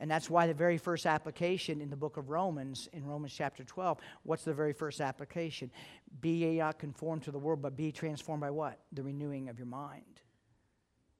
And 0.00 0.10
that's 0.10 0.30
why 0.30 0.46
the 0.46 0.54
very 0.54 0.78
first 0.78 1.06
application 1.06 1.80
in 1.80 1.90
the 1.90 1.96
book 1.96 2.16
of 2.16 2.30
Romans, 2.30 2.88
in 2.92 3.04
Romans 3.04 3.34
chapter 3.36 3.64
12, 3.64 3.98
what's 4.22 4.44
the 4.44 4.54
very 4.54 4.72
first 4.72 5.00
application? 5.00 5.72
Be 6.20 6.58
not 6.58 6.78
conformed 6.78 7.24
to 7.24 7.32
the 7.32 7.38
world, 7.38 7.62
but 7.62 7.76
be 7.76 7.90
transformed 7.90 8.40
by 8.40 8.50
what? 8.50 8.78
The 8.92 9.02
renewing 9.02 9.48
of 9.48 9.58
your 9.58 9.66
mind. 9.66 10.20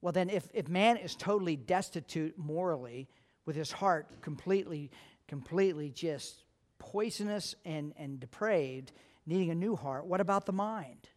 Well, 0.01 0.13
then, 0.13 0.31
if, 0.31 0.49
if 0.55 0.69
man 0.69 0.97
is 0.97 1.17
totally 1.17 1.57
destitute 1.57 2.39
morally, 2.39 3.09
with 3.49 3.57
his 3.57 3.73
heart 3.73 4.21
completely, 4.21 4.91
completely 5.27 5.89
just 5.89 6.45
poisonous 6.79 7.55
and, 7.65 7.95
and 7.97 8.21
depraved, 8.21 8.93
needing 9.25 9.51
a 9.51 9.55
new 9.55 9.75
heart, 9.75 10.05
what 10.05 10.21
about 10.21 10.45
the 10.45 10.53
mind? 10.53 11.09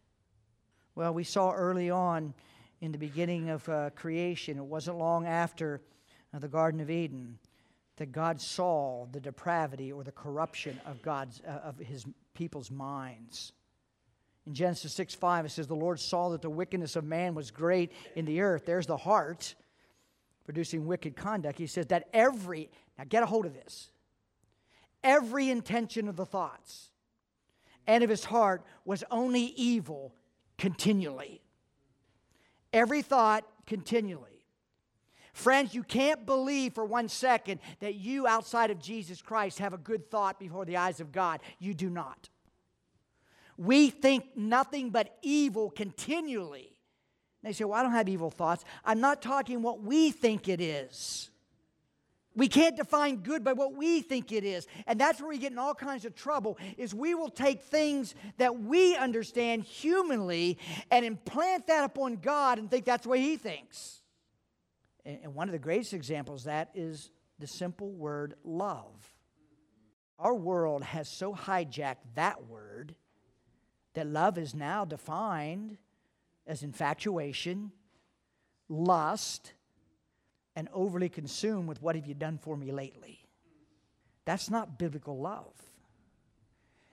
Well, 0.94 1.12
we 1.12 1.24
saw 1.24 1.52
early 1.52 1.90
on 1.90 2.32
in 2.80 2.90
the 2.90 2.96
beginning 2.96 3.50
of 3.50 3.68
uh, 3.68 3.90
creation, 3.90 4.56
it 4.56 4.64
wasn't 4.64 4.96
long 4.96 5.26
after 5.26 5.82
uh, 6.32 6.38
the 6.38 6.48
Garden 6.48 6.80
of 6.80 6.90
Eden, 6.90 7.38
that 7.96 8.12
God 8.12 8.40
saw 8.40 9.06
the 9.12 9.20
depravity 9.20 9.92
or 9.92 10.02
the 10.02 10.12
corruption 10.12 10.80
of 10.86 11.02
God's 11.02 11.40
uh, 11.46 11.60
of 11.64 11.78
his 11.78 12.06
people's 12.34 12.70
minds. 12.70 13.52
In 14.46 14.54
Genesis 14.54 14.92
6 14.94 15.14
5, 15.14 15.46
it 15.46 15.50
says, 15.50 15.66
The 15.66 15.74
Lord 15.74 16.00
saw 16.00 16.30
that 16.30 16.42
the 16.42 16.50
wickedness 16.50 16.96
of 16.96 17.04
man 17.04 17.34
was 17.34 17.50
great 17.50 17.92
in 18.16 18.24
the 18.24 18.40
earth. 18.40 18.66
There's 18.66 18.86
the 18.86 18.96
heart 18.96 19.54
producing 20.44 20.86
wicked 20.86 21.16
conduct. 21.16 21.58
He 21.58 21.66
says 21.66 21.86
that 21.86 22.08
every, 22.12 22.70
now 22.98 23.04
get 23.08 23.22
a 23.22 23.26
hold 23.26 23.46
of 23.46 23.54
this, 23.54 23.90
every 25.04 25.50
intention 25.50 26.08
of 26.08 26.16
the 26.16 26.26
thoughts 26.26 26.90
and 27.86 28.02
of 28.02 28.10
his 28.10 28.24
heart 28.24 28.64
was 28.84 29.04
only 29.10 29.42
evil 29.56 30.14
continually. 30.58 31.42
Every 32.72 33.02
thought 33.02 33.44
continually. 33.66 34.31
Friends, 35.32 35.74
you 35.74 35.82
can't 35.82 36.26
believe 36.26 36.74
for 36.74 36.84
one 36.84 37.08
second 37.08 37.60
that 37.80 37.94
you, 37.94 38.26
outside 38.26 38.70
of 38.70 38.78
Jesus 38.78 39.22
Christ, 39.22 39.58
have 39.60 39.72
a 39.72 39.78
good 39.78 40.10
thought 40.10 40.38
before 40.38 40.64
the 40.64 40.76
eyes 40.76 41.00
of 41.00 41.10
God. 41.10 41.40
You 41.58 41.72
do 41.72 41.88
not. 41.88 42.28
We 43.56 43.90
think 43.90 44.36
nothing 44.36 44.90
but 44.90 45.16
evil 45.22 45.70
continually. 45.70 46.72
They 47.42 47.52
say, 47.52 47.64
Well, 47.64 47.78
I 47.78 47.82
don't 47.82 47.92
have 47.92 48.08
evil 48.08 48.30
thoughts. 48.30 48.64
I'm 48.84 49.00
not 49.00 49.22
talking 49.22 49.62
what 49.62 49.82
we 49.82 50.10
think 50.10 50.48
it 50.48 50.60
is. 50.60 51.30
We 52.34 52.48
can't 52.48 52.76
define 52.76 53.16
good 53.16 53.44
by 53.44 53.52
what 53.52 53.74
we 53.74 54.00
think 54.00 54.32
it 54.32 54.42
is. 54.42 54.66
And 54.86 54.98
that's 54.98 55.20
where 55.20 55.28
we 55.28 55.38
get 55.38 55.52
in 55.52 55.58
all 55.58 55.74
kinds 55.74 56.06
of 56.06 56.14
trouble 56.14 56.58
is 56.78 56.94
we 56.94 57.14
will 57.14 57.28
take 57.28 57.62
things 57.62 58.14
that 58.38 58.58
we 58.58 58.96
understand 58.96 59.64
humanly 59.64 60.58
and 60.90 61.04
implant 61.04 61.66
that 61.66 61.84
upon 61.84 62.16
God 62.16 62.58
and 62.58 62.70
think 62.70 62.86
that's 62.86 63.02
the 63.02 63.10
way 63.10 63.20
he 63.20 63.36
thinks. 63.36 64.01
And 65.04 65.34
one 65.34 65.48
of 65.48 65.52
the 65.52 65.58
greatest 65.58 65.94
examples 65.94 66.44
that 66.44 66.70
is 66.74 67.10
the 67.38 67.46
simple 67.46 67.90
word 67.90 68.34
love. 68.44 69.14
Our 70.18 70.34
world 70.34 70.84
has 70.84 71.08
so 71.08 71.34
hijacked 71.34 72.14
that 72.14 72.46
word 72.46 72.94
that 73.94 74.06
love 74.06 74.38
is 74.38 74.54
now 74.54 74.84
defined 74.84 75.76
as 76.46 76.62
infatuation, 76.62 77.72
lust, 78.68 79.54
and 80.54 80.68
overly 80.72 81.08
consumed 81.08 81.68
with 81.68 81.82
what 81.82 81.96
have 81.96 82.06
you 82.06 82.14
done 82.14 82.38
for 82.38 82.56
me 82.56 82.70
lately. 82.70 83.26
That's 84.24 84.50
not 84.50 84.78
biblical 84.78 85.18
love. 85.18 85.54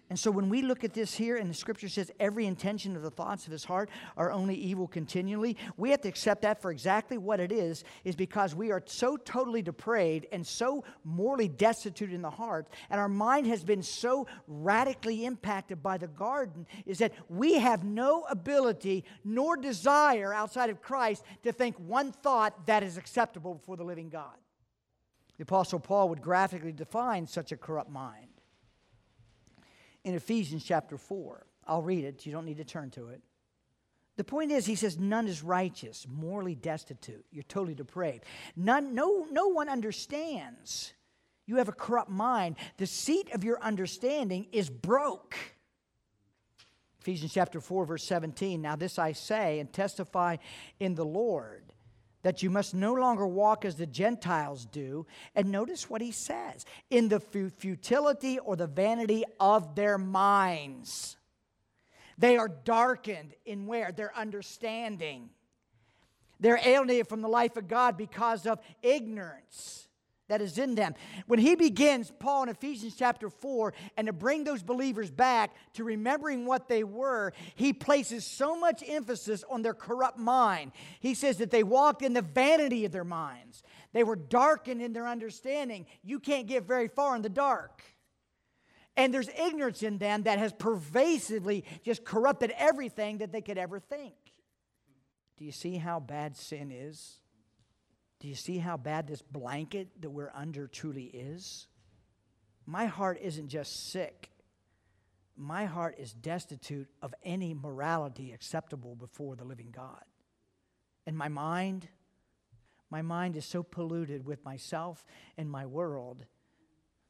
And 0.09 0.17
so 0.17 0.31
when 0.31 0.49
we 0.49 0.63
look 0.63 0.83
at 0.83 0.93
this 0.93 1.13
here, 1.13 1.37
and 1.37 1.47
the 1.47 1.53
scripture 1.53 1.87
says 1.87 2.11
every 2.19 2.47
intention 2.47 2.95
of 2.95 3.03
the 3.03 3.11
thoughts 3.11 3.45
of 3.45 3.51
his 3.51 3.63
heart 3.63 3.91
are 4.17 4.31
only 4.31 4.55
evil 4.55 4.87
continually, 4.87 5.55
we 5.77 5.91
have 5.91 6.01
to 6.01 6.09
accept 6.09 6.41
that 6.41 6.61
for 6.61 6.71
exactly 6.71 7.19
what 7.19 7.39
it 7.39 7.51
is, 7.51 7.83
is 8.03 8.15
because 8.15 8.55
we 8.55 8.71
are 8.71 8.81
so 8.87 9.17
totally 9.17 9.61
depraved 9.61 10.25
and 10.31 10.45
so 10.45 10.83
morally 11.03 11.47
destitute 11.47 12.11
in 12.11 12.23
the 12.23 12.29
heart, 12.29 12.67
and 12.89 12.99
our 12.99 13.07
mind 13.07 13.45
has 13.45 13.63
been 13.63 13.83
so 13.83 14.25
radically 14.47 15.25
impacted 15.25 15.83
by 15.83 15.95
the 15.95 16.07
garden, 16.07 16.65
is 16.87 16.97
that 16.97 17.13
we 17.29 17.59
have 17.59 17.83
no 17.83 18.23
ability 18.31 19.05
nor 19.23 19.57
desire 19.57 20.33
outside 20.33 20.71
of 20.71 20.81
Christ 20.81 21.23
to 21.43 21.51
think 21.51 21.75
one 21.77 22.11
thought 22.11 22.65
that 22.65 22.81
is 22.81 22.97
acceptable 22.97 23.53
before 23.53 23.77
the 23.77 23.83
living 23.83 24.09
God. 24.09 24.33
The 25.37 25.43
Apostle 25.43 25.79
Paul 25.79 26.09
would 26.09 26.21
graphically 26.21 26.71
define 26.71 27.27
such 27.27 27.51
a 27.51 27.57
corrupt 27.57 27.91
mind 27.91 28.28
in 30.03 30.15
Ephesians 30.15 30.63
chapter 30.63 30.97
4. 30.97 31.45
I'll 31.67 31.81
read 31.81 32.03
it. 32.03 32.25
You 32.25 32.31
don't 32.31 32.45
need 32.45 32.57
to 32.57 32.63
turn 32.63 32.89
to 32.91 33.09
it. 33.09 33.21
The 34.17 34.23
point 34.23 34.51
is, 34.51 34.65
he 34.65 34.75
says, 34.75 34.97
none 34.97 35.27
is 35.27 35.43
righteous, 35.43 36.05
morally 36.09 36.55
destitute. 36.55 37.25
You're 37.31 37.43
totally 37.43 37.75
depraved. 37.75 38.25
None, 38.55 38.93
no, 38.93 39.25
no 39.31 39.47
one 39.47 39.69
understands. 39.69 40.93
You 41.45 41.55
have 41.55 41.69
a 41.69 41.73
corrupt 41.73 42.09
mind. 42.09 42.57
The 42.77 42.85
seat 42.85 43.31
of 43.33 43.43
your 43.43 43.61
understanding 43.63 44.47
is 44.51 44.69
broke. 44.69 45.37
Ephesians 46.99 47.33
chapter 47.33 47.61
4, 47.61 47.85
verse 47.85 48.03
17. 48.03 48.61
Now, 48.61 48.75
this 48.75 48.99
I 48.99 49.13
say 49.13 49.59
and 49.59 49.71
testify 49.71 50.35
in 50.81 50.95
the 50.95 51.05
Lord 51.05 51.68
that 52.21 52.43
you 52.43 52.49
must 52.49 52.73
no 52.73 52.93
longer 52.93 53.25
walk 53.25 53.65
as 53.65 53.75
the 53.75 53.85
Gentiles 53.85 54.65
do. 54.65 55.05
And 55.35 55.51
notice 55.51 55.89
what 55.89 56.01
he 56.01 56.11
says 56.11 56.65
in 56.89 57.09
the 57.09 57.19
futility 57.19 58.39
or 58.39 58.55
the 58.55 58.67
vanity 58.67 59.23
of 59.39 59.75
their 59.75 59.97
minds. 59.97 61.17
They 62.17 62.37
are 62.37 62.49
darkened 62.49 63.33
in 63.45 63.65
where? 63.65 63.91
Their 63.91 64.15
understanding. 64.15 65.29
They're 66.39 66.59
alienated 66.63 67.07
from 67.07 67.21
the 67.21 67.27
life 67.27 67.57
of 67.57 67.67
God 67.67 67.97
because 67.97 68.45
of 68.45 68.59
ignorance 68.81 69.88
that 70.29 70.41
is 70.41 70.57
in 70.57 70.75
them. 70.75 70.95
When 71.27 71.39
he 71.39 71.55
begins, 71.55 72.11
Paul 72.17 72.43
in 72.43 72.49
Ephesians 72.49 72.95
chapter 72.97 73.29
4, 73.29 73.73
and 73.97 74.07
to 74.07 74.13
bring 74.13 74.45
those 74.45 74.63
believers 74.63 75.11
back 75.11 75.53
to 75.73 75.83
remembering 75.83 76.45
what 76.45 76.69
they 76.69 76.83
were, 76.83 77.33
he 77.55 77.73
places 77.73 78.25
so 78.25 78.57
much 78.57 78.83
emphasis 78.87 79.43
on 79.49 79.61
their 79.61 79.73
corrupt 79.73 80.17
mind. 80.17 80.71
He 81.01 81.13
says 81.13 81.37
that 81.37 81.51
they 81.51 81.63
walked 81.63 82.01
in 82.01 82.13
the 82.13 82.21
vanity 82.21 82.85
of 82.85 82.91
their 82.91 83.03
minds, 83.03 83.61
they 83.91 84.03
were 84.03 84.15
darkened 84.15 84.81
in 84.81 84.93
their 84.93 85.07
understanding. 85.07 85.87
You 86.03 86.19
can't 86.19 86.47
get 86.47 86.63
very 86.63 86.87
far 86.87 87.15
in 87.15 87.23
the 87.23 87.29
dark. 87.29 87.81
And 88.95 89.13
there's 89.13 89.29
ignorance 89.29 89.81
in 89.81 89.97
them 89.97 90.23
that 90.23 90.39
has 90.39 90.53
pervasively 90.53 91.63
just 91.83 92.03
corrupted 92.03 92.53
everything 92.57 93.19
that 93.19 93.31
they 93.31 93.41
could 93.41 93.57
ever 93.57 93.79
think. 93.79 94.13
Do 95.37 95.45
you 95.45 95.51
see 95.51 95.77
how 95.77 95.99
bad 95.99 96.35
sin 96.35 96.69
is? 96.69 97.15
Do 98.19 98.27
you 98.27 98.35
see 98.35 98.57
how 98.57 98.77
bad 98.77 99.07
this 99.07 99.21
blanket 99.21 100.01
that 100.01 100.09
we're 100.09 100.31
under 100.35 100.67
truly 100.67 101.05
is? 101.05 101.67
My 102.65 102.85
heart 102.85 103.19
isn't 103.21 103.47
just 103.47 103.91
sick. 103.91 104.29
My 105.37 105.65
heart 105.65 105.95
is 105.97 106.13
destitute 106.13 106.89
of 107.01 107.15
any 107.23 107.53
morality 107.53 108.33
acceptable 108.33 108.95
before 108.95 109.35
the 109.35 109.45
living 109.45 109.71
God. 109.71 110.03
And 111.07 111.17
my 111.17 111.29
mind, 111.29 111.87
my 112.89 113.01
mind 113.01 113.37
is 113.37 113.45
so 113.45 113.63
polluted 113.63 114.25
with 114.25 114.43
myself 114.43 115.05
and 115.37 115.49
my 115.49 115.65
world 115.65 116.25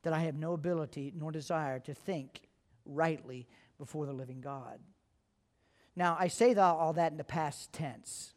that 0.03 0.13
I 0.13 0.19
have 0.21 0.35
no 0.35 0.53
ability 0.53 1.11
nor 1.15 1.31
desire 1.31 1.79
to 1.79 1.93
think 1.93 2.41
rightly 2.85 3.47
before 3.77 4.05
the 4.05 4.13
living 4.13 4.41
God. 4.41 4.79
Now, 5.95 6.15
I 6.19 6.27
say 6.27 6.53
all 6.53 6.93
that 6.93 7.11
in 7.11 7.17
the 7.17 7.23
past 7.23 7.73
tense. 7.73 8.33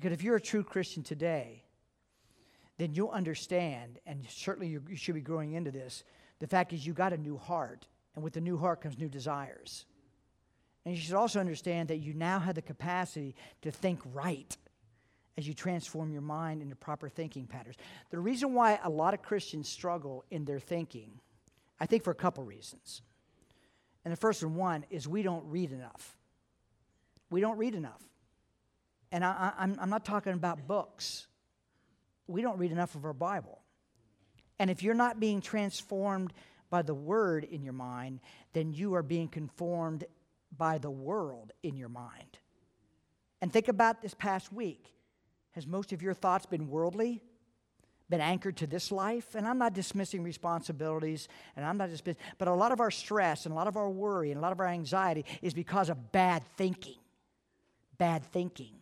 Because 0.00 0.14
if 0.14 0.22
you're 0.22 0.36
a 0.36 0.40
true 0.40 0.64
Christian 0.64 1.02
today, 1.02 1.62
then 2.78 2.94
you'll 2.94 3.10
understand, 3.10 3.98
and 4.06 4.24
certainly 4.30 4.68
you 4.68 4.96
should 4.96 5.14
be 5.14 5.20
growing 5.20 5.52
into 5.52 5.70
this. 5.70 6.04
The 6.38 6.46
fact 6.46 6.72
is, 6.72 6.86
you 6.86 6.94
got 6.94 7.12
a 7.12 7.18
new 7.18 7.36
heart, 7.36 7.86
and 8.14 8.24
with 8.24 8.32
the 8.32 8.40
new 8.40 8.56
heart 8.56 8.80
comes 8.80 8.98
new 8.98 9.10
desires. 9.10 9.84
And 10.86 10.94
you 10.94 11.00
should 11.02 11.14
also 11.14 11.38
understand 11.38 11.88
that 11.88 11.98
you 11.98 12.14
now 12.14 12.38
have 12.38 12.54
the 12.54 12.62
capacity 12.62 13.34
to 13.60 13.70
think 13.70 14.00
right 14.14 14.56
as 15.36 15.46
you 15.46 15.52
transform 15.52 16.10
your 16.10 16.22
mind 16.22 16.62
into 16.62 16.74
proper 16.76 17.10
thinking 17.10 17.46
patterns. 17.46 17.76
The 18.08 18.18
reason 18.18 18.54
why 18.54 18.80
a 18.82 18.88
lot 18.88 19.12
of 19.12 19.20
Christians 19.20 19.68
struggle 19.68 20.24
in 20.30 20.46
their 20.46 20.60
thinking, 20.60 21.10
I 21.78 21.84
think 21.84 22.04
for 22.04 22.10
a 22.10 22.14
couple 22.14 22.42
reasons. 22.44 23.02
And 24.06 24.12
the 24.12 24.16
first 24.16 24.42
one 24.42 24.86
is 24.88 25.06
we 25.06 25.22
don't 25.22 25.44
read 25.44 25.72
enough. 25.72 26.16
We 27.28 27.42
don't 27.42 27.58
read 27.58 27.74
enough. 27.74 28.00
And 29.12 29.24
I, 29.24 29.52
am 29.58 29.90
not 29.90 30.04
talking 30.04 30.32
about 30.32 30.66
books. 30.66 31.26
We 32.26 32.42
don't 32.42 32.58
read 32.58 32.70
enough 32.70 32.94
of 32.94 33.04
our 33.04 33.12
Bible. 33.12 33.60
And 34.58 34.70
if 34.70 34.82
you're 34.82 34.94
not 34.94 35.18
being 35.18 35.40
transformed 35.40 36.32
by 36.68 36.82
the 36.82 36.94
word 36.94 37.44
in 37.44 37.62
your 37.62 37.72
mind, 37.72 38.20
then 38.52 38.72
you 38.72 38.94
are 38.94 39.02
being 39.02 39.28
conformed 39.28 40.04
by 40.56 40.78
the 40.78 40.90
world 40.90 41.52
in 41.62 41.76
your 41.76 41.88
mind. 41.88 42.38
And 43.40 43.52
think 43.52 43.68
about 43.68 44.02
this 44.02 44.14
past 44.14 44.52
week. 44.52 44.94
Has 45.52 45.66
most 45.66 45.92
of 45.92 46.02
your 46.02 46.14
thoughts 46.14 46.46
been 46.46 46.68
worldly? 46.68 47.22
Been 48.08 48.20
anchored 48.20 48.58
to 48.58 48.66
this 48.66 48.92
life? 48.92 49.34
And 49.34 49.46
I'm 49.46 49.58
not 49.58 49.72
dismissing 49.72 50.22
responsibilities, 50.22 51.28
and 51.56 51.64
I'm 51.64 51.76
not 51.76 51.90
dismissing, 51.90 52.20
but 52.38 52.48
a 52.48 52.54
lot 52.54 52.72
of 52.72 52.80
our 52.80 52.90
stress 52.90 53.46
and 53.46 53.52
a 53.52 53.56
lot 53.56 53.66
of 53.66 53.76
our 53.76 53.88
worry 53.88 54.30
and 54.30 54.38
a 54.38 54.42
lot 54.42 54.52
of 54.52 54.60
our 54.60 54.66
anxiety 54.66 55.24
is 55.42 55.54
because 55.54 55.88
of 55.88 56.12
bad 56.12 56.42
thinking. 56.56 56.98
Bad 57.98 58.24
thinking. 58.24 58.79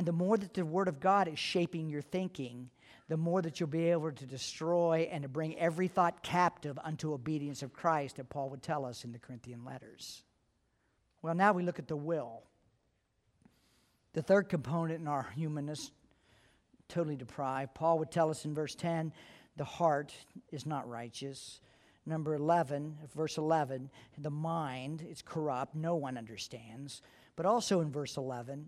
And 0.00 0.08
the 0.08 0.12
more 0.12 0.38
that 0.38 0.54
the 0.54 0.64
Word 0.64 0.88
of 0.88 0.98
God 0.98 1.28
is 1.28 1.38
shaping 1.38 1.90
your 1.90 2.00
thinking, 2.00 2.70
the 3.08 3.18
more 3.18 3.42
that 3.42 3.60
you'll 3.60 3.68
be 3.68 3.90
able 3.90 4.10
to 4.10 4.24
destroy 4.24 5.06
and 5.12 5.24
to 5.24 5.28
bring 5.28 5.58
every 5.58 5.88
thought 5.88 6.22
captive 6.22 6.78
unto 6.82 7.12
obedience 7.12 7.62
of 7.62 7.74
Christ, 7.74 8.16
that 8.16 8.30
Paul 8.30 8.48
would 8.48 8.62
tell 8.62 8.86
us 8.86 9.04
in 9.04 9.12
the 9.12 9.18
Corinthian 9.18 9.62
letters. 9.62 10.22
Well, 11.20 11.34
now 11.34 11.52
we 11.52 11.62
look 11.62 11.78
at 11.78 11.86
the 11.86 11.96
will. 11.98 12.44
The 14.14 14.22
third 14.22 14.48
component 14.48 15.02
in 15.02 15.06
our 15.06 15.28
humanness, 15.36 15.90
totally 16.88 17.16
depraved. 17.16 17.74
Paul 17.74 17.98
would 17.98 18.10
tell 18.10 18.30
us 18.30 18.46
in 18.46 18.54
verse 18.54 18.74
10 18.74 19.12
the 19.58 19.64
heart 19.64 20.14
is 20.50 20.64
not 20.64 20.88
righteous. 20.88 21.60
Number 22.06 22.34
11, 22.36 22.96
verse 23.14 23.36
11, 23.36 23.90
the 24.16 24.30
mind 24.30 25.06
is 25.06 25.20
corrupt, 25.20 25.74
no 25.74 25.94
one 25.96 26.16
understands. 26.16 27.02
But 27.36 27.44
also 27.44 27.82
in 27.82 27.92
verse 27.92 28.16
11, 28.16 28.66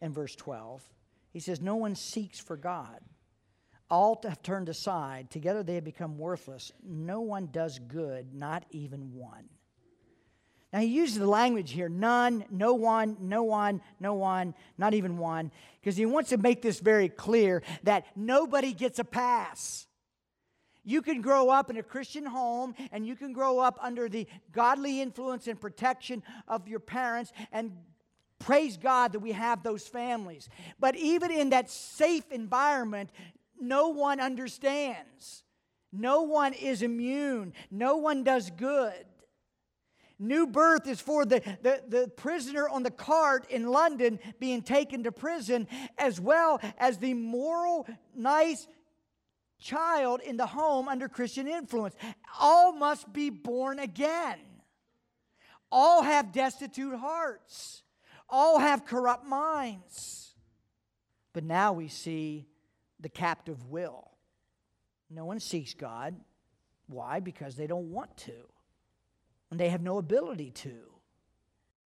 and 0.00 0.14
verse 0.14 0.34
12. 0.34 0.82
He 1.32 1.40
says, 1.40 1.60
No 1.60 1.76
one 1.76 1.94
seeks 1.94 2.38
for 2.38 2.56
God. 2.56 3.00
All 3.90 4.20
have 4.24 4.42
turned 4.42 4.68
aside. 4.68 5.30
Together 5.30 5.62
they 5.62 5.76
have 5.76 5.84
become 5.84 6.18
worthless. 6.18 6.72
No 6.84 7.20
one 7.20 7.48
does 7.50 7.78
good, 7.78 8.34
not 8.34 8.64
even 8.70 9.14
one. 9.14 9.48
Now, 10.72 10.80
he 10.80 10.86
uses 10.86 11.18
the 11.18 11.26
language 11.26 11.70
here 11.70 11.88
none, 11.88 12.44
no 12.50 12.74
one, 12.74 13.16
no 13.20 13.42
one, 13.42 13.80
no 14.00 14.12
one, 14.12 14.54
not 14.76 14.92
even 14.92 15.16
one, 15.16 15.50
because 15.80 15.96
he 15.96 16.04
wants 16.04 16.28
to 16.30 16.36
make 16.36 16.60
this 16.60 16.80
very 16.80 17.08
clear 17.08 17.62
that 17.84 18.04
nobody 18.14 18.74
gets 18.74 18.98
a 18.98 19.04
pass. 19.04 19.86
You 20.84 21.00
can 21.02 21.20
grow 21.20 21.48
up 21.48 21.70
in 21.70 21.76
a 21.78 21.82
Christian 21.82 22.24
home 22.26 22.74
and 22.92 23.06
you 23.06 23.16
can 23.16 23.32
grow 23.32 23.58
up 23.58 23.78
under 23.82 24.08
the 24.08 24.26
godly 24.52 25.00
influence 25.00 25.46
and 25.46 25.60
protection 25.60 26.22
of 26.46 26.68
your 26.68 26.80
parents 26.80 27.32
and 27.52 27.72
Praise 28.38 28.76
God 28.76 29.12
that 29.12 29.20
we 29.20 29.32
have 29.32 29.62
those 29.62 29.86
families. 29.86 30.48
But 30.78 30.96
even 30.96 31.30
in 31.30 31.50
that 31.50 31.70
safe 31.70 32.30
environment, 32.30 33.10
no 33.60 33.88
one 33.88 34.20
understands. 34.20 35.42
No 35.92 36.22
one 36.22 36.52
is 36.52 36.82
immune. 36.82 37.52
No 37.70 37.96
one 37.96 38.22
does 38.22 38.50
good. 38.50 39.04
New 40.20 40.46
birth 40.46 40.88
is 40.88 41.00
for 41.00 41.24
the, 41.24 41.40
the, 41.62 41.82
the, 41.86 42.08
prisoner 42.08 42.68
on 42.68 42.82
the 42.82 42.90
cart 42.90 43.48
in 43.50 43.68
London 43.68 44.18
being 44.40 44.62
taken 44.62 45.04
to 45.04 45.12
prison, 45.12 45.68
as 45.96 46.20
well 46.20 46.60
as 46.76 46.98
the 46.98 47.14
moral, 47.14 47.86
nice 48.16 48.66
child 49.60 50.20
in 50.20 50.36
the 50.36 50.46
home 50.46 50.88
under 50.88 51.08
Christian 51.08 51.46
influence. 51.46 51.94
All 52.40 52.72
must 52.72 53.12
be 53.12 53.30
born 53.30 53.78
again. 53.78 54.38
All 55.70 56.02
have 56.02 56.32
destitute 56.32 56.98
hearts 56.98 57.82
all 58.28 58.58
have 58.58 58.84
corrupt 58.84 59.26
minds. 59.26 60.34
But 61.32 61.44
now 61.44 61.72
we 61.72 61.88
see 61.88 62.46
the 63.00 63.08
captive 63.08 63.66
will. 63.66 64.10
No 65.10 65.24
one 65.24 65.40
seeks 65.40 65.74
God. 65.74 66.14
Why? 66.86 67.20
Because 67.20 67.54
they 67.54 67.66
don't 67.66 67.92
want 67.92 68.16
to, 68.18 68.32
and 69.50 69.60
they 69.60 69.68
have 69.68 69.82
no 69.82 69.98
ability 69.98 70.50
to. 70.52 70.74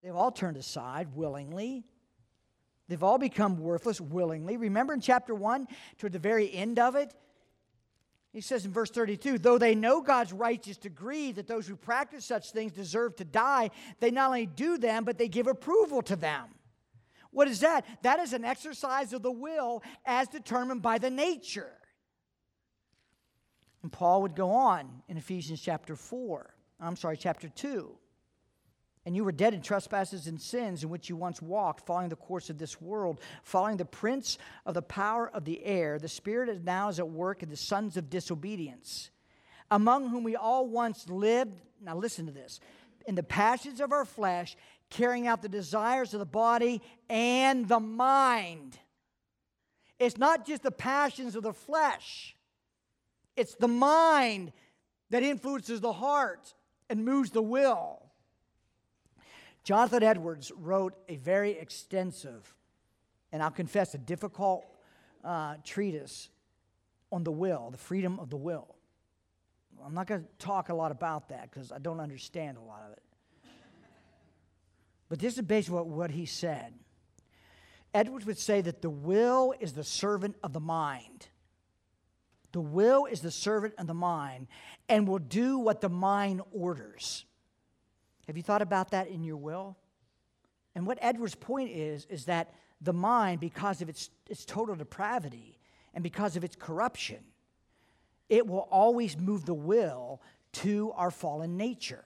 They've 0.02 0.16
all 0.16 0.32
turned 0.32 0.58
aside 0.58 1.16
willingly. 1.16 1.84
They've 2.88 3.04
all 3.04 3.18
become 3.18 3.60
worthless 3.60 4.00
willingly. 4.00 4.58
Remember 4.58 4.94
in 4.94 5.02
chapter 5.02 5.34
1, 5.34 5.68
toward 5.98 6.14
the 6.14 6.20
very 6.20 6.54
end 6.54 6.80
of 6.80 6.96
it, 6.96 7.14
he 8.36 8.42
says 8.42 8.66
in 8.66 8.74
verse 8.74 8.92
32 8.92 9.38
though 9.38 9.58
they 9.58 9.76
know 9.76 10.02
God's 10.02 10.34
righteous 10.34 10.76
decree 10.76 11.32
that 11.32 11.48
those 11.48 11.66
who 11.66 11.78
practice 11.78 12.26
such 12.26 12.52
things 12.52 12.74
deserve 12.74 13.16
to 13.16 13.24
die, 13.24 13.72
they 14.02 14.12
not 14.12 14.28
only 14.28 14.46
do 14.46 14.78
them, 14.78 15.06
but 15.06 15.18
they 15.18 15.30
give 15.30 15.48
approval 15.48 16.02
to 16.02 16.18
them. 16.18 16.44
What 17.32 17.48
is 17.48 17.62
that? 17.62 17.86
That 18.04 18.20
is 18.20 18.34
an 18.34 18.44
exercise 18.44 19.14
of 19.14 19.22
the 19.22 19.32
will 19.32 19.84
as 20.06 20.28
determined 20.28 20.82
by 20.82 20.98
the 20.98 21.10
nature. 21.10 21.72
And 23.84 23.92
Paul 23.92 24.24
would 24.24 24.36
go 24.36 24.52
on 24.52 24.90
in 25.08 25.16
Ephesians 25.16 25.62
chapter 25.62 25.96
4, 25.96 26.54
I'm 26.82 26.98
sorry, 26.98 27.16
chapter 27.16 27.48
2. 27.48 27.90
And 29.06 29.16
you 29.16 29.24
were 29.24 29.32
dead 29.32 29.54
in 29.54 29.62
trespasses 29.62 30.26
and 30.26 30.42
sins 30.42 30.84
in 30.84 30.90
which 30.90 31.10
you 31.10 31.16
once 31.16 31.42
walked, 31.42 31.86
following 31.86 32.10
the 32.10 32.16
course 32.16 32.50
of 32.50 32.58
this 32.58 32.82
world, 32.82 33.22
following 33.44 33.78
the 33.78 33.86
prince 33.86 34.40
of 34.66 34.74
the 34.74 34.82
power 34.82 35.30
of 35.30 35.46
the 35.46 35.64
air. 35.64 36.00
The 36.00 36.08
Spirit 36.08 36.50
is 36.50 36.64
now 36.64 36.90
is 36.90 36.98
at 36.98 37.08
work 37.08 37.44
in 37.44 37.50
the 37.50 37.56
sons 37.56 37.98
of 37.98 38.10
disobedience, 38.10 39.12
among 39.70 40.10
whom 40.10 40.24
we 40.24 40.36
all 40.36 40.68
once 40.68 41.08
lived. 41.08 41.62
Now, 41.82 41.96
listen 41.96 42.26
to 42.26 42.32
this 42.32 42.60
in 43.06 43.14
the 43.14 43.24
passions 43.24 43.80
of 43.80 43.92
our 43.92 44.06
flesh, 44.06 44.58
carrying 44.90 45.28
out 45.28 45.42
the 45.44 45.50
desires 45.50 46.14
of 46.14 46.20
the 46.20 46.26
body 46.26 46.82
and 47.08 47.68
the 47.68 47.80
mind. 47.80 48.80
It's 50.00 50.18
not 50.18 50.46
just 50.46 50.64
the 50.64 50.72
passions 50.72 51.36
of 51.36 51.44
the 51.44 51.54
flesh, 51.54 52.36
it's 53.36 53.56
the 53.56 53.68
mind 53.68 54.52
that 55.12 55.24
influences 55.24 55.82
the 55.82 55.94
heart 55.94 56.54
and 56.90 57.06
moves 57.06 57.30
the 57.30 57.42
will. 57.42 58.05
Jonathan 59.66 60.04
Edwards 60.04 60.52
wrote 60.56 60.94
a 61.10 61.16
very 61.16 61.54
extensive, 61.54 62.54
and 63.32 63.42
I'll 63.42 63.50
confess, 63.50 63.96
a 63.96 63.98
difficult 63.98 64.64
uh, 65.24 65.56
treatise 65.64 66.30
on 67.12 67.24
the 67.24 67.32
will, 67.32 67.72
the 67.72 67.78
freedom 67.78 68.20
of 68.20 68.30
the 68.30 68.38
will. 68.38 68.76
I'm 69.84 69.96
not 69.96 70.06
going 70.06 70.22
to 70.22 70.28
talk 70.38 70.70
a 70.70 70.76
lot 70.76 70.92
about 70.92 71.30
that 71.30 71.50
because 71.50 71.72
I 71.72 71.80
don't 71.80 72.00
understand 72.00 72.58
a 72.58 72.62
lot 72.62 72.84
of 72.86 72.92
it. 72.92 73.04
But 75.10 75.18
this 75.18 75.36
is 75.36 75.42
basically 75.42 75.78
what, 75.78 75.88
what 75.88 76.12
he 76.12 76.28
said. 76.28 76.74
Edwards 77.92 78.28
would 78.28 78.38
say 78.38 78.62
that 78.62 78.84
the 78.84 78.90
will 78.90 79.56
is 79.60 79.74
the 79.74 79.84
servant 79.84 80.36
of 80.44 80.54
the 80.54 80.60
mind. 80.60 81.28
The 82.52 82.62
will 82.62 83.06
is 83.06 83.22
the 83.22 83.32
servant 83.32 83.74
of 83.80 83.88
the 83.88 83.96
mind 83.96 84.48
and 84.88 85.08
will 85.08 85.20
do 85.20 85.58
what 85.58 85.82
the 85.82 85.90
mind 85.90 86.42
orders. 86.52 87.26
Have 88.28 88.38
you 88.38 88.44
thought 88.44 88.62
about 88.62 88.92
that 88.92 89.08
in 89.08 89.24
your 89.24 89.38
will? 89.38 89.78
And 90.74 90.86
what 90.86 90.98
Edwards' 91.02 91.36
point 91.36 91.72
is, 91.72 92.06
is 92.10 92.26
that 92.26 92.54
the 92.82 92.94
mind, 92.94 93.40
because 93.40 93.82
of 93.82 93.90
its, 93.90 94.10
its 94.30 94.46
total 94.46 94.76
depravity 94.76 95.58
and 95.94 96.04
because 96.04 96.36
of 96.36 96.44
its 96.44 96.56
corruption, 96.56 97.24
it 98.28 98.46
will 98.46 98.68
always 98.72 99.18
move 99.18 99.46
the 99.46 99.54
will 99.54 100.22
to 100.52 100.92
our 100.96 101.12
fallen 101.12 101.58
nature. 101.58 102.04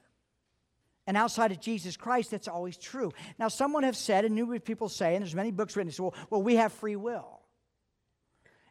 And 1.07 1.17
outside 1.17 1.51
of 1.51 1.59
Jesus 1.59 1.97
Christ, 1.97 2.29
that's 2.29 2.47
always 2.47 2.77
true. 2.77 3.11
Now, 3.39 3.47
someone 3.47 3.81
have 3.83 3.97
said, 3.97 4.25
and 4.25 4.35
numerous 4.35 4.61
people 4.63 4.89
say, 4.89 5.15
and 5.15 5.23
there's 5.23 5.33
many 5.33 5.51
books 5.51 5.75
written, 5.75 5.91
say, 5.91 6.03
well, 6.03 6.13
well, 6.29 6.43
we 6.43 6.57
have 6.57 6.71
free 6.71 6.95
will. 6.95 7.39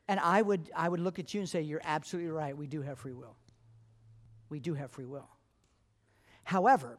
And 0.07 0.21
I 0.21 0.41
would, 0.41 0.71
I 0.75 0.89
would 0.89 1.01
look 1.01 1.19
at 1.19 1.35
you 1.35 1.41
and 1.41 1.49
say, 1.49 1.63
you're 1.63 1.81
absolutely 1.83 2.31
right. 2.31 2.57
We 2.57 2.69
do 2.69 2.83
have 2.83 2.99
free 2.99 3.13
will. 3.13 3.37
We 4.49 4.61
do 4.61 4.75
have 4.75 4.93
free 4.93 5.05
will. 5.05 5.29
However, 6.45 6.99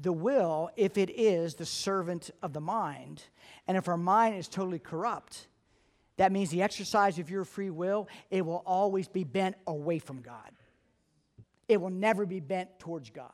the 0.00 0.12
will, 0.12 0.70
if 0.76 0.96
it 0.98 1.10
is 1.10 1.54
the 1.54 1.66
servant 1.66 2.30
of 2.42 2.52
the 2.52 2.60
mind, 2.60 3.22
and 3.66 3.76
if 3.76 3.88
our 3.88 3.96
mind 3.96 4.36
is 4.36 4.48
totally 4.48 4.78
corrupt, 4.78 5.46
that 6.16 6.32
means 6.32 6.50
the 6.50 6.62
exercise 6.62 7.18
of 7.18 7.30
your 7.30 7.44
free 7.44 7.70
will, 7.70 8.08
it 8.30 8.44
will 8.44 8.62
always 8.66 9.08
be 9.08 9.24
bent 9.24 9.56
away 9.66 9.98
from 9.98 10.20
God. 10.20 10.50
It 11.68 11.80
will 11.80 11.90
never 11.90 12.26
be 12.26 12.40
bent 12.40 12.78
towards 12.78 13.10
God. 13.10 13.32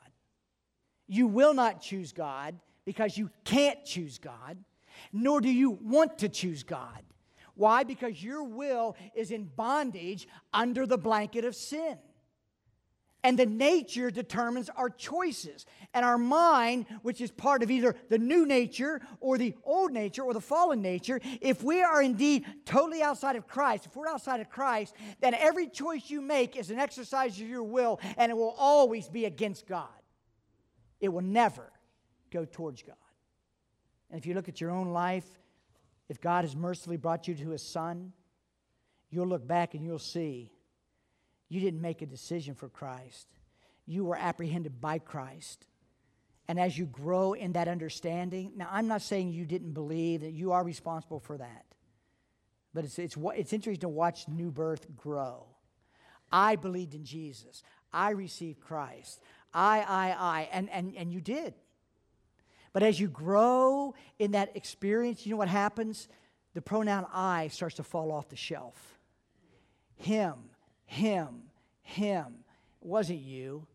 You 1.07 1.27
will 1.27 1.55
not 1.55 1.81
choose 1.81 2.13
God 2.13 2.59
because 2.85 3.17
you 3.17 3.31
can't 3.45 3.85
choose 3.85 4.19
God, 4.19 4.59
nor 5.13 5.41
do 5.41 5.51
you 5.51 5.71
want 5.71 6.19
to 6.19 6.29
choose 6.29 6.63
God. 6.63 7.03
Why? 7.55 7.83
Because 7.83 8.23
your 8.23 8.45
will 8.45 8.97
is 9.17 9.31
in 9.33 9.45
bondage 9.45 10.29
under 10.53 10.87
the 10.87 10.99
blanket 10.99 11.45
of 11.45 11.57
sin. 11.57 11.99
And 13.29 13.39
the 13.39 13.45
nature 13.45 14.11
determines 14.11 14.71
our 14.71 14.89
choices. 14.89 15.67
And 15.93 16.03
our 16.03 16.17
mind, 16.17 16.87
which 17.03 17.21
is 17.21 17.31
part 17.31 17.63
of 17.63 17.71
either 17.71 17.95
the 18.09 18.17
new 18.17 18.47
nature 18.47 19.03
or 19.21 19.37
the 19.37 19.55
old 19.65 19.93
nature 19.93 20.23
or 20.23 20.33
the 20.33 20.41
fallen 20.41 20.81
nature, 20.81 21.21
if 21.43 21.63
we 21.63 21.83
are 21.83 22.01
indeed 22.01 22.47
totally 22.65 23.03
outside 23.03 23.37
of 23.37 23.47
Christ, 23.47 23.85
if 23.85 23.95
we're 23.95 24.09
outside 24.09 24.41
of 24.41 24.49
Christ, 24.49 24.95
then 25.21 25.35
every 25.35 25.69
choice 25.69 26.09
you 26.09 26.23
make 26.23 26.57
is 26.57 26.71
an 26.71 26.79
exercise 26.79 27.39
of 27.39 27.47
your 27.47 27.63
will 27.63 28.01
and 28.17 28.31
it 28.33 28.35
will 28.35 28.55
always 28.57 29.11
be 29.11 29.27
against 29.27 29.67
God. 29.67 29.89
It 30.99 31.11
will 31.11 31.21
never 31.21 31.71
go 32.31 32.47
towards 32.47 32.83
God. 32.83 32.97
And 34.11 34.19
if 34.19 34.25
you 34.25 34.33
look 34.33 34.49
at 34.49 34.59
your 34.59 34.71
own 34.71 34.89
life, 34.89 35.27
if 36.09 36.19
God 36.19 36.45
has 36.45 36.57
mercifully 36.57 36.97
brought 36.97 37.29
you 37.29 37.35
to 37.35 37.51
His 37.51 37.63
Son, 37.63 38.15
you'll 39.11 39.27
look 39.27 39.47
back 39.47 39.75
and 39.75 39.85
you'll 39.85 39.99
see 39.99 40.51
you 41.49 41.61
didn't 41.61 41.81
make 41.81 42.03
a 42.03 42.07
decision 42.07 42.55
for 42.55 42.69
Christ. 42.69 43.27
You 43.87 44.05
were 44.05 44.17
apprehended 44.17 44.81
by 44.81 44.99
Christ. 44.99 45.67
And 46.47 46.59
as 46.59 46.79
you 46.79 46.87
grow 46.87 47.35
in 47.35 47.53
that 47.53 47.69
understanding, 47.69 48.53
now 48.57 48.69
I'm 48.71 48.89
not 48.89 49.03
saying 49.03 49.31
you 49.31 49.45
didn't 49.45 49.73
believe 49.73 50.23
that 50.23 50.33
you 50.33 50.53
are 50.53 50.65
responsible 50.65 51.21
for 51.21 51.37
that, 51.39 51.65
but 52.73 52.85
it's, 52.85 52.99
it's, 52.99 53.17
it's 53.37 53.53
interesting 53.53 53.81
to 53.81 53.89
watch 53.89 54.29
new 54.29 54.51
birth 54.51 54.87
grow. 54.97 55.45
I 56.33 56.57
believed 56.57 56.95
in 56.95 57.05
Jesus. 57.05 57.63
I 57.93 58.11
received 58.11 58.61
Christ. 58.61 59.21
I, 59.53 59.81
I, 59.81 60.17
I. 60.19 60.49
And, 60.53 60.71
and, 60.71 60.95
and 60.97 61.13
you 61.13 61.21
did. 61.21 61.55
But 62.73 62.83
as 62.83 63.01
you 63.01 63.09
grow 63.09 63.95
in 64.19 64.33
that 64.33 64.55
experience, 64.55 65.25
you 65.25 65.31
know 65.31 65.39
what 65.39 65.49
happens? 65.49 66.09
The 66.55 66.63
pronoun 66.63 67.07
I 67.13 67.49
starts 67.49 67.77
to 67.77 67.83
fall 67.83 68.13
off 68.13 68.29
the 68.29 68.37
shelf. 68.37 68.99
Him, 69.97 70.35
him, 70.89 71.43
him. 71.83 72.25
It 72.81 72.87
wasn't 72.87 73.21
you. 73.21 73.67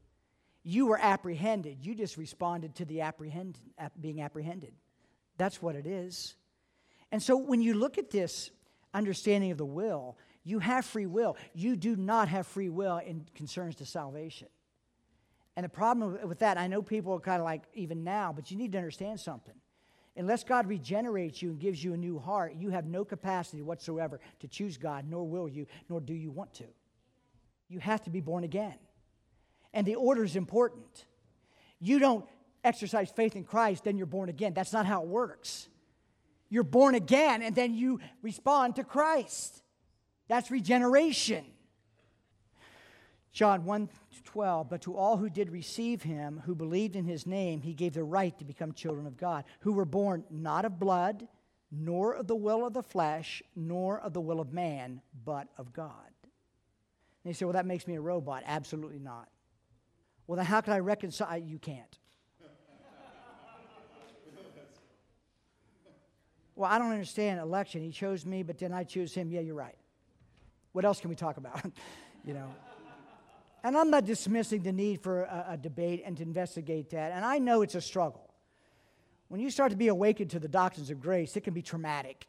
You 0.63 0.87
were 0.87 0.99
apprehended. 0.99 1.85
You 1.85 1.93
just 1.93 2.17
responded 2.17 2.75
to 2.75 2.85
the 2.85 3.01
apprehend, 3.01 3.59
being 4.01 4.21
apprehended. 4.21 4.73
That's 5.37 5.61
what 5.61 5.75
it 5.75 5.85
is. 5.85 6.35
And 7.11 7.21
so 7.21 7.37
when 7.37 7.61
you 7.61 7.75
look 7.75 7.99
at 7.99 8.09
this 8.09 8.49
understanding 8.93 9.51
of 9.51 9.59
the 9.59 9.65
will, 9.65 10.17
you 10.43 10.57
have 10.59 10.85
free 10.85 11.05
will. 11.05 11.37
You 11.53 11.75
do 11.75 11.95
not 11.95 12.29
have 12.29 12.47
free 12.47 12.69
will 12.69 12.97
in 12.97 13.25
concerns 13.35 13.75
to 13.75 13.85
salvation. 13.85 14.47
And 15.55 15.63
the 15.63 15.69
problem 15.69 16.17
with 16.27 16.39
that, 16.39 16.57
I 16.57 16.65
know 16.65 16.81
people 16.81 17.13
are 17.13 17.19
kind 17.19 17.39
of 17.39 17.45
like, 17.45 17.61
even 17.75 18.03
now, 18.03 18.33
but 18.33 18.49
you 18.49 18.57
need 18.57 18.71
to 18.71 18.79
understand 18.79 19.19
something. 19.19 19.53
Unless 20.17 20.45
God 20.45 20.67
regenerates 20.67 21.43
you 21.43 21.51
and 21.51 21.59
gives 21.59 21.83
you 21.83 21.93
a 21.93 21.97
new 21.97 22.17
heart, 22.17 22.55
you 22.57 22.69
have 22.69 22.85
no 22.85 23.05
capacity 23.05 23.61
whatsoever 23.61 24.19
to 24.39 24.47
choose 24.47 24.77
God, 24.77 25.05
nor 25.07 25.27
will 25.27 25.47
you, 25.47 25.67
nor 25.89 26.01
do 26.01 26.13
you 26.15 26.31
want 26.31 26.55
to 26.55 26.65
you 27.69 27.79
have 27.79 28.01
to 28.03 28.09
be 28.09 28.21
born 28.21 28.43
again. 28.43 28.75
And 29.73 29.85
the 29.87 29.95
order 29.95 30.23
is 30.23 30.35
important. 30.35 31.05
You 31.79 31.99
don't 31.99 32.25
exercise 32.63 33.09
faith 33.09 33.35
in 33.35 33.43
Christ, 33.43 33.83
then 33.83 33.97
you're 33.97 34.05
born 34.05 34.29
again. 34.29 34.53
That's 34.53 34.73
not 34.73 34.85
how 34.85 35.01
it 35.01 35.07
works. 35.07 35.67
You're 36.49 36.63
born 36.63 36.95
again, 36.95 37.41
and 37.41 37.55
then 37.55 37.73
you 37.73 37.99
respond 38.21 38.75
to 38.75 38.83
Christ. 38.83 39.63
That's 40.27 40.51
regeneration. 40.51 41.45
John 43.31 43.65
1 43.65 43.89
12, 44.25 44.69
but 44.69 44.81
to 44.81 44.95
all 44.95 45.17
who 45.17 45.29
did 45.29 45.51
receive 45.51 46.01
him, 46.01 46.41
who 46.45 46.55
believed 46.55 46.95
in 46.95 47.05
his 47.05 47.27
name, 47.27 47.61
he 47.61 47.73
gave 47.73 47.93
the 47.93 48.03
right 48.03 48.37
to 48.39 48.45
become 48.45 48.73
children 48.73 49.05
of 49.05 49.17
God, 49.17 49.43
who 49.59 49.73
were 49.73 49.85
born 49.85 50.23
not 50.31 50.65
of 50.65 50.79
blood, 50.79 51.27
nor 51.71 52.13
of 52.13 52.27
the 52.27 52.35
will 52.35 52.65
of 52.65 52.73
the 52.73 52.83
flesh, 52.83 53.43
nor 53.55 53.99
of 53.99 54.13
the 54.13 54.21
will 54.21 54.39
of 54.39 54.53
man, 54.53 55.01
but 55.25 55.49
of 55.57 55.73
God. 55.73 56.12
And 57.23 57.29
you 57.29 57.33
say, 57.33 57.45
well, 57.45 57.53
that 57.53 57.65
makes 57.65 57.87
me 57.87 57.95
a 57.95 58.01
robot. 58.01 58.43
Absolutely 58.45 58.99
not. 58.99 59.29
Well, 60.27 60.35
then 60.37 60.45
how 60.45 60.61
can 60.61 60.73
I 60.73 60.79
reconcile? 60.79 61.37
You 61.37 61.57
can't. 61.57 61.97
well, 66.55 66.69
I 66.69 66.77
don't 66.77 66.91
understand 66.91 67.39
election. 67.39 67.81
He 67.81 67.91
chose 67.91 68.25
me, 68.25 68.43
but 68.43 68.57
then 68.57 68.73
I 68.73 68.83
choose 68.83 69.13
him. 69.13 69.31
Yeah, 69.31 69.41
you're 69.41 69.55
right. 69.55 69.77
What 70.73 70.85
else 70.85 70.99
can 70.99 71.09
we 71.09 71.15
talk 71.15 71.37
about? 71.37 71.61
you 72.25 72.33
know. 72.33 72.49
And 73.63 73.77
I'm 73.77 73.89
not 73.89 74.03
dismissing 74.03 74.61
the 74.61 74.73
need 74.73 75.01
for 75.01 75.23
a, 75.23 75.45
a, 75.51 75.57
debate 75.57 76.03
and 76.05 76.17
to 76.17 76.23
investigate 76.23 76.89
that. 76.89 77.13
And 77.13 77.23
I 77.23 77.39
know 77.39 77.61
it's 77.61 77.75
a 77.75 77.81
struggle. 77.81 78.33
When 79.29 79.39
you 79.39 79.49
start 79.49 79.71
to 79.71 79.77
be 79.77 79.87
awakened 79.87 80.31
to 80.31 80.39
the 80.39 80.49
doctrines 80.49 80.89
of 80.89 80.99
grace, 80.99 81.37
it 81.37 81.45
can 81.45 81.53
be 81.53 81.61
traumatic. 81.61 82.27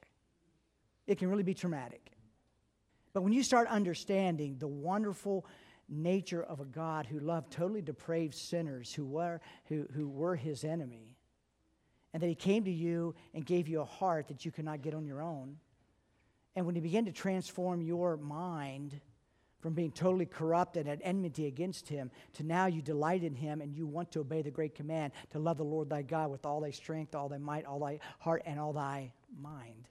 It 1.08 1.18
can 1.18 1.28
really 1.28 1.42
be 1.42 1.54
traumatic. 1.54 2.13
But 3.14 3.22
when 3.22 3.32
you 3.32 3.44
start 3.44 3.68
understanding 3.68 4.56
the 4.58 4.66
wonderful 4.66 5.46
nature 5.88 6.42
of 6.42 6.60
a 6.60 6.64
God 6.64 7.06
who 7.06 7.20
loved 7.20 7.52
totally 7.52 7.80
depraved 7.80 8.34
sinners 8.34 8.92
who 8.92 9.06
were, 9.06 9.40
who, 9.66 9.86
who 9.94 10.08
were 10.08 10.34
his 10.34 10.64
enemy, 10.64 11.16
and 12.12 12.22
that 12.22 12.26
he 12.26 12.34
came 12.34 12.64
to 12.64 12.70
you 12.70 13.14
and 13.32 13.46
gave 13.46 13.68
you 13.68 13.80
a 13.80 13.84
heart 13.84 14.28
that 14.28 14.44
you 14.44 14.50
could 14.50 14.64
not 14.64 14.82
get 14.82 14.94
on 14.94 15.06
your 15.06 15.22
own, 15.22 15.56
and 16.56 16.66
when 16.66 16.74
he 16.74 16.80
began 16.80 17.04
to 17.04 17.12
transform 17.12 17.80
your 17.80 18.16
mind 18.16 19.00
from 19.60 19.74
being 19.74 19.92
totally 19.92 20.26
corrupt 20.26 20.76
and 20.76 20.88
at 20.88 21.00
enmity 21.02 21.46
against 21.46 21.88
him 21.88 22.10
to 22.34 22.42
now 22.42 22.66
you 22.66 22.82
delight 22.82 23.24
in 23.24 23.34
him 23.34 23.60
and 23.60 23.74
you 23.74 23.86
want 23.86 24.12
to 24.12 24.20
obey 24.20 24.42
the 24.42 24.50
great 24.50 24.74
command 24.74 25.12
to 25.30 25.38
love 25.38 25.56
the 25.56 25.64
Lord 25.64 25.88
thy 25.88 26.02
God 26.02 26.30
with 26.30 26.44
all 26.44 26.60
thy 26.60 26.70
strength, 26.70 27.14
all 27.14 27.28
thy 27.28 27.38
might, 27.38 27.64
all 27.64 27.78
thy 27.78 27.98
heart, 28.18 28.42
and 28.44 28.60
all 28.60 28.72
thy 28.72 29.12
mind. 29.40 29.88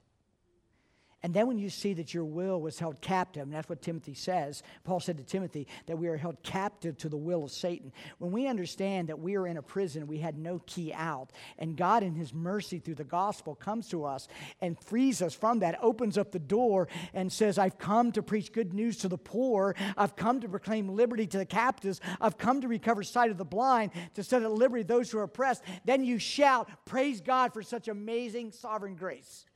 And 1.24 1.32
then 1.32 1.46
when 1.46 1.58
you 1.58 1.70
see 1.70 1.94
that 1.94 2.12
your 2.12 2.26
will 2.26 2.60
was 2.60 2.78
held 2.78 3.00
captive, 3.00 3.44
and 3.44 3.54
that's 3.54 3.70
what 3.70 3.80
Timothy 3.80 4.12
says, 4.12 4.62
Paul 4.84 5.00
said 5.00 5.16
to 5.16 5.24
Timothy 5.24 5.66
that 5.86 5.96
we 5.96 6.08
are 6.08 6.18
held 6.18 6.42
captive 6.42 6.98
to 6.98 7.08
the 7.08 7.16
will 7.16 7.44
of 7.44 7.50
Satan. 7.50 7.92
When 8.18 8.30
we 8.30 8.46
understand 8.46 9.08
that 9.08 9.18
we 9.18 9.34
are 9.36 9.46
in 9.46 9.56
a 9.56 9.62
prison, 9.62 10.06
we 10.06 10.18
had 10.18 10.36
no 10.36 10.60
key 10.66 10.92
out, 10.92 11.30
and 11.58 11.78
God, 11.78 12.02
in 12.02 12.14
His 12.14 12.34
mercy 12.34 12.78
through 12.78 12.96
the 12.96 13.04
gospel, 13.04 13.54
comes 13.54 13.88
to 13.88 14.04
us 14.04 14.28
and 14.60 14.78
frees 14.78 15.22
us 15.22 15.32
from 15.32 15.60
that, 15.60 15.78
opens 15.80 16.18
up 16.18 16.30
the 16.30 16.38
door 16.38 16.88
and 17.14 17.32
says, 17.32 17.56
I've 17.56 17.78
come 17.78 18.12
to 18.12 18.22
preach 18.22 18.52
good 18.52 18.74
news 18.74 18.98
to 18.98 19.08
the 19.08 19.16
poor, 19.16 19.74
I've 19.96 20.16
come 20.16 20.42
to 20.42 20.48
proclaim 20.50 20.90
liberty 20.90 21.26
to 21.28 21.38
the 21.38 21.46
captives, 21.46 22.02
I've 22.20 22.36
come 22.36 22.60
to 22.60 22.68
recover 22.68 23.02
sight 23.02 23.30
of 23.30 23.38
the 23.38 23.46
blind, 23.46 23.92
to 24.12 24.22
set 24.22 24.42
at 24.42 24.52
liberty 24.52 24.82
those 24.82 25.10
who 25.10 25.18
are 25.20 25.22
oppressed. 25.22 25.62
Then 25.86 26.04
you 26.04 26.18
shout, 26.18 26.68
Praise 26.84 27.22
God 27.22 27.54
for 27.54 27.62
such 27.62 27.88
amazing 27.88 28.52
sovereign 28.52 28.94
grace. 28.94 29.46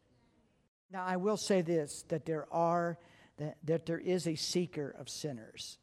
Now, 0.91 1.05
I 1.05 1.16
will 1.16 1.36
say 1.36 1.62
this 1.62 2.05
that 2.09 2.24
there 2.24 2.47
are, 2.53 2.99
that, 3.36 3.59
that 3.64 3.86
there 3.86 3.99
is 3.99 4.26
a 4.26 4.34
seeker 4.34 4.95
of 4.99 5.09
sinners. 5.09 5.78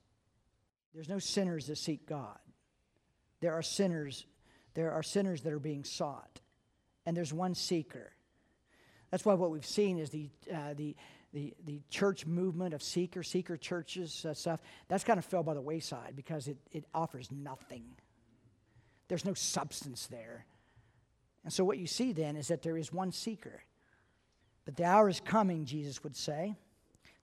There's 0.93 1.09
no 1.09 1.19
sinners 1.19 1.67
that 1.67 1.77
seek 1.77 2.07
God. 2.07 2.39
There 3.41 3.53
are 3.53 3.61
sinners 3.61 4.25
there 4.75 4.91
are 4.91 5.01
sinners 5.01 5.41
that 5.41 5.53
are 5.53 5.59
being 5.59 5.83
sought, 5.83 6.41
and 7.05 7.17
there's 7.17 7.33
one 7.33 7.55
seeker. 7.55 8.11
That's 9.09 9.25
why 9.25 9.33
what 9.33 9.49
we've 9.49 9.65
seen 9.65 9.97
is 9.97 10.09
the, 10.09 10.29
uh, 10.53 10.73
the, 10.75 10.95
the, 11.33 11.53
the 11.65 11.81
church 11.89 12.25
movement 12.25 12.73
of 12.73 12.83
seeker, 12.83 13.23
seeker 13.23 13.55
churches, 13.55 14.25
uh, 14.25 14.33
stuff, 14.33 14.59
that's 14.89 15.05
kind 15.05 15.17
of 15.17 15.23
fell 15.23 15.43
by 15.43 15.53
the 15.53 15.61
wayside 15.61 16.13
because 16.15 16.49
it, 16.49 16.57
it 16.71 16.83
offers 16.93 17.31
nothing. 17.31 17.85
There's 19.07 19.23
no 19.23 19.33
substance 19.33 20.07
there. 20.07 20.45
And 21.45 21.53
so 21.53 21.63
what 21.63 21.77
you 21.77 21.87
see 21.87 22.11
then 22.11 22.35
is 22.35 22.49
that 22.49 22.61
there 22.61 22.77
is 22.77 22.91
one 22.91 23.13
seeker. 23.13 23.63
But 24.65 24.75
the 24.75 24.83
hour 24.83 25.07
is 25.07 25.19
coming, 25.19 25.65
Jesus 25.65 26.03
would 26.03 26.15
say, 26.15 26.55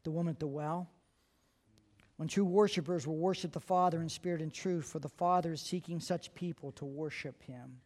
the 0.05 0.11
woman 0.11 0.33
at 0.33 0.41
the 0.41 0.47
well, 0.47 0.89
when 2.17 2.29
true 2.29 2.45
worshipers 2.45 3.07
will 3.07 3.17
worship 3.17 3.53
the 3.53 3.61
Father 3.61 4.01
in 4.01 4.09
spirit 4.09 4.43
and 4.43 4.53
truth, 4.53 4.87
for 4.87 5.01
the 5.01 5.09
Father 5.09 5.53
is 5.53 5.61
seeking 5.61 5.99
such 5.99 6.33
people 6.35 6.71
to 6.73 6.85
worship 6.85 7.43
him. 7.43 7.81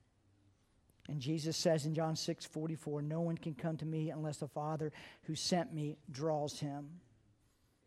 And 1.08 1.20
Jesus 1.20 1.56
says 1.56 1.86
in 1.86 1.94
John 1.94 2.16
6 2.16 2.44
44, 2.44 3.00
No 3.02 3.20
one 3.20 3.38
can 3.38 3.54
come 3.54 3.76
to 3.78 3.86
me 3.86 4.10
unless 4.10 4.38
the 4.38 4.48
Father 4.48 4.92
who 5.22 5.34
sent 5.34 5.72
me 5.72 5.96
draws 6.10 6.58
him. 6.58 6.88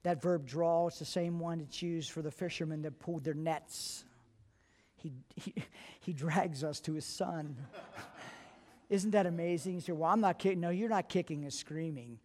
That 0.03 0.21
verb 0.21 0.47
draw 0.47 0.87
is 0.87 0.97
the 0.97 1.05
same 1.05 1.39
one 1.39 1.59
that's 1.59 1.81
used 1.81 2.11
for 2.11 2.21
the 2.21 2.31
fishermen 2.31 2.81
that 2.83 2.99
pulled 2.99 3.25
their 3.25 3.33
nets. 3.33 4.05
He, 4.95 5.11
he, 5.35 5.53
he 5.99 6.13
drags 6.13 6.63
us 6.63 6.79
to 6.81 6.93
his 6.93 7.05
son. 7.05 7.57
Isn't 8.89 9.11
that 9.11 9.25
amazing? 9.25 9.75
You 9.75 9.81
say, 9.81 9.91
Well, 9.91 10.09
I'm 10.09 10.21
not 10.21 10.39
kicking. 10.39 10.59
No, 10.59 10.69
you're 10.69 10.89
not 10.89 11.09
kicking 11.09 11.43
and 11.43 11.53
screaming. 11.53 12.19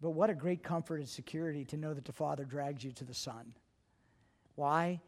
But 0.00 0.10
what 0.10 0.30
a 0.30 0.34
great 0.34 0.62
comfort 0.62 0.96
and 0.96 1.08
security 1.08 1.64
to 1.66 1.76
know 1.76 1.94
that 1.94 2.04
the 2.04 2.12
Father 2.12 2.44
drags 2.44 2.84
you 2.84 2.92
to 2.92 3.04
the 3.04 3.14
Son. 3.14 3.54
Why? 4.54 5.00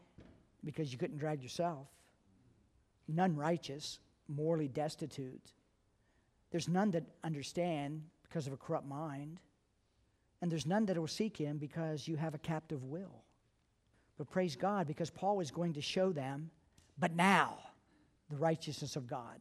Because 0.63 0.91
you 0.91 0.97
couldn't 0.97 1.17
drag 1.17 1.43
yourself. 1.43 1.87
None 3.07 3.35
righteous, 3.35 3.99
morally 4.27 4.67
destitute. 4.67 5.53
There's 6.51 6.67
none 6.67 6.91
that 6.91 7.03
understand 7.23 8.03
because 8.23 8.47
of 8.47 8.53
a 8.53 8.57
corrupt 8.57 8.87
mind. 8.87 9.39
And 10.41 10.51
there's 10.51 10.65
none 10.65 10.85
that 10.87 10.97
will 10.97 11.07
seek 11.07 11.37
him 11.37 11.57
because 11.57 12.07
you 12.07 12.15
have 12.15 12.35
a 12.35 12.39
captive 12.39 12.83
will. 12.83 13.23
But 14.17 14.29
praise 14.29 14.55
God, 14.55 14.87
because 14.87 15.09
Paul 15.09 15.39
is 15.39 15.51
going 15.51 15.73
to 15.73 15.81
show 15.81 16.11
them, 16.11 16.49
but 16.97 17.15
now, 17.15 17.59
the 18.29 18.35
righteousness 18.37 18.95
of 18.95 19.07
God, 19.07 19.39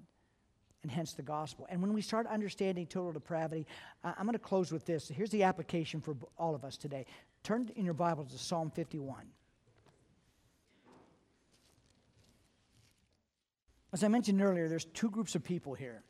and 0.86 0.92
hence 0.92 1.14
the 1.14 1.22
gospel. 1.22 1.66
And 1.68 1.82
when 1.82 1.92
we 1.92 2.00
start 2.00 2.28
understanding 2.28 2.86
total 2.86 3.10
depravity, 3.10 3.66
I'm 4.04 4.24
going 4.24 4.34
to 4.34 4.38
close 4.38 4.70
with 4.70 4.86
this. 4.86 5.08
Here's 5.08 5.30
the 5.30 5.42
application 5.42 6.00
for 6.00 6.14
all 6.38 6.54
of 6.54 6.64
us 6.64 6.76
today. 6.76 7.06
Turn 7.42 7.68
in 7.74 7.84
your 7.84 7.92
Bible 7.92 8.24
to 8.24 8.38
Psalm 8.38 8.70
51. 8.70 9.24
As 13.92 14.04
I 14.04 14.08
mentioned 14.08 14.40
earlier, 14.40 14.68
there's 14.68 14.84
two 14.84 15.10
groups 15.10 15.34
of 15.34 15.42
people 15.42 15.74
here. 15.74 16.04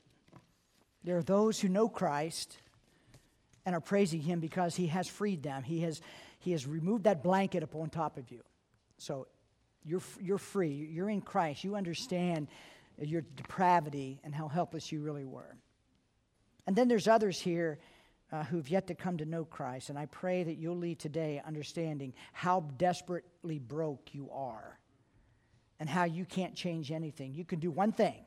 There 1.04 1.16
are 1.16 1.22
those 1.22 1.58
who 1.58 1.70
know 1.70 1.88
Christ 1.88 2.58
and 3.64 3.74
are 3.74 3.80
praising 3.80 4.20
him 4.20 4.40
because 4.40 4.76
he 4.76 4.88
has 4.88 5.08
freed 5.08 5.42
them. 5.42 5.62
He 5.62 5.80
has, 5.80 6.02
he 6.38 6.52
has 6.52 6.66
removed 6.66 7.04
that 7.04 7.22
blanket 7.22 7.62
upon 7.62 7.88
top 7.88 8.18
of 8.18 8.30
you. 8.30 8.42
So 8.98 9.26
you're, 9.86 10.02
you're 10.20 10.36
free. 10.36 10.90
You're 10.92 11.08
in 11.08 11.22
Christ. 11.22 11.64
You 11.64 11.76
understand 11.76 12.48
your 12.99 13.22
depravity 13.22 14.20
and 14.24 14.34
how 14.34 14.49
helpless 14.49 14.90
you 14.90 15.01
really 15.01 15.24
were. 15.24 15.57
And 16.66 16.74
then 16.74 16.88
there's 16.88 17.09
others 17.09 17.40
here 17.40 17.78
uh, 18.32 18.42
who've 18.44 18.68
yet 18.68 18.88
to 18.88 18.94
come 18.94 19.18
to 19.18 19.24
know 19.24 19.44
Christ. 19.44 19.90
And 19.90 19.99
I 19.99 20.07
pray 20.07 20.42
that 20.42 20.57
you'll 20.57 20.76
leave 20.76 20.99
today 20.99 21.40
understanding 21.47 22.12
how 22.32 22.61
desperately 22.76 23.59
broke 23.59 24.14
you 24.14 24.30
are 24.32 24.78
and 25.78 25.88
how 25.88 26.05
you 26.05 26.24
can't 26.24 26.55
change 26.55 26.90
anything. 26.90 27.34
You 27.34 27.44
can 27.44 27.61
do 27.61 27.70
one 27.70 27.92
thing 27.92 28.24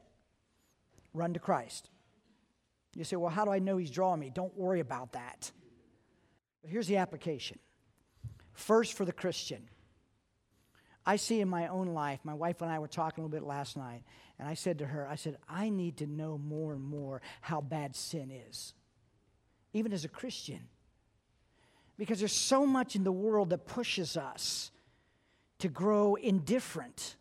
run 1.14 1.34
to 1.34 1.40
Christ. 1.40 1.90
You 2.96 3.04
say, 3.04 3.16
well, 3.16 3.32
how 3.32 3.46
do 3.46 3.52
I 3.52 3.60
know 3.60 3.78
He's 3.78 3.92
drawing 3.92 4.20
me? 4.20 4.32
Don't 4.34 4.56
worry 4.56 4.80
about 4.80 5.14
that. 5.14 5.52
But 6.62 6.72
here's 6.72 6.88
the 6.88 6.98
application. 6.98 7.60
First, 8.54 8.94
for 8.94 9.06
the 9.06 9.14
Christian, 9.14 9.70
I 11.06 11.16
see 11.16 11.42
in 11.42 11.50
my 11.50 11.68
own 11.68 11.88
life, 11.88 12.20
my 12.24 12.34
wife 12.34 12.62
and 12.62 12.72
I 12.72 12.80
were 12.80 12.88
talking 12.88 13.24
a 13.24 13.28
little 13.28 13.40
bit 13.40 13.48
last 13.48 13.78
night, 13.78 14.04
and 14.38 14.48
I 14.48 14.54
said 14.54 14.80
to 14.80 14.86
her, 14.86 15.08
I 15.08 15.16
said, 15.16 15.38
I 15.48 15.70
need 15.70 15.98
to 15.98 16.08
know 16.08 16.38
more 16.38 16.74
and 16.74 16.84
more 16.84 17.22
how 17.42 17.62
bad 17.62 17.96
sin 17.96 18.32
is, 18.32 18.74
even 19.74 19.94
as 19.94 20.06
a 20.06 20.10
Christian. 20.10 20.68
Because 21.98 22.20
there's 22.20 22.32
so 22.32 22.66
much 22.66 22.96
in 22.96 23.04
the 23.04 23.12
world 23.12 23.50
that 23.50 23.66
pushes 23.66 24.16
us 24.16 24.72
to 25.60 25.68
grow 25.68 26.16
indifferent 26.16 27.18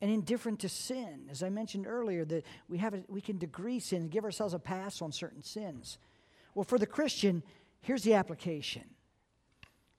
and 0.00 0.10
indifferent 0.10 0.60
to 0.60 0.68
sin. 0.68 1.28
As 1.30 1.42
I 1.42 1.48
mentioned 1.48 1.86
earlier, 1.86 2.24
that 2.24 2.44
we, 2.68 2.78
have 2.78 2.94
a, 2.94 3.02
we 3.08 3.20
can 3.20 3.38
degree 3.38 3.78
sin 3.80 4.02
and 4.02 4.10
give 4.10 4.24
ourselves 4.24 4.52
a 4.54 4.58
pass 4.58 5.00
on 5.00 5.12
certain 5.12 5.42
sins. 5.42 5.98
Well, 6.54 6.64
for 6.64 6.78
the 6.78 6.86
Christian, 6.86 7.42
here's 7.80 8.02
the 8.02 8.14
application 8.14 8.82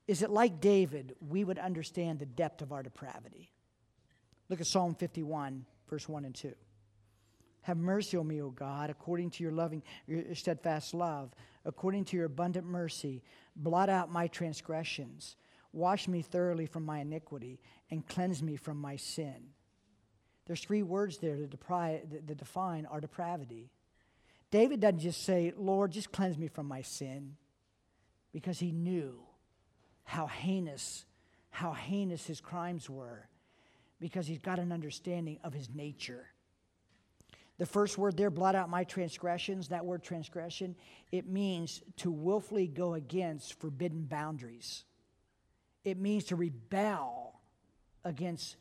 Is 0.08 0.22
it 0.22 0.30
like 0.30 0.60
David, 0.60 1.16
we 1.28 1.44
would 1.44 1.58
understand 1.58 2.20
the 2.20 2.26
depth 2.26 2.62
of 2.62 2.72
our 2.72 2.84
depravity? 2.84 3.52
Look 4.50 4.60
at 4.60 4.68
Psalm 4.68 4.96
51, 4.96 5.66
verse 5.90 6.10
1 6.10 6.26
and 6.26 6.36
2. 6.36 6.54
Have 7.62 7.78
mercy 7.78 8.18
on 8.18 8.28
me, 8.28 8.42
O 8.42 8.50
God, 8.50 8.90
according 8.90 9.30
to 9.32 9.44
your 9.44 9.54
loving, 9.54 9.84
your 10.06 10.36
steadfast 10.36 10.94
love, 10.94 11.32
according 11.64 12.04
to 12.06 12.18
your 12.18 12.26
abundant 12.26 12.68
mercy. 12.68 13.24
Blot 13.56 13.90
out 13.90 14.12
my 14.12 14.28
transgressions. 14.28 15.38
Wash 15.72 16.10
me 16.10 16.22
thoroughly 16.22 16.66
from 16.66 16.84
my 16.84 17.00
iniquity 17.00 17.62
and 17.90 18.06
cleanse 18.06 18.44
me 18.44 18.58
from 18.58 18.78
my 18.78 18.98
sin. 18.98 19.54
There's 20.46 20.60
three 20.60 20.84
words 20.84 21.20
there 21.20 21.38
that, 21.38 22.28
that 22.28 22.38
define 22.38 22.86
our 22.86 23.00
depravity. 23.00 23.72
David 24.52 24.82
doesn't 24.82 25.00
just 25.00 25.24
say, 25.24 25.54
Lord, 25.56 25.92
just 25.92 26.12
cleanse 26.12 26.38
me 26.38 26.48
from 26.48 26.68
my 26.68 26.82
sin, 26.82 27.38
because 28.34 28.60
he 28.60 28.72
knew 28.72 29.22
how 30.04 30.28
heinous, 30.28 31.06
how 31.50 31.74
heinous 31.74 32.26
his 32.26 32.42
crimes 32.42 32.90
were 32.90 33.28
because 34.00 34.28
he's 34.28 34.40
got 34.40 34.60
an 34.60 34.72
understanding 34.72 35.40
of 35.44 35.54
his 35.54 35.70
nature. 35.74 36.28
The 37.58 37.66
first 37.66 37.98
word 37.98 38.18
there, 38.18 38.32
blot 38.32 38.56
out 38.56 38.70
my 38.70 38.84
transgressions, 38.84 39.70
that 39.70 39.86
word 39.86 40.04
transgression, 40.04 40.76
it 41.12 41.28
means 41.28 41.82
to 41.98 42.12
willfully 42.12 42.68
go 42.68 42.96
against 42.96 43.60
forbidden 43.60 44.04
boundaries. 44.04 44.84
It 45.86 45.98
means 45.98 46.26
to 46.26 46.36
rebel 46.36 47.40
against 48.04 48.58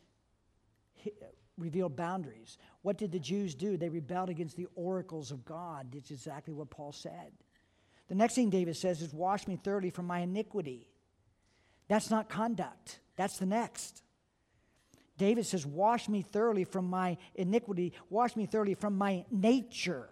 revealed 1.59 1.97
boundaries. 1.97 2.59
What 2.83 2.99
did 2.99 3.13
the 3.13 3.19
Jews 3.19 3.55
do? 3.55 3.77
They 3.77 3.89
rebelled 3.89 4.31
against 4.31 4.57
the 4.57 4.69
oracles 4.75 5.31
of 5.31 5.45
God. 5.45 5.95
It's 5.95 6.11
exactly 6.11 6.55
what 6.55 6.71
Paul 6.71 6.93
said. 6.93 7.33
The 8.09 8.15
next 8.15 8.35
thing 8.35 8.51
David 8.51 8.77
says 8.77 9.01
is, 9.01 9.15
Wash 9.15 9.47
me 9.47 9.57
thoroughly 9.57 9.91
from 9.91 10.07
my 10.07 10.21
iniquity. 10.21 10.89
That's 11.93 12.11
not 12.11 12.31
conduct, 12.31 13.01
that's 13.17 13.37
the 13.37 13.45
next. 13.45 14.03
David 15.19 15.45
says, 15.45 15.67
Wash 15.67 16.09
me 16.09 16.23
thoroughly 16.23 16.65
from 16.65 16.87
my 16.87 17.19
iniquity, 17.35 17.93
wash 18.09 18.35
me 18.35 18.47
thoroughly 18.47 18.73
from 18.73 18.97
my 18.97 19.27
nature. 19.31 20.09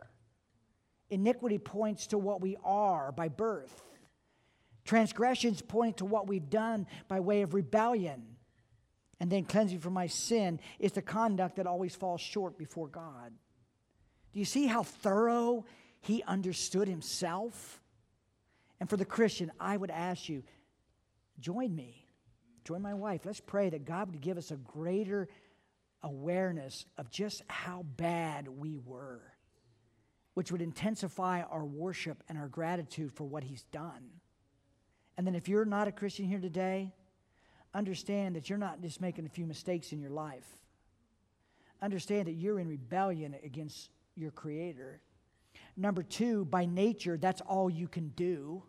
Iniquity 1.09 1.57
points 1.57 2.09
to 2.09 2.19
what 2.19 2.43
we 2.43 2.59
are 2.63 3.13
by 3.13 3.29
birth. 3.29 3.83
Transgressions 4.85 5.63
point 5.63 5.97
to 5.97 6.05
what 6.05 6.29
we've 6.29 6.51
done 6.51 6.87
by 7.09 7.21
way 7.21 7.41
of 7.41 7.55
rebellion. 7.55 8.37
And 9.19 9.33
then 9.33 9.45
cleansing 9.45 9.81
from 9.81 9.95
my 9.95 10.07
sin 10.07 10.61
is 10.79 10.93
the 10.93 11.01
conduct 11.01 11.57
that 11.57 11.67
always 11.67 11.97
falls 11.97 12.21
short 12.21 12.59
before 12.59 12.89
God. 12.89 13.33
Do 14.35 14.39
you 14.39 14.45
see 14.45 14.67
how 14.67 14.83
thorough 14.83 15.65
he 16.03 16.23
understood 16.25 16.89
himself? 16.89 17.81
And 18.81 18.91
for 18.91 18.99
the 18.99 19.07
Christian, 19.07 19.51
I 19.59 19.79
would 19.79 19.91
ask 19.91 20.29
you 20.29 20.43
join 21.41 21.75
me 21.75 22.07
join 22.65 22.83
my 22.83 22.95
wife. 22.95 23.23
Let's 23.25 23.41
pray 23.41 23.71
that 23.71 23.85
God 23.85 24.11
would 24.11 24.21
give 24.21 24.39
us 24.39 24.51
a 24.51 24.57
greater 24.57 25.29
awareness 26.03 26.87
of 26.99 27.11
just 27.11 27.43
how 27.49 27.85
bad 27.97 28.49
we 28.49 28.79
were, 28.79 29.21
which 30.35 30.53
would 30.53 30.63
intensify 30.63 31.43
our 31.43 31.65
worship 31.65 32.23
and 32.29 32.39
our 32.39 32.49
gratitude 32.49 33.13
for 33.13 33.25
what 33.25 33.45
He's 33.45 33.65
done. 33.65 34.11
And 35.17 35.27
then, 35.27 35.35
if 35.35 35.49
you're 35.49 35.65
not 35.65 35.89
a 35.89 35.93
Christian 35.93 36.27
here 36.27 36.41
today, 36.41 36.95
understand 37.75 38.37
that 38.37 38.49
you're 38.49 38.59
not 38.59 38.81
just 38.81 39.01
making 39.01 39.27
a 39.27 39.31
few 39.31 39.47
mistakes 39.47 39.93
in 39.93 40.01
your 40.01 40.11
life. 40.11 40.47
Understand 41.83 42.29
that 42.29 42.35
you're 42.35 42.61
in 42.61 42.69
rebellion 42.69 43.35
against 43.45 43.91
your 44.15 44.31
Creator. 44.31 45.01
Number 45.77 46.03
two, 46.03 46.45
by 46.45 46.67
nature, 46.67 47.17
that's 47.17 47.41
all 47.41 47.69
you 47.69 47.89
can 47.89 48.11
do. 48.11 48.63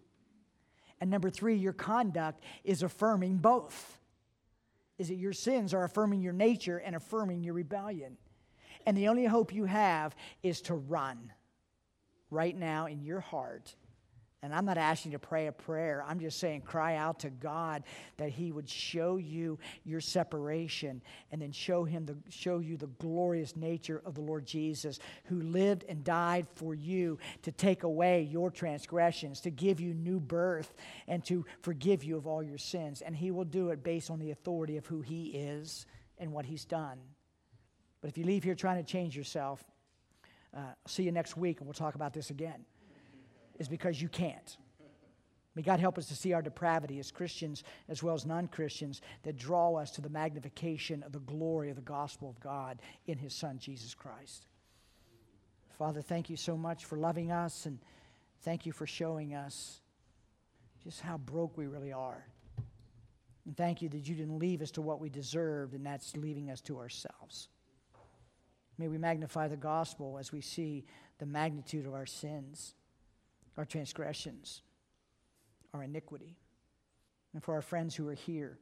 And 1.01 1.09
number 1.09 1.29
three, 1.29 1.55
your 1.55 1.73
conduct 1.73 2.43
is 2.63 2.83
affirming 2.83 3.37
both. 3.37 3.99
Is 4.97 5.07
that 5.07 5.15
your 5.15 5.33
sins 5.33 5.73
are 5.73 5.83
affirming 5.83 6.21
your 6.21 6.31
nature 6.31 6.77
and 6.77 6.95
affirming 6.95 7.43
your 7.43 7.55
rebellion. 7.55 8.17
And 8.85 8.95
the 8.95 9.07
only 9.07 9.25
hope 9.25 9.53
you 9.53 9.65
have 9.65 10.15
is 10.43 10.61
to 10.63 10.75
run 10.75 11.33
right 12.29 12.55
now 12.55 12.85
in 12.85 13.01
your 13.01 13.19
heart 13.19 13.75
And 14.43 14.55
I'm 14.55 14.65
not 14.65 14.79
asking 14.79 15.11
you 15.11 15.19
to 15.19 15.27
pray 15.27 15.45
a 15.45 15.51
prayer. 15.51 16.03
I'm 16.07 16.19
just 16.19 16.39
saying, 16.39 16.61
cry 16.61 16.95
out 16.95 17.19
to 17.19 17.29
God 17.29 17.83
that 18.17 18.29
He 18.29 18.51
would 18.51 18.67
show 18.67 19.17
you 19.17 19.59
your 19.83 20.01
separation 20.01 21.03
and 21.31 21.39
then 21.39 21.51
show 21.51 21.83
Him 21.83 22.07
the, 22.07 22.17
show 22.29 22.57
you 22.57 22.75
the 22.75 22.87
glorious 22.87 23.55
nature 23.55 24.01
of 24.03 24.15
the 24.15 24.21
Lord 24.21 24.47
Jesus, 24.47 24.97
who 25.25 25.41
lived 25.41 25.85
and 25.87 26.03
died 26.03 26.47
for 26.55 26.73
you 26.73 27.19
to 27.43 27.51
take 27.51 27.83
away 27.83 28.23
your 28.23 28.49
transgressions, 28.49 29.41
to 29.41 29.51
give 29.51 29.79
you 29.79 29.93
new 29.93 30.19
birth, 30.19 30.73
and 31.07 31.23
to 31.25 31.45
forgive 31.61 32.03
you 32.03 32.17
of 32.17 32.25
all 32.25 32.41
your 32.41 32.57
sins. 32.57 33.01
And 33.01 33.15
He 33.15 33.29
will 33.29 33.45
do 33.45 33.69
it 33.69 33.83
based 33.83 34.09
on 34.09 34.17
the 34.17 34.31
authority 34.31 34.77
of 34.77 34.87
who 34.87 35.01
He 35.01 35.25
is 35.25 35.85
and 36.17 36.31
what 36.31 36.45
He's 36.45 36.65
done. 36.65 36.97
But 38.01 38.09
if 38.09 38.17
you 38.17 38.23
leave 38.23 38.43
here 38.43 38.55
trying 38.55 38.83
to 38.83 38.91
change 38.91 39.15
yourself, 39.15 39.63
uh, 40.57 40.61
see 40.87 41.03
you 41.03 41.11
next 41.11 41.37
week 41.37 41.59
and 41.59 41.67
we'll 41.67 41.73
talk 41.73 41.93
about 41.93 42.13
this 42.13 42.31
again 42.31 42.65
is 43.61 43.69
because 43.69 44.01
you 44.01 44.09
can't. 44.09 44.57
May 45.55 45.61
God 45.61 45.79
help 45.79 45.97
us 45.97 46.07
to 46.07 46.15
see 46.15 46.33
our 46.33 46.41
depravity 46.41 46.99
as 46.99 47.11
Christians 47.11 47.63
as 47.89 48.01
well 48.01 48.15
as 48.15 48.25
non 48.25 48.47
Christians 48.47 49.01
that 49.23 49.37
draw 49.37 49.75
us 49.75 49.91
to 49.91 50.01
the 50.01 50.09
magnification 50.09 51.03
of 51.03 51.11
the 51.11 51.19
glory 51.19 51.69
of 51.69 51.75
the 51.75 51.81
gospel 51.81 52.29
of 52.29 52.39
God 52.39 52.81
in 53.05 53.17
His 53.17 53.33
Son, 53.33 53.59
Jesus 53.59 53.93
Christ. 53.93 54.47
Father, 55.77 56.01
thank 56.01 56.29
you 56.29 56.37
so 56.37 56.55
much 56.57 56.85
for 56.85 56.97
loving 56.97 57.31
us 57.31 57.65
and 57.65 57.79
thank 58.43 58.65
you 58.65 58.71
for 58.71 58.87
showing 58.87 59.35
us 59.35 59.81
just 60.83 61.01
how 61.01 61.17
broke 61.17 61.57
we 61.57 61.67
really 61.67 61.91
are. 61.91 62.25
And 63.45 63.57
thank 63.57 63.81
you 63.81 63.89
that 63.89 64.07
you 64.07 64.15
didn't 64.15 64.39
leave 64.39 64.61
us 64.61 64.71
to 64.71 64.81
what 64.81 65.01
we 65.01 65.09
deserved, 65.09 65.73
and 65.73 65.85
that's 65.85 66.15
leaving 66.15 66.49
us 66.49 66.61
to 66.61 66.77
ourselves. 66.77 67.49
May 68.77 68.87
we 68.87 68.97
magnify 68.97 69.47
the 69.47 69.57
gospel 69.57 70.17
as 70.19 70.31
we 70.31 70.41
see 70.41 70.85
the 71.17 71.25
magnitude 71.25 71.85
of 71.85 71.93
our 71.93 72.05
sins 72.05 72.75
our 73.57 73.65
transgressions, 73.65 74.61
our 75.73 75.83
iniquity. 75.83 76.37
And 77.33 77.43
for 77.43 77.55
our 77.55 77.61
friends 77.61 77.95
who 77.95 78.07
are 78.09 78.13
here 78.13 78.59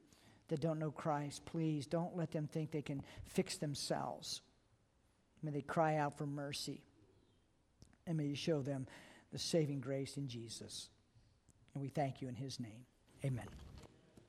that 0.48 0.60
don't 0.60 0.78
know 0.78 0.90
Christ, 0.90 1.44
please 1.44 1.86
don't 1.86 2.16
let 2.16 2.32
them 2.32 2.46
think 2.46 2.70
they 2.70 2.82
can 2.82 3.02
fix 3.24 3.56
themselves. 3.56 4.42
May 5.42 5.50
they 5.50 5.62
cry 5.62 5.96
out 5.96 6.18
for 6.18 6.26
mercy. 6.26 6.82
And 8.06 8.16
may 8.16 8.26
you 8.26 8.34
show 8.34 8.62
them 8.62 8.86
the 9.32 9.38
saving 9.38 9.80
grace 9.80 10.16
in 10.16 10.28
Jesus. 10.28 10.88
And 11.74 11.82
we 11.82 11.88
thank 11.88 12.20
you 12.20 12.28
in 12.28 12.34
his 12.34 12.58
name. 12.58 12.84
Amen. 13.24 13.69